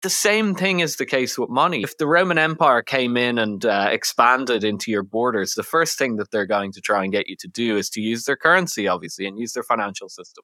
the 0.03 0.09
same 0.09 0.53
thing 0.53 0.79
is 0.79 0.97
the 0.97 1.05
case 1.05 1.37
with 1.37 1.49
money. 1.49 1.81
If 1.81 1.97
the 1.97 2.07
Roman 2.07 2.37
Empire 2.37 2.81
came 2.81 3.17
in 3.17 3.39
and 3.39 3.65
uh, 3.65 3.89
expanded 3.91 4.63
into 4.63 4.91
your 4.91 5.03
borders, 5.03 5.55
the 5.55 5.63
first 5.63 5.97
thing 5.97 6.17
that 6.17 6.29
they're 6.31 6.45
going 6.45 6.71
to 6.73 6.81
try 6.81 7.03
and 7.03 7.11
get 7.11 7.27
you 7.27 7.35
to 7.39 7.47
do 7.47 7.77
is 7.77 7.89
to 7.91 8.01
use 8.01 8.25
their 8.25 8.35
currency, 8.35 8.87
obviously, 8.87 9.25
and 9.25 9.39
use 9.39 9.53
their 9.53 9.63
financial 9.63 10.07
system. 10.07 10.43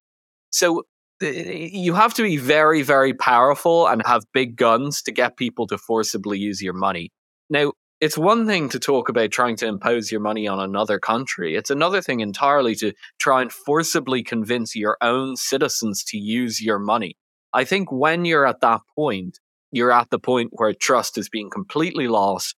So 0.49 0.83
you 1.21 1.93
have 1.93 2.13
to 2.15 2.23
be 2.23 2.37
very, 2.37 2.81
very 2.81 3.13
powerful 3.13 3.87
and 3.87 4.01
have 4.05 4.23
big 4.33 4.55
guns 4.55 5.01
to 5.03 5.11
get 5.11 5.37
people 5.37 5.67
to 5.67 5.77
forcibly 5.77 6.39
use 6.39 6.61
your 6.61 6.73
money. 6.73 7.11
Now, 7.53 7.73
it's 8.01 8.17
one 8.17 8.47
thing 8.47 8.67
to 8.69 8.79
talk 8.79 9.09
about 9.09 9.29
trying 9.29 9.57
to 9.57 9.67
impose 9.67 10.11
your 10.11 10.21
money 10.21 10.47
on 10.47 10.59
another 10.59 10.97
country. 10.97 11.55
It's 11.55 11.69
another 11.69 12.01
thing 12.01 12.19
entirely 12.19 12.73
to 12.77 12.93
try 13.19 13.43
and 13.43 13.51
forcibly 13.51 14.23
convince 14.23 14.75
your 14.75 14.97
own 15.01 15.35
citizens 15.35 16.03
to 16.05 16.17
use 16.17 16.59
your 16.59 16.79
money. 16.79 17.15
I 17.53 17.63
think 17.63 17.91
when 17.91 18.25
you're 18.25 18.47
at 18.47 18.61
that 18.61 18.81
point, 18.95 19.39
you're 19.71 19.91
at 19.91 20.09
the 20.09 20.17
point 20.17 20.49
where 20.53 20.73
trust 20.73 21.15
is 21.19 21.29
being 21.29 21.51
completely 21.51 22.07
lost 22.07 22.55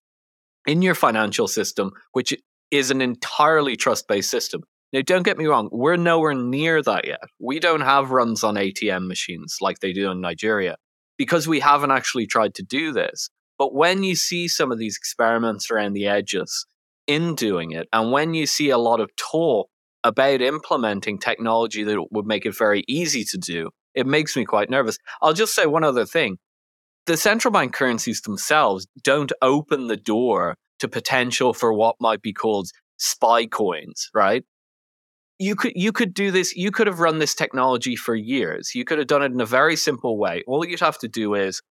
in 0.66 0.80
your 0.80 0.94
financial 0.94 1.46
system, 1.46 1.90
which 2.12 2.34
is 2.70 2.90
an 2.90 3.02
entirely 3.02 3.76
trust 3.76 4.08
based 4.08 4.30
system. 4.30 4.62
Now, 4.94 5.02
don't 5.04 5.24
get 5.24 5.36
me 5.36 5.44
wrong, 5.44 5.68
we're 5.70 5.96
nowhere 5.96 6.34
near 6.34 6.80
that 6.82 7.06
yet. 7.06 7.20
We 7.38 7.60
don't 7.60 7.82
have 7.82 8.12
runs 8.12 8.42
on 8.42 8.54
ATM 8.54 9.06
machines 9.08 9.58
like 9.60 9.80
they 9.80 9.92
do 9.92 10.10
in 10.10 10.22
Nigeria 10.22 10.76
because 11.18 11.46
we 11.46 11.60
haven't 11.60 11.90
actually 11.90 12.26
tried 12.26 12.54
to 12.54 12.62
do 12.62 12.92
this. 12.94 13.28
But 13.58 13.74
when 13.74 14.02
you 14.02 14.14
see 14.14 14.48
some 14.48 14.70
of 14.70 14.78
these 14.78 14.96
experiments 14.96 15.70
around 15.70 15.94
the 15.94 16.06
edges 16.06 16.66
in 17.06 17.34
doing 17.34 17.72
it, 17.72 17.88
and 17.92 18.12
when 18.12 18.34
you 18.34 18.46
see 18.46 18.70
a 18.70 18.78
lot 18.78 19.00
of 19.00 19.14
talk 19.16 19.68
about 20.04 20.40
implementing 20.40 21.18
technology 21.18 21.82
that 21.82 22.12
would 22.12 22.26
make 22.26 22.46
it 22.46 22.56
very 22.56 22.84
easy 22.86 23.24
to 23.24 23.38
do, 23.38 23.70
it 23.94 24.06
makes 24.06 24.36
me 24.36 24.44
quite 24.44 24.70
nervous. 24.70 24.98
I'll 25.22 25.32
just 25.32 25.54
say 25.54 25.66
one 25.66 25.84
other 25.84 26.04
thing. 26.04 26.38
The 27.06 27.16
central 27.16 27.52
bank 27.52 27.72
currencies 27.72 28.20
themselves 28.20 28.86
don't 29.02 29.32
open 29.40 29.86
the 29.86 29.96
door 29.96 30.56
to 30.80 30.88
potential 30.88 31.54
for 31.54 31.72
what 31.72 31.96
might 32.00 32.20
be 32.20 32.32
called 32.32 32.68
spy 32.98 33.46
coins, 33.46 34.10
right? 34.14 34.44
You 35.38 35.54
could 35.54 35.72
you 35.74 35.92
could 35.92 36.14
do 36.14 36.30
this, 36.30 36.56
you 36.56 36.70
could 36.70 36.86
have 36.86 37.00
run 37.00 37.18
this 37.18 37.34
technology 37.34 37.94
for 37.94 38.14
years. 38.14 38.74
You 38.74 38.84
could 38.84 38.98
have 38.98 39.06
done 39.06 39.22
it 39.22 39.32
in 39.32 39.40
a 39.40 39.46
very 39.46 39.76
simple 39.76 40.18
way. 40.18 40.42
All 40.46 40.66
you'd 40.66 40.80
have 40.80 40.98
to 40.98 41.08
do 41.08 41.34
is 41.34 41.62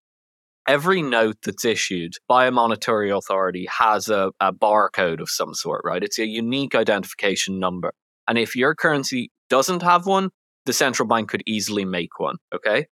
every 0.68 1.02
note 1.02 1.38
that's 1.44 1.66
issued 1.66 2.14
by 2.28 2.48
a 2.48 2.52
monetary 2.52 3.10
authority 3.10 3.68
has 3.70 4.10
a, 4.10 4.32
a 4.40 4.52
barcode 4.52 5.22
of 5.22 5.30
some 5.30 5.54
sort, 5.54 5.82
right? 5.84 6.04
It's 6.04 6.20
a 6.20 6.26
unique 6.26 6.76
identification 6.76 7.60
number. 7.60 7.94
And 8.28 8.38
if 8.38 8.56
your 8.56 8.76
currency 8.76 9.32
doesn't 9.50 9.84
have 9.84 10.06
one, 10.06 10.30
the 10.66 10.74
central 10.74 11.08
bank 11.08 11.30
could 11.30 11.44
easily 11.46 11.86
make 11.86 12.20
one. 12.20 12.38
Okay. 12.54 12.88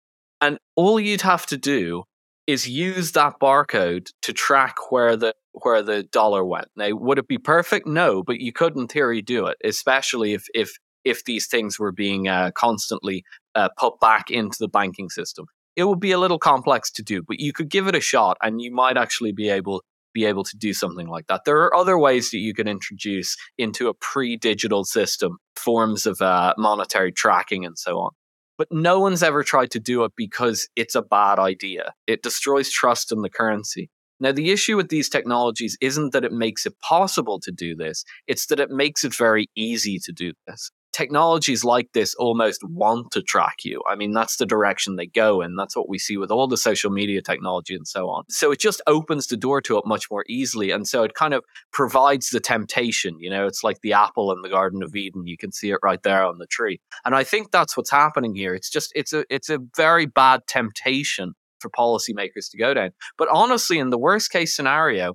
And 0.41 0.59
all 0.77 0.99
you'd 0.99 1.23
have 1.23 1.47
to 1.47 1.57
do 1.57 2.05
is 2.47 2.69
use 2.69 3.13
that 3.13 3.35
barcode 3.41 4.11
to 4.23 4.33
track 4.33 4.91
where 4.91 5.17
the 5.17 5.35
where 5.53 5.83
the 5.83 6.05
dollar 6.05 6.45
went. 6.45 6.69
Now, 6.77 6.91
would 6.93 7.19
it 7.19 7.29
be 7.29 7.37
perfect? 7.37 7.87
No, 7.87 8.23
but 8.23 8.41
you 8.41 8.53
could, 8.53 8.77
in 8.77 8.87
theory, 8.87 9.21
do 9.21 9.47
it, 9.47 9.59
especially 9.65 10.33
if 10.33 10.47
if 10.55 10.71
if 11.05 11.25
these 11.25 11.47
things 11.47 11.79
were 11.79 11.93
being 11.93 12.29
uh, 12.29 12.53
constantly 12.55 13.25
uh, 13.55 13.69
put 13.77 14.01
back 14.01 14.31
into 14.31 14.57
the 14.61 14.69
banking 14.69 15.11
system. 15.11 15.47
It 15.79 15.87
would 15.87 16.01
be 16.01 16.11
a 16.11 16.19
little 16.19 16.41
complex 16.41 16.91
to 16.91 17.05
do, 17.05 17.23
but 17.23 17.39
you 17.39 17.53
could 17.53 17.69
give 17.69 17.87
it 17.87 17.95
a 17.95 18.01
shot, 18.01 18.37
and 18.43 18.61
you 18.61 18.73
might 18.75 18.97
actually 18.97 19.31
be 19.31 19.49
able 19.49 19.85
be 20.13 20.25
able 20.25 20.43
to 20.43 20.57
do 20.57 20.73
something 20.73 21.07
like 21.07 21.29
that. 21.29 21.43
There 21.45 21.59
are 21.59 21.77
other 21.77 21.97
ways 21.97 22.33
that 22.33 22.39
you 22.39 22.53
can 22.53 22.67
introduce 22.67 23.37
into 23.59 23.87
a 23.87 23.95
pre-digital 23.95 24.85
system 24.85 25.39
forms 25.55 26.05
of 26.05 26.21
uh, 26.21 26.55
monetary 26.59 27.13
tracking 27.13 27.65
and 27.65 27.79
so 27.79 28.01
on. 28.01 28.11
But 28.57 28.67
no 28.73 28.99
one's 28.99 29.23
ever 29.23 29.45
tried 29.45 29.71
to 29.71 29.79
do 29.79 30.03
it 30.03 30.11
because 30.17 30.69
it's 30.75 30.97
a 30.97 31.03
bad 31.03 31.39
idea. 31.39 31.93
It 32.09 32.25
destroys 32.25 32.73
trust 32.73 33.13
in 33.13 33.23
the 33.23 33.31
currency. 33.31 33.89
Now, 34.19 34.33
the 34.33 34.51
issue 34.51 34.77
with 34.77 34.89
these 34.89 35.09
technologies 35.09 35.79
isn't 35.81 36.13
that 36.13 36.25
it 36.25 36.33
makes 36.33 36.67
it 36.67 36.75
possible 36.81 37.39
to 37.39 37.53
do 37.53 37.77
this, 37.77 38.03
it's 38.27 38.47
that 38.47 38.59
it 38.59 38.71
makes 38.71 39.05
it 39.05 39.15
very 39.15 39.47
easy 39.55 40.01
to 40.01 40.11
do 40.11 40.33
this 40.49 40.73
technologies 40.99 41.63
like 41.63 41.93
this 41.93 42.13
almost 42.17 42.61
want 42.65 43.13
to 43.13 43.23
track 43.23 43.65
you. 43.65 43.81
I 43.89 43.95
mean, 43.95 44.11
that's 44.11 44.37
the 44.37 44.45
direction 44.45 44.97
they 44.97 45.07
go 45.07 45.43
in. 45.43 45.55
That's 45.55 45.77
what 45.77 45.89
we 45.89 45.97
see 45.97 46.17
with 46.17 46.33
all 46.33 46.49
the 46.49 46.57
social 46.57 46.91
media 46.91 47.23
technology 47.23 47.77
and 47.77 47.87
so 47.87 48.09
on. 48.09 48.25
So 48.29 48.51
it 48.51 48.59
just 48.59 48.83
opens 48.89 49.29
the 49.29 49.37
door 49.37 49.61
to 49.61 49.79
it 49.79 49.87
much 49.87 50.11
more 50.11 50.25
easily. 50.29 50.73
And 50.73 50.89
so 50.89 51.05
it 51.05 51.15
kind 51.15 51.35
of 51.35 51.45
provides 51.73 52.31
the 52.31 52.41
temptation. 52.41 53.21
You 53.21 53.31
know, 53.31 53.47
it's 53.47 53.63
like 53.63 53.81
the 53.81 53.93
apple 53.93 54.33
in 54.33 54.43
the 54.43 54.49
Garden 54.49 54.83
of 54.83 54.97
Eden. 54.97 55.29
You 55.29 55.37
can 55.37 55.53
see 55.53 55.71
it 55.71 55.79
right 55.85 56.03
there 56.03 56.25
on 56.25 56.39
the 56.39 56.49
tree. 56.49 56.81
And 57.05 57.15
I 57.15 57.23
think 57.23 57.53
that's 57.53 57.77
what's 57.77 57.93
happening 57.93 58.35
here. 58.35 58.53
It's 58.53 58.69
just, 58.69 58.91
it's 58.97 59.13
a, 59.13 59.25
it's 59.31 59.51
a 59.51 59.61
very 59.77 60.07
bad 60.07 60.49
temptation 60.49 61.35
for 61.61 61.71
policymakers 61.71 62.51
to 62.51 62.59
go 62.59 62.75
down. 62.75 62.91
But 63.17 63.29
honestly, 63.31 63.79
in 63.79 63.91
the 63.91 63.99
worst 63.99 64.33
case 64.33 64.57
scenario, 64.57 65.15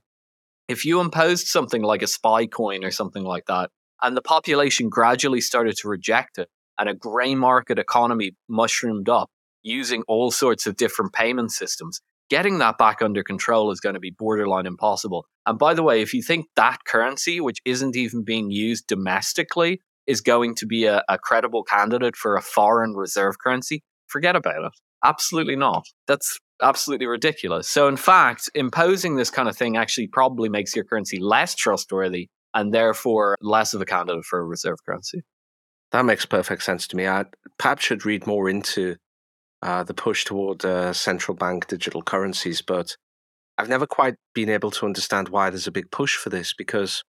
if 0.69 0.85
you 0.85 1.01
imposed 1.01 1.47
something 1.47 1.81
like 1.81 2.01
a 2.01 2.07
spy 2.07 2.45
coin 2.45 2.85
or 2.85 2.91
something 2.91 3.25
like 3.25 3.47
that, 3.47 3.69
and 4.03 4.15
the 4.15 4.21
population 4.21 4.89
gradually 4.89 5.41
started 5.41 5.77
to 5.77 5.87
reject 5.87 6.37
it. 6.37 6.49
And 6.77 6.89
a 6.89 6.93
grey 6.93 7.35
market 7.35 7.79
economy 7.79 8.35
mushroomed 8.49 9.07
up 9.07 9.29
using 9.63 10.03
all 10.07 10.29
sorts 10.29 10.67
of 10.67 10.75
different 10.75 11.13
payment 11.13 11.51
systems. 11.51 12.01
Getting 12.29 12.59
that 12.59 12.77
back 12.77 13.01
under 13.01 13.23
control 13.23 13.71
is 13.71 13.79
going 13.79 13.93
to 13.93 13.99
be 13.99 14.11
borderline 14.11 14.65
impossible. 14.65 15.25
And 15.45 15.57
by 15.57 15.73
the 15.73 15.83
way, 15.83 16.01
if 16.01 16.13
you 16.13 16.21
think 16.21 16.47
that 16.55 16.79
currency, 16.85 17.39
which 17.39 17.59
isn't 17.63 17.95
even 17.95 18.23
being 18.23 18.51
used 18.51 18.87
domestically, 18.87 19.79
is 20.07 20.21
going 20.21 20.55
to 20.55 20.65
be 20.65 20.85
a, 20.85 21.03
a 21.07 21.17
credible 21.17 21.63
candidate 21.63 22.15
for 22.15 22.35
a 22.35 22.41
foreign 22.41 22.93
reserve 22.93 23.39
currency, 23.39 23.83
forget 24.07 24.35
about 24.35 24.65
it. 24.65 24.71
Absolutely 25.03 25.55
not. 25.55 25.85
That's 26.07 26.39
absolutely 26.61 27.05
ridiculous. 27.05 27.69
So, 27.69 27.87
in 27.87 27.97
fact, 27.97 28.49
imposing 28.55 29.15
this 29.15 29.29
kind 29.29 29.47
of 29.47 29.55
thing 29.55 29.77
actually 29.77 30.07
probably 30.07 30.49
makes 30.49 30.75
your 30.75 30.85
currency 30.85 31.19
less 31.19 31.55
trustworthy 31.55 32.29
and 32.53 32.73
therefore 32.73 33.35
less 33.41 33.73
of 33.73 33.81
a 33.81 33.85
candidate 33.85 34.25
for 34.25 34.39
a 34.39 34.43
reserve 34.43 34.77
currency. 34.85 35.21
That 35.91 36.05
makes 36.05 36.25
perfect 36.25 36.63
sense 36.63 36.87
to 36.87 36.95
me. 36.95 37.07
I 37.07 37.25
perhaps 37.57 37.83
should 37.83 38.05
read 38.05 38.25
more 38.25 38.49
into 38.49 38.95
uh, 39.61 39.83
the 39.83 39.93
push 39.93 40.25
toward 40.25 40.65
uh, 40.65 40.93
central 40.93 41.35
bank 41.35 41.67
digital 41.67 42.01
currencies, 42.01 42.61
but 42.61 42.97
I've 43.57 43.69
never 43.69 43.85
quite 43.85 44.15
been 44.33 44.49
able 44.49 44.71
to 44.71 44.85
understand 44.85 45.29
why 45.29 45.49
there's 45.49 45.67
a 45.67 45.71
big 45.71 45.91
push 45.91 46.15
for 46.15 46.29
this 46.29 46.53
because, 46.53 47.03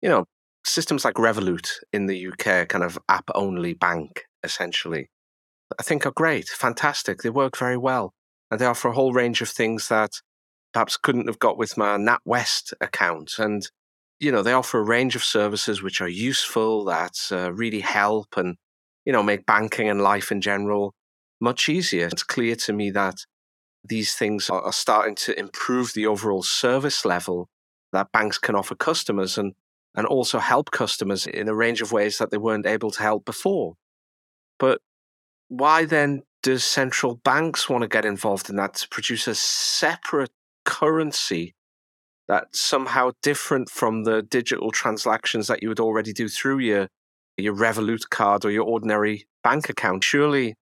you 0.00 0.08
know, 0.08 0.24
systems 0.64 1.04
like 1.04 1.14
Revolut 1.14 1.68
in 1.92 2.06
the 2.06 2.28
UK, 2.28 2.68
kind 2.68 2.84
of 2.84 2.98
app 3.08 3.28
only 3.34 3.74
bank, 3.74 4.24
essentially, 4.42 5.10
I 5.78 5.82
think 5.82 6.06
are 6.06 6.12
great, 6.12 6.48
fantastic. 6.48 7.22
They 7.22 7.30
work 7.30 7.56
very 7.56 7.76
well. 7.76 8.12
And 8.50 8.60
they 8.60 8.66
offer 8.66 8.88
a 8.88 8.92
whole 8.92 9.12
range 9.12 9.40
of 9.40 9.48
things 9.48 9.88
that 9.88 10.10
perhaps 10.72 10.96
couldn't 10.96 11.26
have 11.26 11.38
got 11.38 11.58
with 11.58 11.76
my 11.76 11.96
NatWest 11.96 12.72
account. 12.80 13.32
And 13.38 13.66
you 14.22 14.30
know, 14.30 14.42
they 14.42 14.52
offer 14.52 14.78
a 14.78 14.84
range 14.84 15.16
of 15.16 15.24
services 15.24 15.82
which 15.82 16.00
are 16.00 16.08
useful, 16.08 16.84
that 16.84 17.18
uh, 17.32 17.52
really 17.52 17.80
help 17.80 18.36
and, 18.36 18.56
you 19.04 19.12
know, 19.12 19.22
make 19.22 19.44
banking 19.44 19.88
and 19.88 20.00
life 20.00 20.30
in 20.30 20.40
general 20.40 20.94
much 21.40 21.68
easier. 21.68 22.06
It's 22.06 22.22
clear 22.22 22.54
to 22.54 22.72
me 22.72 22.90
that 22.92 23.26
these 23.84 24.14
things 24.14 24.48
are, 24.48 24.72
starting 24.72 25.16
to 25.16 25.36
improve 25.36 25.92
the 25.92 26.06
overall 26.06 26.44
service 26.44 27.04
level 27.04 27.48
that 27.92 28.12
banks 28.12 28.38
can 28.38 28.54
offer 28.54 28.76
customers 28.76 29.36
and, 29.36 29.54
and 29.96 30.06
also 30.06 30.38
help 30.38 30.70
customers 30.70 31.26
in 31.26 31.48
a 31.48 31.54
range 31.54 31.82
of 31.82 31.90
ways 31.90 32.18
that 32.18 32.30
they 32.30 32.38
weren't 32.38 32.64
able 32.64 32.92
to 32.92 33.02
help 33.02 33.24
before. 33.24 33.74
But 34.56 34.80
why 35.48 35.84
then 35.84 36.22
does 36.44 36.62
central 36.64 37.16
banks 37.16 37.68
want 37.68 37.82
to 37.82 37.88
get 37.88 38.04
involved 38.04 38.48
in 38.48 38.54
that 38.54 38.74
to 38.74 38.88
produce 38.88 39.26
a 39.26 39.34
separate 39.34 40.30
currency 40.64 41.56
that's 42.28 42.60
somehow 42.60 43.12
different 43.22 43.68
from 43.68 44.04
the 44.04 44.22
digital 44.22 44.70
transactions 44.70 45.46
that 45.48 45.62
you 45.62 45.68
would 45.68 45.80
already 45.80 46.12
do 46.12 46.28
through 46.28 46.58
your 46.58 46.88
your 47.36 47.54
Revolut 47.54 48.08
card 48.10 48.44
or 48.44 48.50
your 48.50 48.64
ordinary 48.64 49.26
bank 49.42 49.68
account. 49.68 50.04
Surely, 50.04 50.54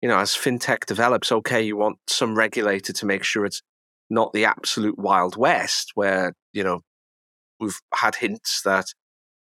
you 0.00 0.08
know, 0.08 0.18
as 0.18 0.30
fintech 0.32 0.84
develops, 0.86 1.32
okay, 1.32 1.62
you 1.62 1.76
want 1.76 1.98
some 2.06 2.36
regulator 2.36 2.92
to 2.92 3.06
make 3.06 3.24
sure 3.24 3.44
it's 3.44 3.62
not 4.10 4.32
the 4.32 4.44
absolute 4.44 4.98
wild 4.98 5.36
west 5.36 5.92
where, 5.94 6.34
you 6.52 6.62
know, 6.62 6.80
we've 7.58 7.80
had 7.94 8.16
hints 8.16 8.62
that 8.62 8.86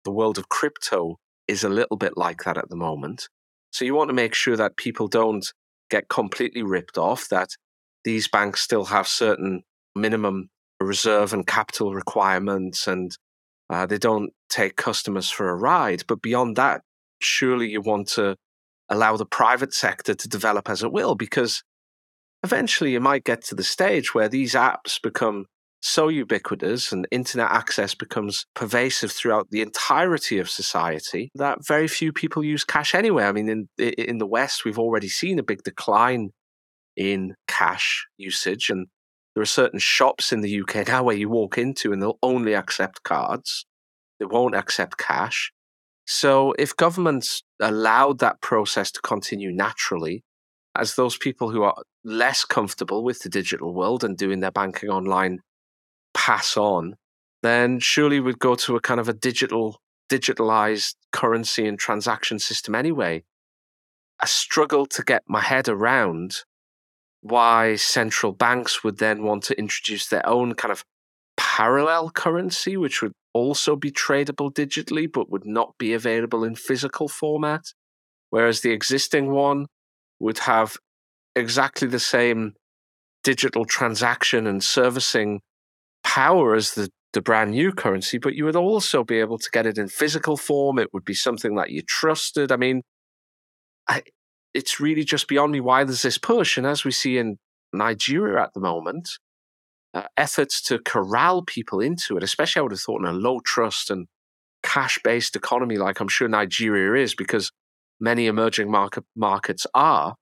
the 0.06 0.12
world 0.12 0.38
of 0.38 0.50
crypto 0.50 1.18
is 1.48 1.64
a 1.64 1.70
little 1.70 1.98
bit 1.98 2.16
like 2.16 2.44
that 2.44 2.58
at 2.58 2.70
the 2.70 2.76
moment. 2.76 3.28
So 3.72 3.86
you 3.86 3.96
want 3.96 4.10
to 4.10 4.14
make 4.14 4.36
sure 4.36 4.56
that 4.56 4.78
people 4.78 5.08
don't 5.08 5.52
get 5.90 6.10
completely 6.10 6.62
ripped 6.62 6.98
off, 6.98 7.28
that 7.30 7.50
these 8.04 8.28
banks 8.28 8.62
still 8.62 8.86
have 8.86 9.08
certain 9.08 9.64
minimum 9.96 10.50
reserve 10.86 11.34
and 11.34 11.46
capital 11.46 11.94
requirements 11.94 12.88
and 12.88 13.18
uh, 13.70 13.86
they 13.86 13.98
don't 13.98 14.32
take 14.50 14.76
customers 14.76 15.30
for 15.30 15.50
a 15.50 15.56
ride. 15.56 16.04
But 16.08 16.22
beyond 16.22 16.56
that, 16.56 16.82
surely 17.20 17.70
you 17.70 17.82
want 17.82 18.08
to 18.10 18.36
allow 18.90 19.18
the 19.18 19.26
private 19.26 19.74
sector 19.74 20.16
to 20.16 20.28
develop 20.28 20.70
as 20.70 20.82
it 20.84 20.92
will, 20.92 21.16
because 21.16 21.64
eventually 22.44 22.94
you 22.94 23.00
might 23.00 23.24
get 23.24 23.44
to 23.46 23.56
the 23.56 23.64
stage 23.64 24.14
where 24.16 24.30
these 24.30 24.54
apps 24.54 25.02
become 25.02 25.46
so 25.82 26.10
ubiquitous 26.10 26.92
and 26.92 27.08
internet 27.12 27.50
access 27.52 27.96
becomes 27.96 28.46
pervasive 28.54 29.12
throughout 29.12 29.48
the 29.50 29.62
entirety 29.62 30.38
of 30.38 30.50
society 30.50 31.30
that 31.36 31.66
very 31.66 31.88
few 31.88 32.12
people 32.12 32.44
use 32.44 32.66
cash 32.66 32.94
anyway. 32.94 33.24
I 33.24 33.32
mean, 33.32 33.48
in 33.50 33.70
in 33.78 34.18
the 34.18 34.28
West, 34.28 34.66
we've 34.66 34.80
already 34.80 35.08
seen 35.08 35.40
a 35.40 35.44
big 35.44 35.64
decline 35.64 36.32
in 36.98 37.36
cash 37.48 38.08
usage, 38.18 38.70
and 38.70 38.88
there 39.34 39.42
are 39.42 39.46
certain 39.46 39.80
shops 39.80 40.32
in 40.32 40.42
the 40.42 40.62
UK 40.62 40.88
now 40.88 41.04
where 41.04 41.16
you 41.16 41.30
walk 41.30 41.58
into 41.58 41.94
and 41.94 42.02
they'll 42.02 42.20
only 42.24 42.54
accept 42.54 43.04
cards. 43.04 43.66
They 44.20 44.26
won't 44.26 44.56
accept 44.56 44.98
cash. 44.98 45.52
So 46.06 46.54
if 46.58 46.76
governments 46.76 47.44
allowed 47.60 48.20
that 48.20 48.42
process 48.42 48.92
to 48.92 49.02
continue 49.02 49.52
naturally, 49.52 50.24
as 50.76 50.96
those 50.96 51.18
people 51.18 51.52
who 51.52 51.64
are 51.64 51.76
less 52.04 52.46
comfortable 52.46 53.04
with 53.04 53.20
the 53.20 53.30
digital 53.30 53.74
world 53.74 54.04
and 54.04 54.18
doing 54.18 54.40
their 54.40 54.52
banking 54.52 54.90
online 54.90 55.40
pass 56.14 56.58
on, 56.58 56.96
then 57.44 57.80
surely 57.80 58.20
we'd 58.20 58.40
go 58.40 58.56
to 58.56 58.76
a 58.76 58.82
kind 58.82 59.00
of 59.00 59.08
a 59.08 59.14
digital, 59.14 59.80
digitalized 60.10 60.96
currency 61.12 61.68
and 61.68 61.80
transaction 61.80 62.40
system 62.40 62.76
anyway. 62.76 63.24
I 64.20 64.26
struggle 64.26 64.86
to 64.88 65.04
get 65.04 65.24
my 65.28 65.42
head 65.42 65.70
around 65.70 66.44
why 67.22 67.76
central 67.76 68.32
banks 68.32 68.84
would 68.84 68.98
then 68.98 69.24
want 69.24 69.44
to 69.44 69.60
introduce 69.60 70.08
their 70.08 70.28
own 70.28 70.54
kind 70.56 70.72
of 70.72 70.84
parallel 71.38 72.10
currency, 72.12 72.78
which 72.78 73.02
would 73.02 73.14
also 73.34 73.76
be 73.76 73.92
tradable 73.92 74.52
digitally 74.52 75.12
but 75.12 75.30
would 75.30 75.46
not 75.46 75.74
be 75.78 75.94
available 75.94 76.44
in 76.44 76.56
physical 76.56 77.08
format, 77.08 77.62
whereas 78.30 78.62
the 78.62 78.72
existing 78.72 79.32
one 79.32 79.66
would 80.20 80.40
have 80.40 80.78
exactly 81.36 81.88
the 81.88 82.00
same 82.00 82.54
digital 83.24 83.66
transaction 83.66 84.48
and 84.48 84.64
servicing 84.64 85.42
power 86.04 86.56
as 86.56 86.74
the, 86.74 86.90
the 87.14 87.22
brand 87.22 87.52
new 87.52 87.72
currency, 87.72 88.18
but 88.18 88.34
you 88.34 88.46
would 88.46 88.56
also 88.56 89.04
be 89.04 89.20
able 89.20 89.38
to 89.38 89.50
get 89.52 89.66
it 89.66 89.78
in 89.78 89.88
physical 89.88 90.38
form. 90.38 90.80
It 90.80 90.94
would 90.94 91.06
be 91.06 91.14
something 91.14 91.56
that 91.56 91.70
you 91.70 91.82
trusted. 91.82 92.52
I 92.52 92.58
mean, 92.58 92.82
I, 93.88 94.04
it's 94.54 94.80
really 94.80 95.04
just 95.04 95.28
beyond 95.28 95.52
me 95.52 95.60
why 95.60 95.84
there's 95.84 96.02
this 96.02 96.18
push. 96.18 96.58
And 96.58 96.66
as 96.66 96.84
we 96.84 96.92
see 96.92 97.18
in 97.18 97.38
Nigeria 97.74 98.42
at 98.42 98.54
the 98.54 98.60
moment, 98.60 99.10
uh, 99.94 100.04
efforts 100.18 100.62
to 100.64 100.80
corral 100.80 101.44
people 101.44 101.80
into 101.80 102.18
it, 102.18 102.24
especially 102.24 102.60
I 102.60 102.64
would 102.64 102.72
have 102.72 102.82
thought 102.82 103.02
in 103.02 103.08
a 103.08 103.14
low 103.14 103.40
trust 103.40 103.90
and 103.90 104.08
cash 104.64 105.00
based 105.04 105.36
economy 105.36 105.78
like 105.78 106.00
I'm 106.00 106.08
sure 106.08 106.28
Nigeria 106.28 107.02
is, 107.02 107.16
because 107.16 107.52
many 108.00 108.28
emerging 108.28 108.70
market 108.70 109.04
markets 109.16 109.66
are, 109.74 110.16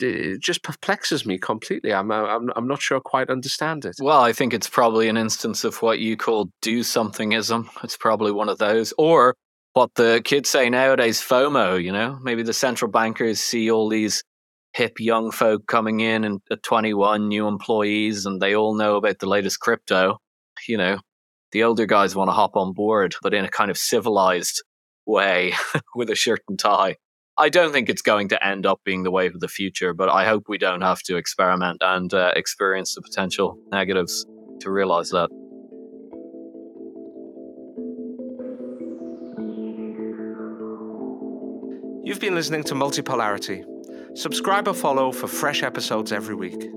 it 0.00 0.40
just 0.40 0.62
perplexes 0.62 1.24
me 1.24 1.38
completely. 1.38 1.92
I'm, 1.92 2.10
uh, 2.10 2.24
I'm 2.24 2.50
I'm 2.56 2.66
not 2.66 2.82
sure 2.82 2.98
I 2.98 3.00
quite 3.04 3.30
understand 3.30 3.84
it. 3.84 3.94
Well, 4.00 4.20
I 4.20 4.32
think 4.32 4.52
it's 4.52 4.68
probably 4.68 5.08
an 5.08 5.16
instance 5.16 5.64
of 5.64 5.82
what 5.82 6.00
you 6.00 6.16
call 6.16 6.50
do 6.62 6.80
somethingism. 6.80 7.68
It's 7.84 7.96
probably 7.96 8.32
one 8.32 8.48
of 8.48 8.58
those, 8.58 8.92
or 8.98 9.34
what 9.74 9.94
the 9.96 10.22
kids 10.24 10.48
say 10.48 10.70
nowadays, 10.70 11.20
FOMO. 11.20 11.82
You 11.82 11.92
know, 11.92 12.18
maybe 12.22 12.42
the 12.42 12.52
central 12.52 12.90
bankers 12.90 13.40
see 13.40 13.70
all 13.70 13.88
these 13.88 14.24
hip 14.72 14.98
young 14.98 15.30
folk 15.30 15.66
coming 15.66 16.00
in 16.00 16.24
and 16.24 16.40
at 16.50 16.62
21 16.62 17.28
new 17.28 17.46
employees, 17.46 18.24
and 18.24 18.40
they 18.40 18.56
all 18.56 18.74
know 18.74 18.96
about 18.96 19.18
the 19.18 19.28
latest 19.28 19.60
crypto. 19.60 20.18
You 20.66 20.78
know, 20.78 20.98
the 21.52 21.64
older 21.64 21.86
guys 21.86 22.16
want 22.16 22.28
to 22.28 22.32
hop 22.32 22.56
on 22.56 22.72
board, 22.72 23.14
but 23.22 23.34
in 23.34 23.44
a 23.44 23.50
kind 23.50 23.70
of 23.70 23.76
civilized 23.76 24.62
way 25.06 25.52
with 25.94 26.08
a 26.08 26.14
shirt 26.14 26.40
and 26.48 26.58
tie. 26.58 26.96
I 27.36 27.48
don't 27.48 27.72
think 27.72 27.88
it's 27.88 28.02
going 28.02 28.28
to 28.28 28.46
end 28.46 28.64
up 28.64 28.80
being 28.84 29.02
the 29.02 29.10
wave 29.10 29.34
of 29.34 29.40
the 29.40 29.48
future, 29.48 29.92
but 29.92 30.08
I 30.08 30.24
hope 30.24 30.44
we 30.48 30.56
don't 30.56 30.82
have 30.82 31.02
to 31.02 31.16
experiment 31.16 31.78
and 31.80 32.14
uh, 32.14 32.32
experience 32.36 32.94
the 32.94 33.02
potential 33.02 33.58
negatives 33.72 34.24
to 34.60 34.70
realize 34.70 35.10
that. 35.10 35.30
You've 42.04 42.20
been 42.20 42.34
listening 42.34 42.64
to 42.64 42.74
Multipolarity. 42.74 43.64
Subscribe 44.14 44.68
or 44.68 44.74
follow 44.74 45.10
for 45.10 45.26
fresh 45.26 45.62
episodes 45.62 46.12
every 46.12 46.34
week. 46.34 46.70